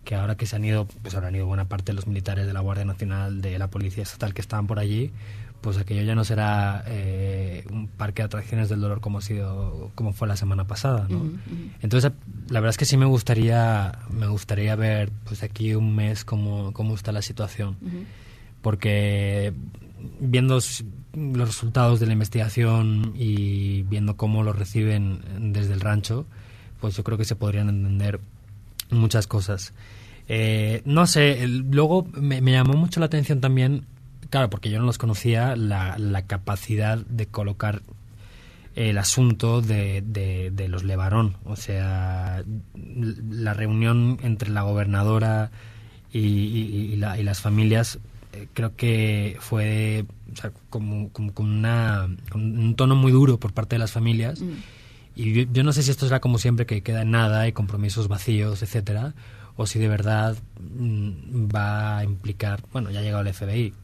[0.04, 2.52] que ahora que se han ido, pues habrán ido buena parte de los militares de
[2.52, 5.10] la Guardia Nacional, de la Policía Estatal que estaban por allí,
[5.64, 9.90] pues aquello ya no será eh, un parque de atracciones del dolor como ha sido
[9.94, 11.20] como fue la semana pasada ¿no?
[11.20, 11.70] Uh -huh.
[11.80, 12.12] entonces
[12.50, 16.74] la verdad es que sí me gustaría me gustaría ver pues aquí un mes cómo,
[16.74, 18.04] cómo está la situación uh -huh.
[18.60, 19.54] porque
[20.20, 26.26] viendo los resultados de la investigación y viendo cómo lo reciben desde el rancho
[26.78, 28.20] pues yo creo que se podrían entender
[28.90, 29.72] muchas cosas
[30.28, 33.86] eh, no sé el, luego me, me llamó mucho la atención también
[34.34, 37.82] claro, porque yo no los conocía, la, la capacidad de colocar
[38.74, 41.36] el asunto de, de, de, los Levarón.
[41.44, 42.42] O sea,
[42.74, 45.52] la reunión entre la gobernadora
[46.12, 48.00] y, y, y, la, y las familias
[48.32, 53.52] eh, creo que fue o sea, como, como con, una, un tono muy duro por
[53.52, 54.40] parte de las familias.
[54.40, 54.50] Mm.
[55.14, 58.08] Y yo, yo, no sé si esto será como siempre, que queda nada y compromisos
[58.08, 59.14] vacíos, etcétera,
[59.54, 63.74] o si de verdad mm, va a implicar, bueno, ya ha llegado el FBI,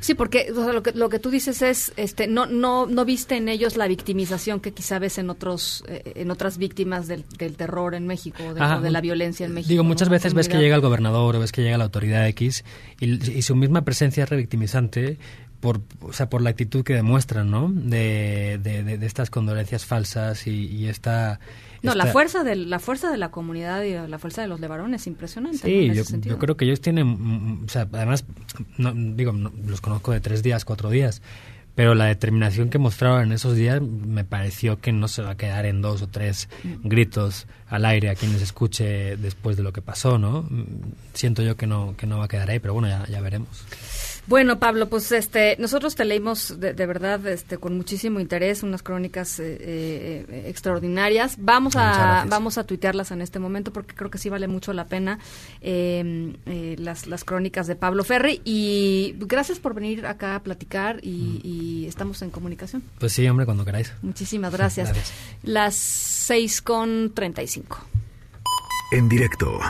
[0.00, 3.04] Sí, porque o sea, lo, que, lo que tú dices es, este, no, no, no
[3.04, 7.24] viste en ellos la victimización que quizá ves en otros, eh, en otras víctimas del,
[7.36, 9.70] del, terror en México, de, Ajá, de la violencia en México.
[9.70, 10.12] Digo, muchas ¿no?
[10.12, 12.64] veces ves que llega el gobernador o ves que llega la autoridad X
[13.00, 15.18] y, y su misma presencia es revictimizante
[15.58, 17.70] por, o sea, por la actitud que demuestran, ¿no?
[17.72, 21.40] De, de, de, de estas condolencias falsas y, y esta
[21.84, 22.04] no, esta...
[22.04, 25.06] la fuerza de la fuerza de la comunidad y la fuerza de los levarones es
[25.06, 25.58] impresionante.
[25.58, 25.94] Sí, ¿no?
[25.94, 28.24] yo, yo, creo que ellos tienen, o sea, además,
[28.78, 31.22] no, digo, no, los conozco de tres días, cuatro días,
[31.74, 35.36] pero la determinación que mostraron en esos días me pareció que no se va a
[35.36, 36.88] quedar en dos o tres mm.
[36.88, 40.48] gritos al aire a quienes escuche después de lo que pasó, ¿no?
[41.12, 43.64] Siento yo que no que no va a quedar ahí, pero bueno, ya, ya veremos.
[44.26, 48.82] Bueno, Pablo, pues este, nosotros te leímos de, de verdad este, con muchísimo interés unas
[48.82, 51.36] crónicas eh, eh, extraordinarias.
[51.38, 54.86] Vamos a vamos a tuitearlas en este momento porque creo que sí vale mucho la
[54.86, 55.18] pena
[55.60, 58.40] eh, las, las crónicas de Pablo Ferri.
[58.44, 61.40] Y gracias por venir acá a platicar y, mm.
[61.46, 62.82] y, estamos en comunicación.
[62.98, 63.92] Pues sí, hombre, cuando queráis.
[64.00, 64.88] Muchísimas gracias.
[64.88, 65.12] gracias.
[65.42, 67.78] Las seis con treinta y cinco.
[68.90, 69.60] En directo.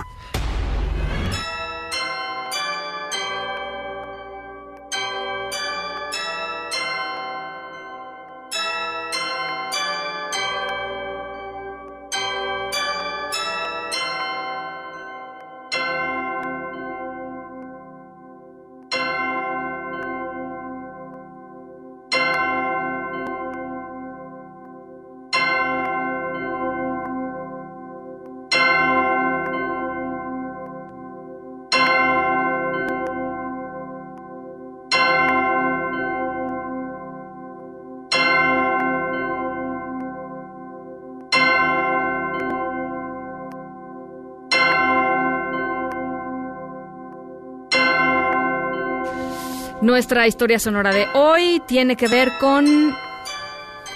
[49.95, 52.97] Nuestra historia sonora de hoy tiene que ver con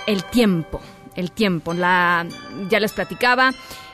[0.07, 0.81] el tiempo.
[1.17, 1.75] El tiempo.
[1.75, 2.25] La,
[2.71, 3.53] ya les platicaba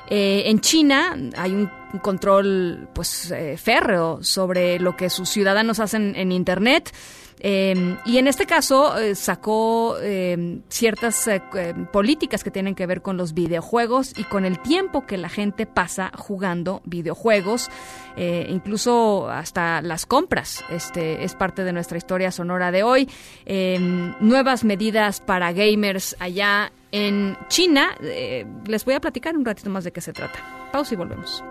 [0.08, 1.70] Eh, en China hay un
[2.02, 6.92] control pues eh, férreo sobre lo que sus ciudadanos hacen en Internet.
[7.40, 12.86] Eh, y en este caso eh, sacó eh, ciertas eh, eh, políticas que tienen que
[12.86, 17.70] ver con los videojuegos y con el tiempo que la gente pasa jugando videojuegos,
[18.16, 20.64] incluso hasta las compras.
[20.70, 23.08] Este es parte de nuestra historia sonora de hoy.
[24.20, 27.96] Nuevas medidas para gamers allá en China.
[28.00, 30.38] Eh, les voy a platicar un ratito más de qué se trata.
[30.72, 31.42] Pausa y volvemos.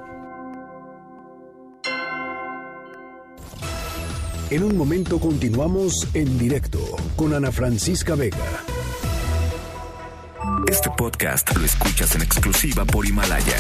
[4.49, 6.80] En un momento continuamos en directo
[7.15, 8.38] con Ana Francisca Vega.
[10.70, 13.57] Este podcast lo escuchas en exclusiva por Himalaya.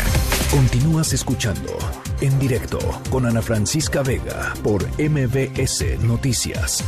[0.51, 1.77] Continúas escuchando
[2.21, 2.79] en directo
[3.09, 6.83] con Ana Francisca Vega por MBS Noticias.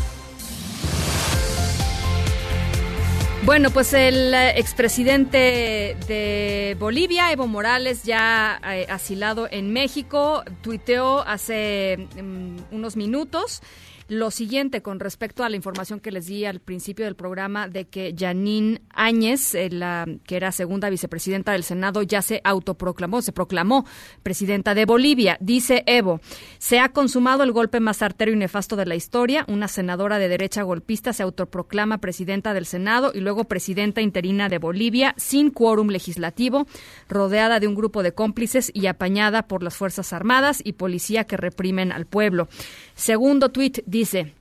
[3.46, 11.20] Bueno, pues el eh, expresidente de Bolivia, Evo Morales, ya eh, asilado en México, tuiteó
[11.20, 13.62] hace mm, unos minutos
[14.08, 17.86] lo siguiente con respecto a la información que les di al principio del programa de
[17.86, 23.32] que Janine Áñez, eh, la, que era segunda vicepresidenta del Senado, ya se autoproclamó, se
[23.32, 23.86] proclamó
[24.22, 25.38] presidenta de Bolivia.
[25.40, 26.22] Dice Evo,
[26.60, 29.46] se ha consumado el golpe más artero y nefasto de la historia.
[29.48, 34.60] Una senadora de derecha golpista se autoproclama presidenta del Senado y luego presidenta interina de
[34.60, 36.68] Bolivia sin quórum legislativo,
[37.10, 41.38] rodeada de un grupo de cómplices y apañada por las Fuerzas Armadas y policía que
[41.38, 42.48] reprimen al pueblo.
[42.96, 44.34] Segundo tuit dice,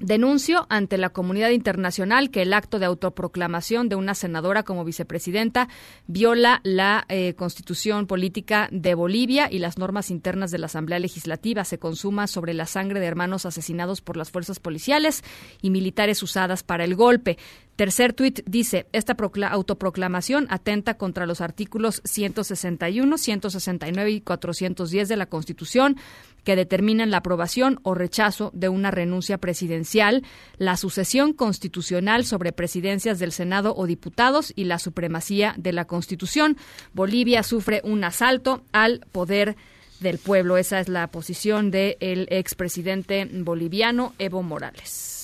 [0.00, 5.68] Denuncio ante la comunidad internacional que el acto de autoproclamación de una senadora como vicepresidenta
[6.06, 11.66] viola la eh, constitución política de Bolivia y las normas internas de la Asamblea Legislativa.
[11.66, 15.22] Se consuma sobre la sangre de hermanos asesinados por las fuerzas policiales
[15.60, 17.36] y militares usadas para el golpe.
[17.80, 19.16] Tercer tuit dice, esta
[19.48, 25.96] autoproclamación atenta contra los artículos 161, 169 y 410 de la Constitución
[26.44, 30.24] que determinan la aprobación o rechazo de una renuncia presidencial,
[30.58, 36.58] la sucesión constitucional sobre presidencias del Senado o diputados y la supremacía de la Constitución.
[36.92, 39.56] Bolivia sufre un asalto al poder
[40.00, 40.58] del pueblo.
[40.58, 45.19] Esa es la posición del expresidente boliviano Evo Morales.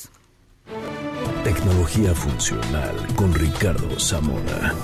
[1.44, 4.74] Tecnología funcional con Ricardo Zamora.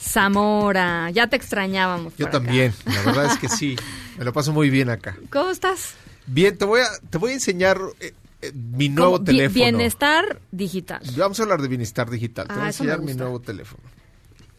[0.00, 2.14] Zamora, ya te extrañábamos.
[2.16, 3.76] Yo también, la verdad es que sí,
[4.18, 5.16] me lo paso muy bien acá.
[5.30, 5.94] ¿Cómo estás?
[6.26, 9.54] Bien, te voy a, te voy a enseñar eh, eh, mi nuevo teléfono.
[9.54, 11.02] Bienestar digital.
[11.16, 12.46] Vamos a hablar de bienestar digital.
[12.46, 13.82] Te Ah, voy a enseñar mi nuevo teléfono.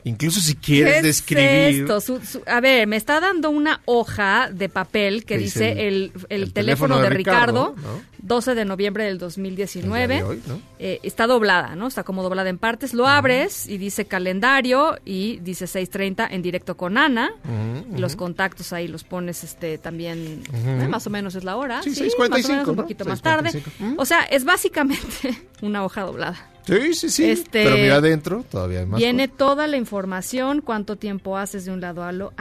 [0.05, 1.81] Incluso si ¿Qué quieres es describir.
[1.81, 2.01] esto?
[2.01, 6.11] Su- su- a ver, me está dando una hoja de papel que dice dice el,
[6.30, 8.13] el el teléfono, teléfono de de Ricardo, Ricardo, ¿no?
[8.19, 10.03] 12 de noviembre del 2019.
[10.03, 10.61] El día de hoy, ¿no?
[10.80, 11.88] Eh, está doblada, ¿no?
[11.88, 12.93] Está como doblada en partes.
[12.93, 17.31] Lo abres y dice calendario y dice 6.30 en directo con Ana.
[17.43, 21.81] Ujú, Los contactos ahí los pones este también, eh, más o menos es la hora.
[21.84, 22.81] Sí, más 6:45, o menos un ¿no?
[22.81, 23.49] poquito más tarde.
[23.51, 23.95] 6:45.
[23.97, 25.05] O sea, es básicamente
[25.61, 26.49] una hoja doblada.
[26.65, 27.30] Sí, sí, sí.
[27.30, 28.99] Este, Pero mira adentro, todavía hay más.
[28.99, 32.34] Viene toda la información, cuánto tiempo haces de un lado a lo.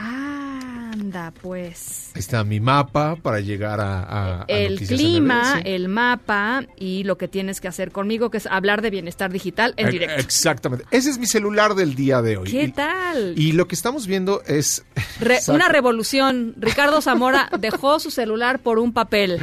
[0.93, 2.11] Anda, pues.
[2.13, 5.61] Ahí está mi mapa para llegar a, El clima, MBS.
[5.65, 9.73] el mapa y lo que tienes que hacer conmigo, que es hablar de bienestar digital
[9.77, 10.21] en Eh, directo.
[10.21, 10.85] Exactamente.
[10.91, 12.47] Ese es mi celular del día de hoy.
[12.51, 13.33] ¿Qué Y- tal?
[13.35, 14.85] Y lo que estamos viendo es...
[15.19, 15.53] Re- Exacto.
[15.55, 16.53] una revolución.
[16.57, 19.39] Ricardo Zamora dejó su celular por un papel.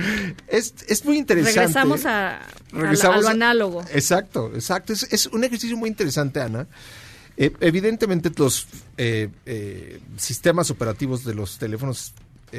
[0.47, 1.59] Es, es muy interesante.
[1.60, 2.39] Regresamos a,
[2.70, 3.85] Regresamos a lo a- análogo.
[3.93, 4.93] Exacto, exacto.
[4.93, 6.68] Es, es un ejercicio muy interesante, Ana.
[7.40, 8.66] Eh, evidentemente los
[8.98, 12.12] eh, eh, sistemas operativos de los teléfonos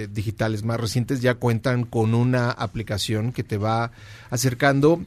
[0.10, 3.92] digitales más recientes ya cuentan con una aplicación que te va
[4.30, 5.02] acercando,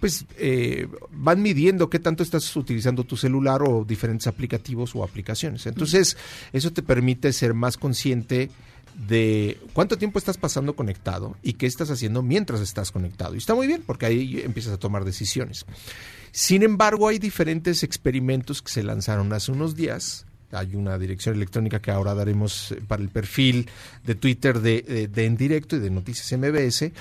[0.00, 5.66] pues eh, van midiendo qué tanto estás utilizando tu celular o diferentes aplicativos o aplicaciones.
[5.66, 6.16] Entonces,
[6.54, 8.50] eso te permite ser más consciente
[9.06, 13.34] de cuánto tiempo estás pasando conectado y qué estás haciendo mientras estás conectado.
[13.34, 15.66] Y está muy bien porque ahí empiezas a tomar decisiones.
[16.38, 20.26] Sin embargo, hay diferentes experimentos que se lanzaron hace unos días.
[20.52, 23.70] Hay una dirección electrónica que ahora daremos eh, para el perfil
[24.04, 26.92] de Twitter de, de- de En Directo y de Noticias MBS,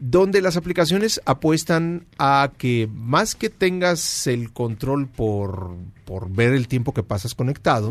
[0.00, 5.76] donde las aplicaciones apuestan a que más que tengas el control por,
[6.06, 7.90] por ver el tiempo que pasas conectado,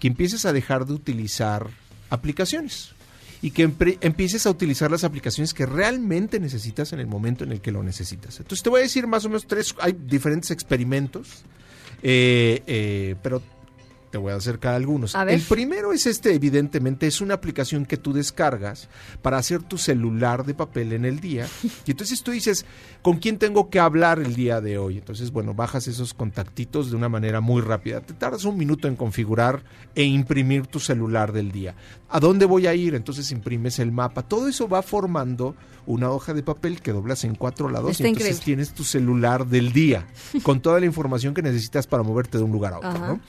[0.00, 1.68] que empieces a dejar de utilizar
[2.10, 2.90] aplicaciones
[3.40, 7.60] y que empieces a utilizar las aplicaciones que realmente necesitas en el momento en el
[7.60, 8.40] que lo necesitas.
[8.40, 11.44] Entonces te voy a decir más o menos tres, hay diferentes experimentos,
[12.02, 13.42] eh, eh, pero
[14.10, 15.14] te voy a acercar algunos.
[15.14, 15.22] A.
[15.24, 18.88] El primero es este, evidentemente, es una aplicación que tú descargas
[19.22, 21.46] para hacer tu celular de papel en el día.
[21.86, 22.66] Y entonces tú dices,
[23.02, 24.98] ¿con quién tengo que hablar el día de hoy?
[24.98, 28.00] Entonces, bueno, bajas esos contactitos de una manera muy rápida.
[28.00, 29.62] Te tardas un minuto en configurar
[29.94, 31.74] e imprimir tu celular del día.
[32.10, 32.94] ¿A dónde voy a ir?
[32.94, 34.22] Entonces imprimes el mapa.
[34.22, 35.54] Todo eso va formando
[35.86, 38.44] una hoja de papel que doblas en cuatro lados Está y entonces increíble.
[38.44, 40.06] tienes tu celular del día
[40.42, 43.08] con toda la información que necesitas para moverte de un lugar a otro, Ajá.
[43.08, 43.20] ¿no?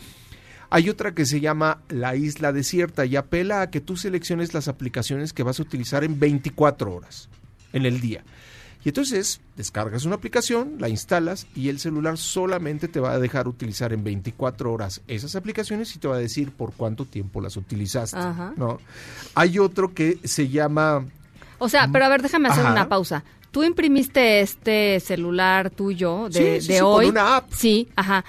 [0.72, 4.68] Hay otra que se llama La Isla Desierta y apela a que tú selecciones las
[4.68, 7.30] aplicaciones que vas a utilizar en 24 horas
[7.74, 8.24] en el día.
[8.86, 13.48] Y entonces descargas una aplicación, la instalas y el celular solamente te va a dejar
[13.48, 17.58] utilizar en 24 horas esas aplicaciones y te va a decir por cuánto tiempo las
[17.58, 18.18] utilizaste.
[18.18, 18.54] Ajá.
[18.56, 18.80] ¿no?
[19.36, 21.06] Hay otro que se llama
[21.58, 22.72] O sea, pero a ver, déjame hacer Ajá.
[22.74, 23.24] una pausa.
[23.52, 27.06] ¿Tú imprimiste este celular tuyo de, Sí, sí, de sí, con hoy?
[27.08, 27.52] una app.
[27.52, 28.24] Sí, ajá.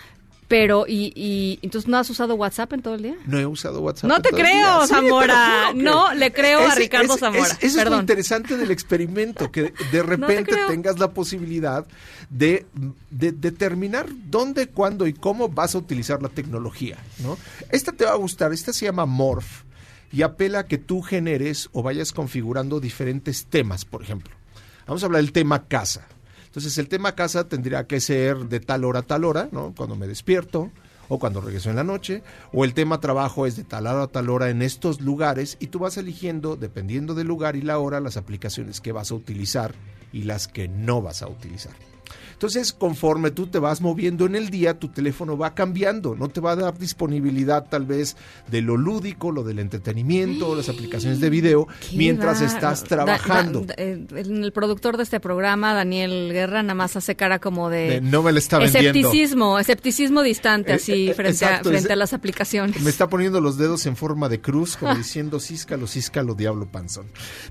[0.50, 3.14] Pero, y, y entonces no has usado WhatsApp en todo el día?
[3.24, 4.08] No he usado WhatsApp.
[4.08, 4.82] No en te todo el creo.
[4.82, 5.72] Sí, Zamora.
[5.76, 7.44] No, le creo a Ricardo ese- Zamora.
[7.52, 11.86] es- Eso es lo interesante del experimento, que de repente tengas la posibilidad
[12.30, 12.66] de,
[13.10, 16.98] de determinar dónde, cuándo y cómo vas a utilizar la tecnología.
[17.22, 17.38] ¿no?
[17.70, 19.62] Esta te va a gustar, esta se llama Morph
[20.10, 24.34] y apela a que tú generes o vayas configurando diferentes temas, por ejemplo.
[24.88, 26.08] Vamos a hablar del tema casa.
[26.50, 29.72] Entonces, el tema casa tendría que ser de tal hora a tal hora, ¿no?
[29.76, 30.72] Cuando me despierto
[31.08, 34.06] o cuando regreso en la noche, o el tema trabajo es de tal hora a
[34.08, 38.00] tal hora en estos lugares y tú vas eligiendo, dependiendo del lugar y la hora,
[38.00, 39.74] las aplicaciones que vas a utilizar
[40.12, 41.72] y las que no vas a utilizar.
[42.32, 46.40] Entonces, conforme tú te vas moviendo en el día, tu teléfono va cambiando, no te
[46.40, 48.16] va a dar disponibilidad tal vez
[48.50, 53.60] de lo lúdico, lo del entretenimiento, las aplicaciones de video, mientras estás trabajando.
[53.60, 57.80] da- eh, el, productor de este programa, Daniel Guerra, nada más hace cara como de...
[57.90, 58.88] De, no me está vendiendo.
[59.00, 62.80] Escepticismo, escepticismo distante, Eh, así, eh, frente, exacto, a, frente es- a las aplicaciones.
[62.82, 67.06] Me está poniendo los dedos en forma de cruz, como diciendo císcalo, císcalo, diablo panzón.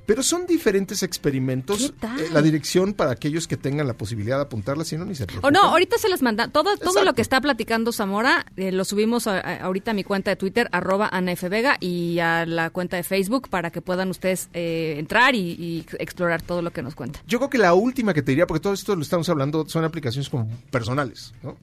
[0.05, 1.77] Pero son diferentes experimentos.
[1.77, 2.19] ¿Qué tal?
[2.19, 5.23] Eh, la dirección para aquellos que tengan la posibilidad de apuntarla, si no, ni se
[5.23, 5.53] O preocupen.
[5.53, 6.47] no, ahorita se les manda.
[6.47, 10.03] Todo, todo lo que está platicando Zamora eh, lo subimos a- a- ahorita a mi
[10.03, 11.47] cuenta de Twitter, arroba Ana F.
[11.49, 15.85] Vega, y a la cuenta de Facebook para que puedan ustedes eh, entrar y, y
[15.99, 17.19] explorar todo lo que nos cuenta.
[17.27, 19.83] Yo creo que la última que te diría, porque todo esto lo estamos hablando, son
[19.83, 21.55] aplicaciones como personales, ¿no?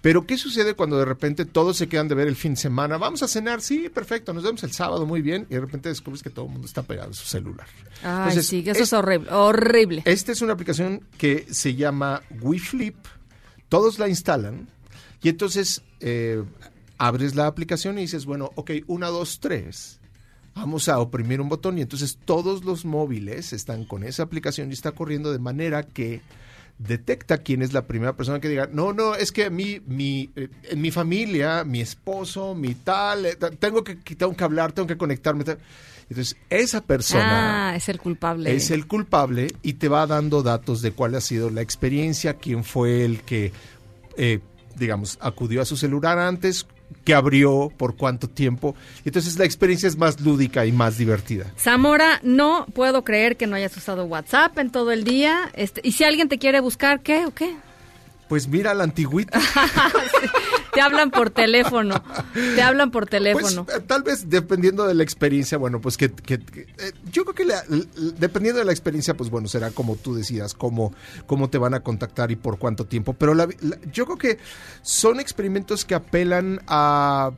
[0.00, 2.96] Pero ¿qué sucede cuando de repente todos se quedan de ver el fin de semana?
[2.98, 6.22] Vamos a cenar, sí, perfecto, nos vemos el sábado, muy bien, y de repente descubres
[6.22, 7.66] que todo el mundo está pegado a su celular.
[8.02, 9.30] Ay, Entonces, sí, que eso es, es- horrible.
[9.32, 10.02] Horrible.
[10.04, 12.96] Esta es una aplicación que se llama WeFlip.
[13.68, 14.68] Todos la instalan
[15.22, 16.42] y entonces eh,
[16.96, 20.00] abres la aplicación y dices, bueno, ok, una, dos, tres.
[20.54, 24.74] Vamos a oprimir un botón y entonces todos los móviles están con esa aplicación y
[24.74, 26.20] está corriendo de manera que
[26.78, 30.30] detecta quién es la primera persona que diga, no, no, es que a mí, mi,
[30.36, 34.86] eh, en mi familia, mi esposo, mi tal, eh, tengo que, tengo que hablar, tengo
[34.86, 35.42] que conectarme.
[35.44, 35.58] tal".
[36.08, 38.54] Entonces, esa persona Ah, es el culpable.
[38.54, 42.64] es el culpable y te va dando datos de cuál ha sido la experiencia, quién
[42.64, 43.52] fue el que,
[44.16, 44.40] eh,
[44.76, 46.66] digamos, acudió a su celular antes,
[47.08, 48.76] que abrió, por cuánto tiempo.
[49.02, 51.46] Entonces la experiencia es más lúdica y más divertida.
[51.56, 55.50] Zamora, no puedo creer que no hayas usado WhatsApp en todo el día.
[55.54, 57.56] Este, y si alguien te quiere buscar, ¿qué o qué?
[58.28, 59.40] Pues mira la antigüita.
[60.74, 62.02] Te hablan por teléfono.
[62.54, 63.64] Te hablan por teléfono.
[63.64, 67.24] Pues, eh, tal vez dependiendo de la experiencia, bueno, pues que, que- que, eh, yo
[67.24, 67.64] creo que la-
[68.18, 70.92] dependiendo de la experiencia, pues bueno, será como tú decidas cómo,
[71.26, 73.12] cómo te van a contactar y por cuánto tiempo.
[73.14, 74.38] Pero la- la- yo creo que
[74.82, 77.32] son experimentos que apelan a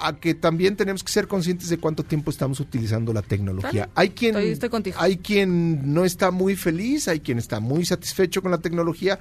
[0.00, 3.86] a que también tenemos que ser conscientes de cuánto tiempo estamos utilizando la tecnología.
[3.86, 3.92] Vale.
[3.96, 8.52] Hay quien Estoy- hay quien no está muy feliz, hay quien está muy satisfecho con
[8.52, 9.18] la tecnología,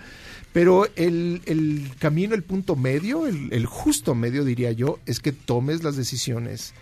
[0.54, 5.32] pero el, el camino, el punto medio, el, el justo medio, diría yo, es que
[5.32, 6.74] tomes las decisiones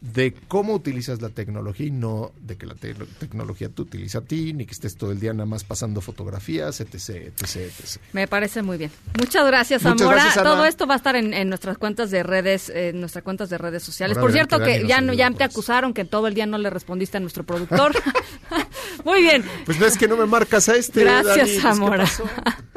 [0.00, 4.20] de cómo utilizas la tecnología y no de que la te- tecnología te utiliza a
[4.20, 8.00] ti, ni que estés todo el día nada más pasando fotografías, etc, etc, etc.
[8.12, 8.90] Me parece muy bien.
[9.18, 10.50] Muchas gracias, Muchas gracias, Ana.
[10.50, 13.48] Todo esto va a estar en, en nuestras cuentas de redes, eh, en nuestras cuentas
[13.48, 14.18] de redes sociales.
[14.18, 16.68] Ahora Por cierto, que ya no, ya te acusaron que todo el día no le
[16.68, 17.92] respondiste a nuestro productor.
[19.06, 19.42] muy bien.
[19.64, 21.00] Pues no es que no me marcas a este.
[21.00, 22.04] Gracias, Dani, pues, ¿qué Zamora.
[22.04, 22.24] pasó?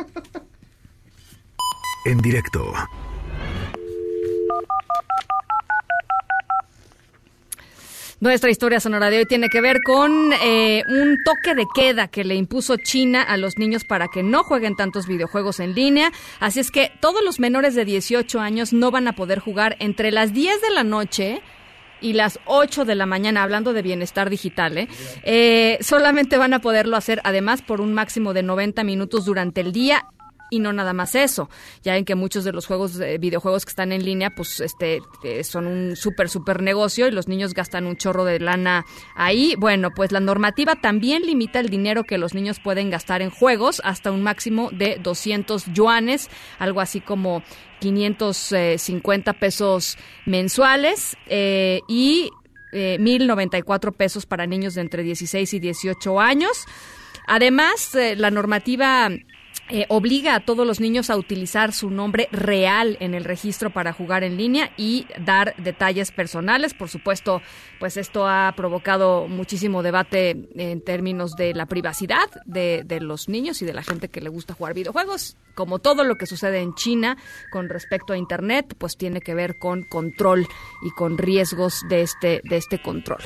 [2.08, 2.74] En directo.
[8.22, 12.24] Nuestra historia sonora de hoy tiene que ver con eh, un toque de queda que
[12.24, 16.14] le impuso China a los niños para que no jueguen tantos videojuegos en línea.
[16.40, 20.12] Así es que todos los menores de 18 años no van a poder jugar entre
[20.12, 21.42] las 10 de la noche
[22.00, 24.88] y las 8 de la mañana, hablando de bienestar digital, ¿eh?
[25.24, 29.74] Eh, solamente van a poderlo hacer además por un máximo de 90 minutos durante el
[29.74, 30.06] día
[30.50, 31.50] Y no nada más eso,
[31.84, 35.44] ya en que muchos de los juegos, videojuegos que están en línea, pues este eh,
[35.44, 39.56] son un súper, súper negocio y los niños gastan un chorro de lana ahí.
[39.58, 43.82] Bueno, pues la normativa también limita el dinero que los niños pueden gastar en juegos
[43.84, 46.30] hasta un máximo de 200 yuanes,
[46.60, 47.44] algo así como
[47.80, 52.32] 550 pesos mensuales eh, y
[52.72, 56.66] eh, 1.094 pesos para niños de entre 16 y 18 años.
[57.28, 59.10] Además, eh, la normativa
[59.70, 63.92] eh, obliga a todos los niños a utilizar su nombre real en el registro para
[63.92, 66.74] jugar en línea y dar detalles personales.
[66.74, 67.42] Por supuesto,
[67.80, 73.62] pues esto ha provocado muchísimo debate en términos de la privacidad de, de los niños
[73.62, 75.36] y de la gente que le gusta jugar videojuegos.
[75.54, 77.18] Como todo lo que sucede en China
[77.52, 80.48] con respecto a Internet, pues tiene que ver con control
[80.82, 83.22] y con riesgos de este, de este control.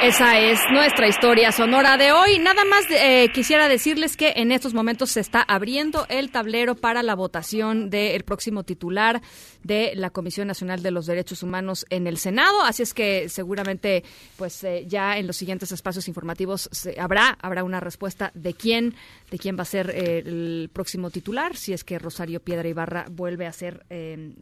[0.00, 2.38] Esa es nuestra historia sonora de hoy.
[2.38, 7.02] Nada más eh, quisiera decirles que en estos momentos se está abriendo el tablero para
[7.02, 9.20] la votación del próximo titular
[9.64, 12.62] de la Comisión Nacional de los Derechos Humanos en el Senado.
[12.62, 14.04] Así es que seguramente,
[14.36, 18.94] pues eh, ya en los siguientes espacios informativos se, habrá habrá una respuesta de quién
[19.32, 23.06] de quién va a ser eh, el próximo titular, si es que Rosario Piedra Ibarra
[23.10, 24.32] vuelve a ser eh,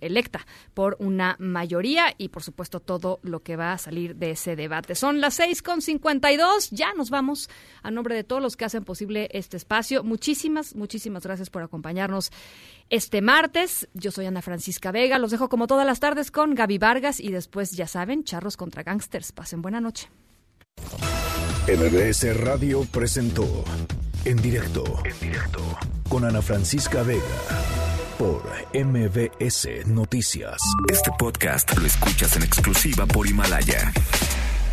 [0.00, 4.54] electa por una mayoría y por supuesto todo lo que va a salir de ese
[4.54, 4.67] debate.
[4.94, 6.70] Son las seis con cincuenta y dos.
[6.70, 7.48] Ya nos vamos
[7.82, 10.04] a nombre de todos los que hacen posible este espacio.
[10.04, 12.30] Muchísimas, muchísimas gracias por acompañarnos
[12.90, 13.88] este martes.
[13.94, 15.18] Yo soy Ana Francisca Vega.
[15.18, 18.82] Los dejo como todas las tardes con Gaby Vargas y después, ya saben, charros contra
[18.82, 19.32] gangsters.
[19.32, 20.08] Pasen buena noche.
[21.66, 23.64] MBS Radio presentó
[24.24, 25.60] en directo, en directo
[26.08, 27.22] con Ana Francisca Vega
[28.18, 28.42] por
[28.74, 30.56] MBS Noticias.
[30.90, 33.92] Este podcast lo escuchas en exclusiva por Himalaya.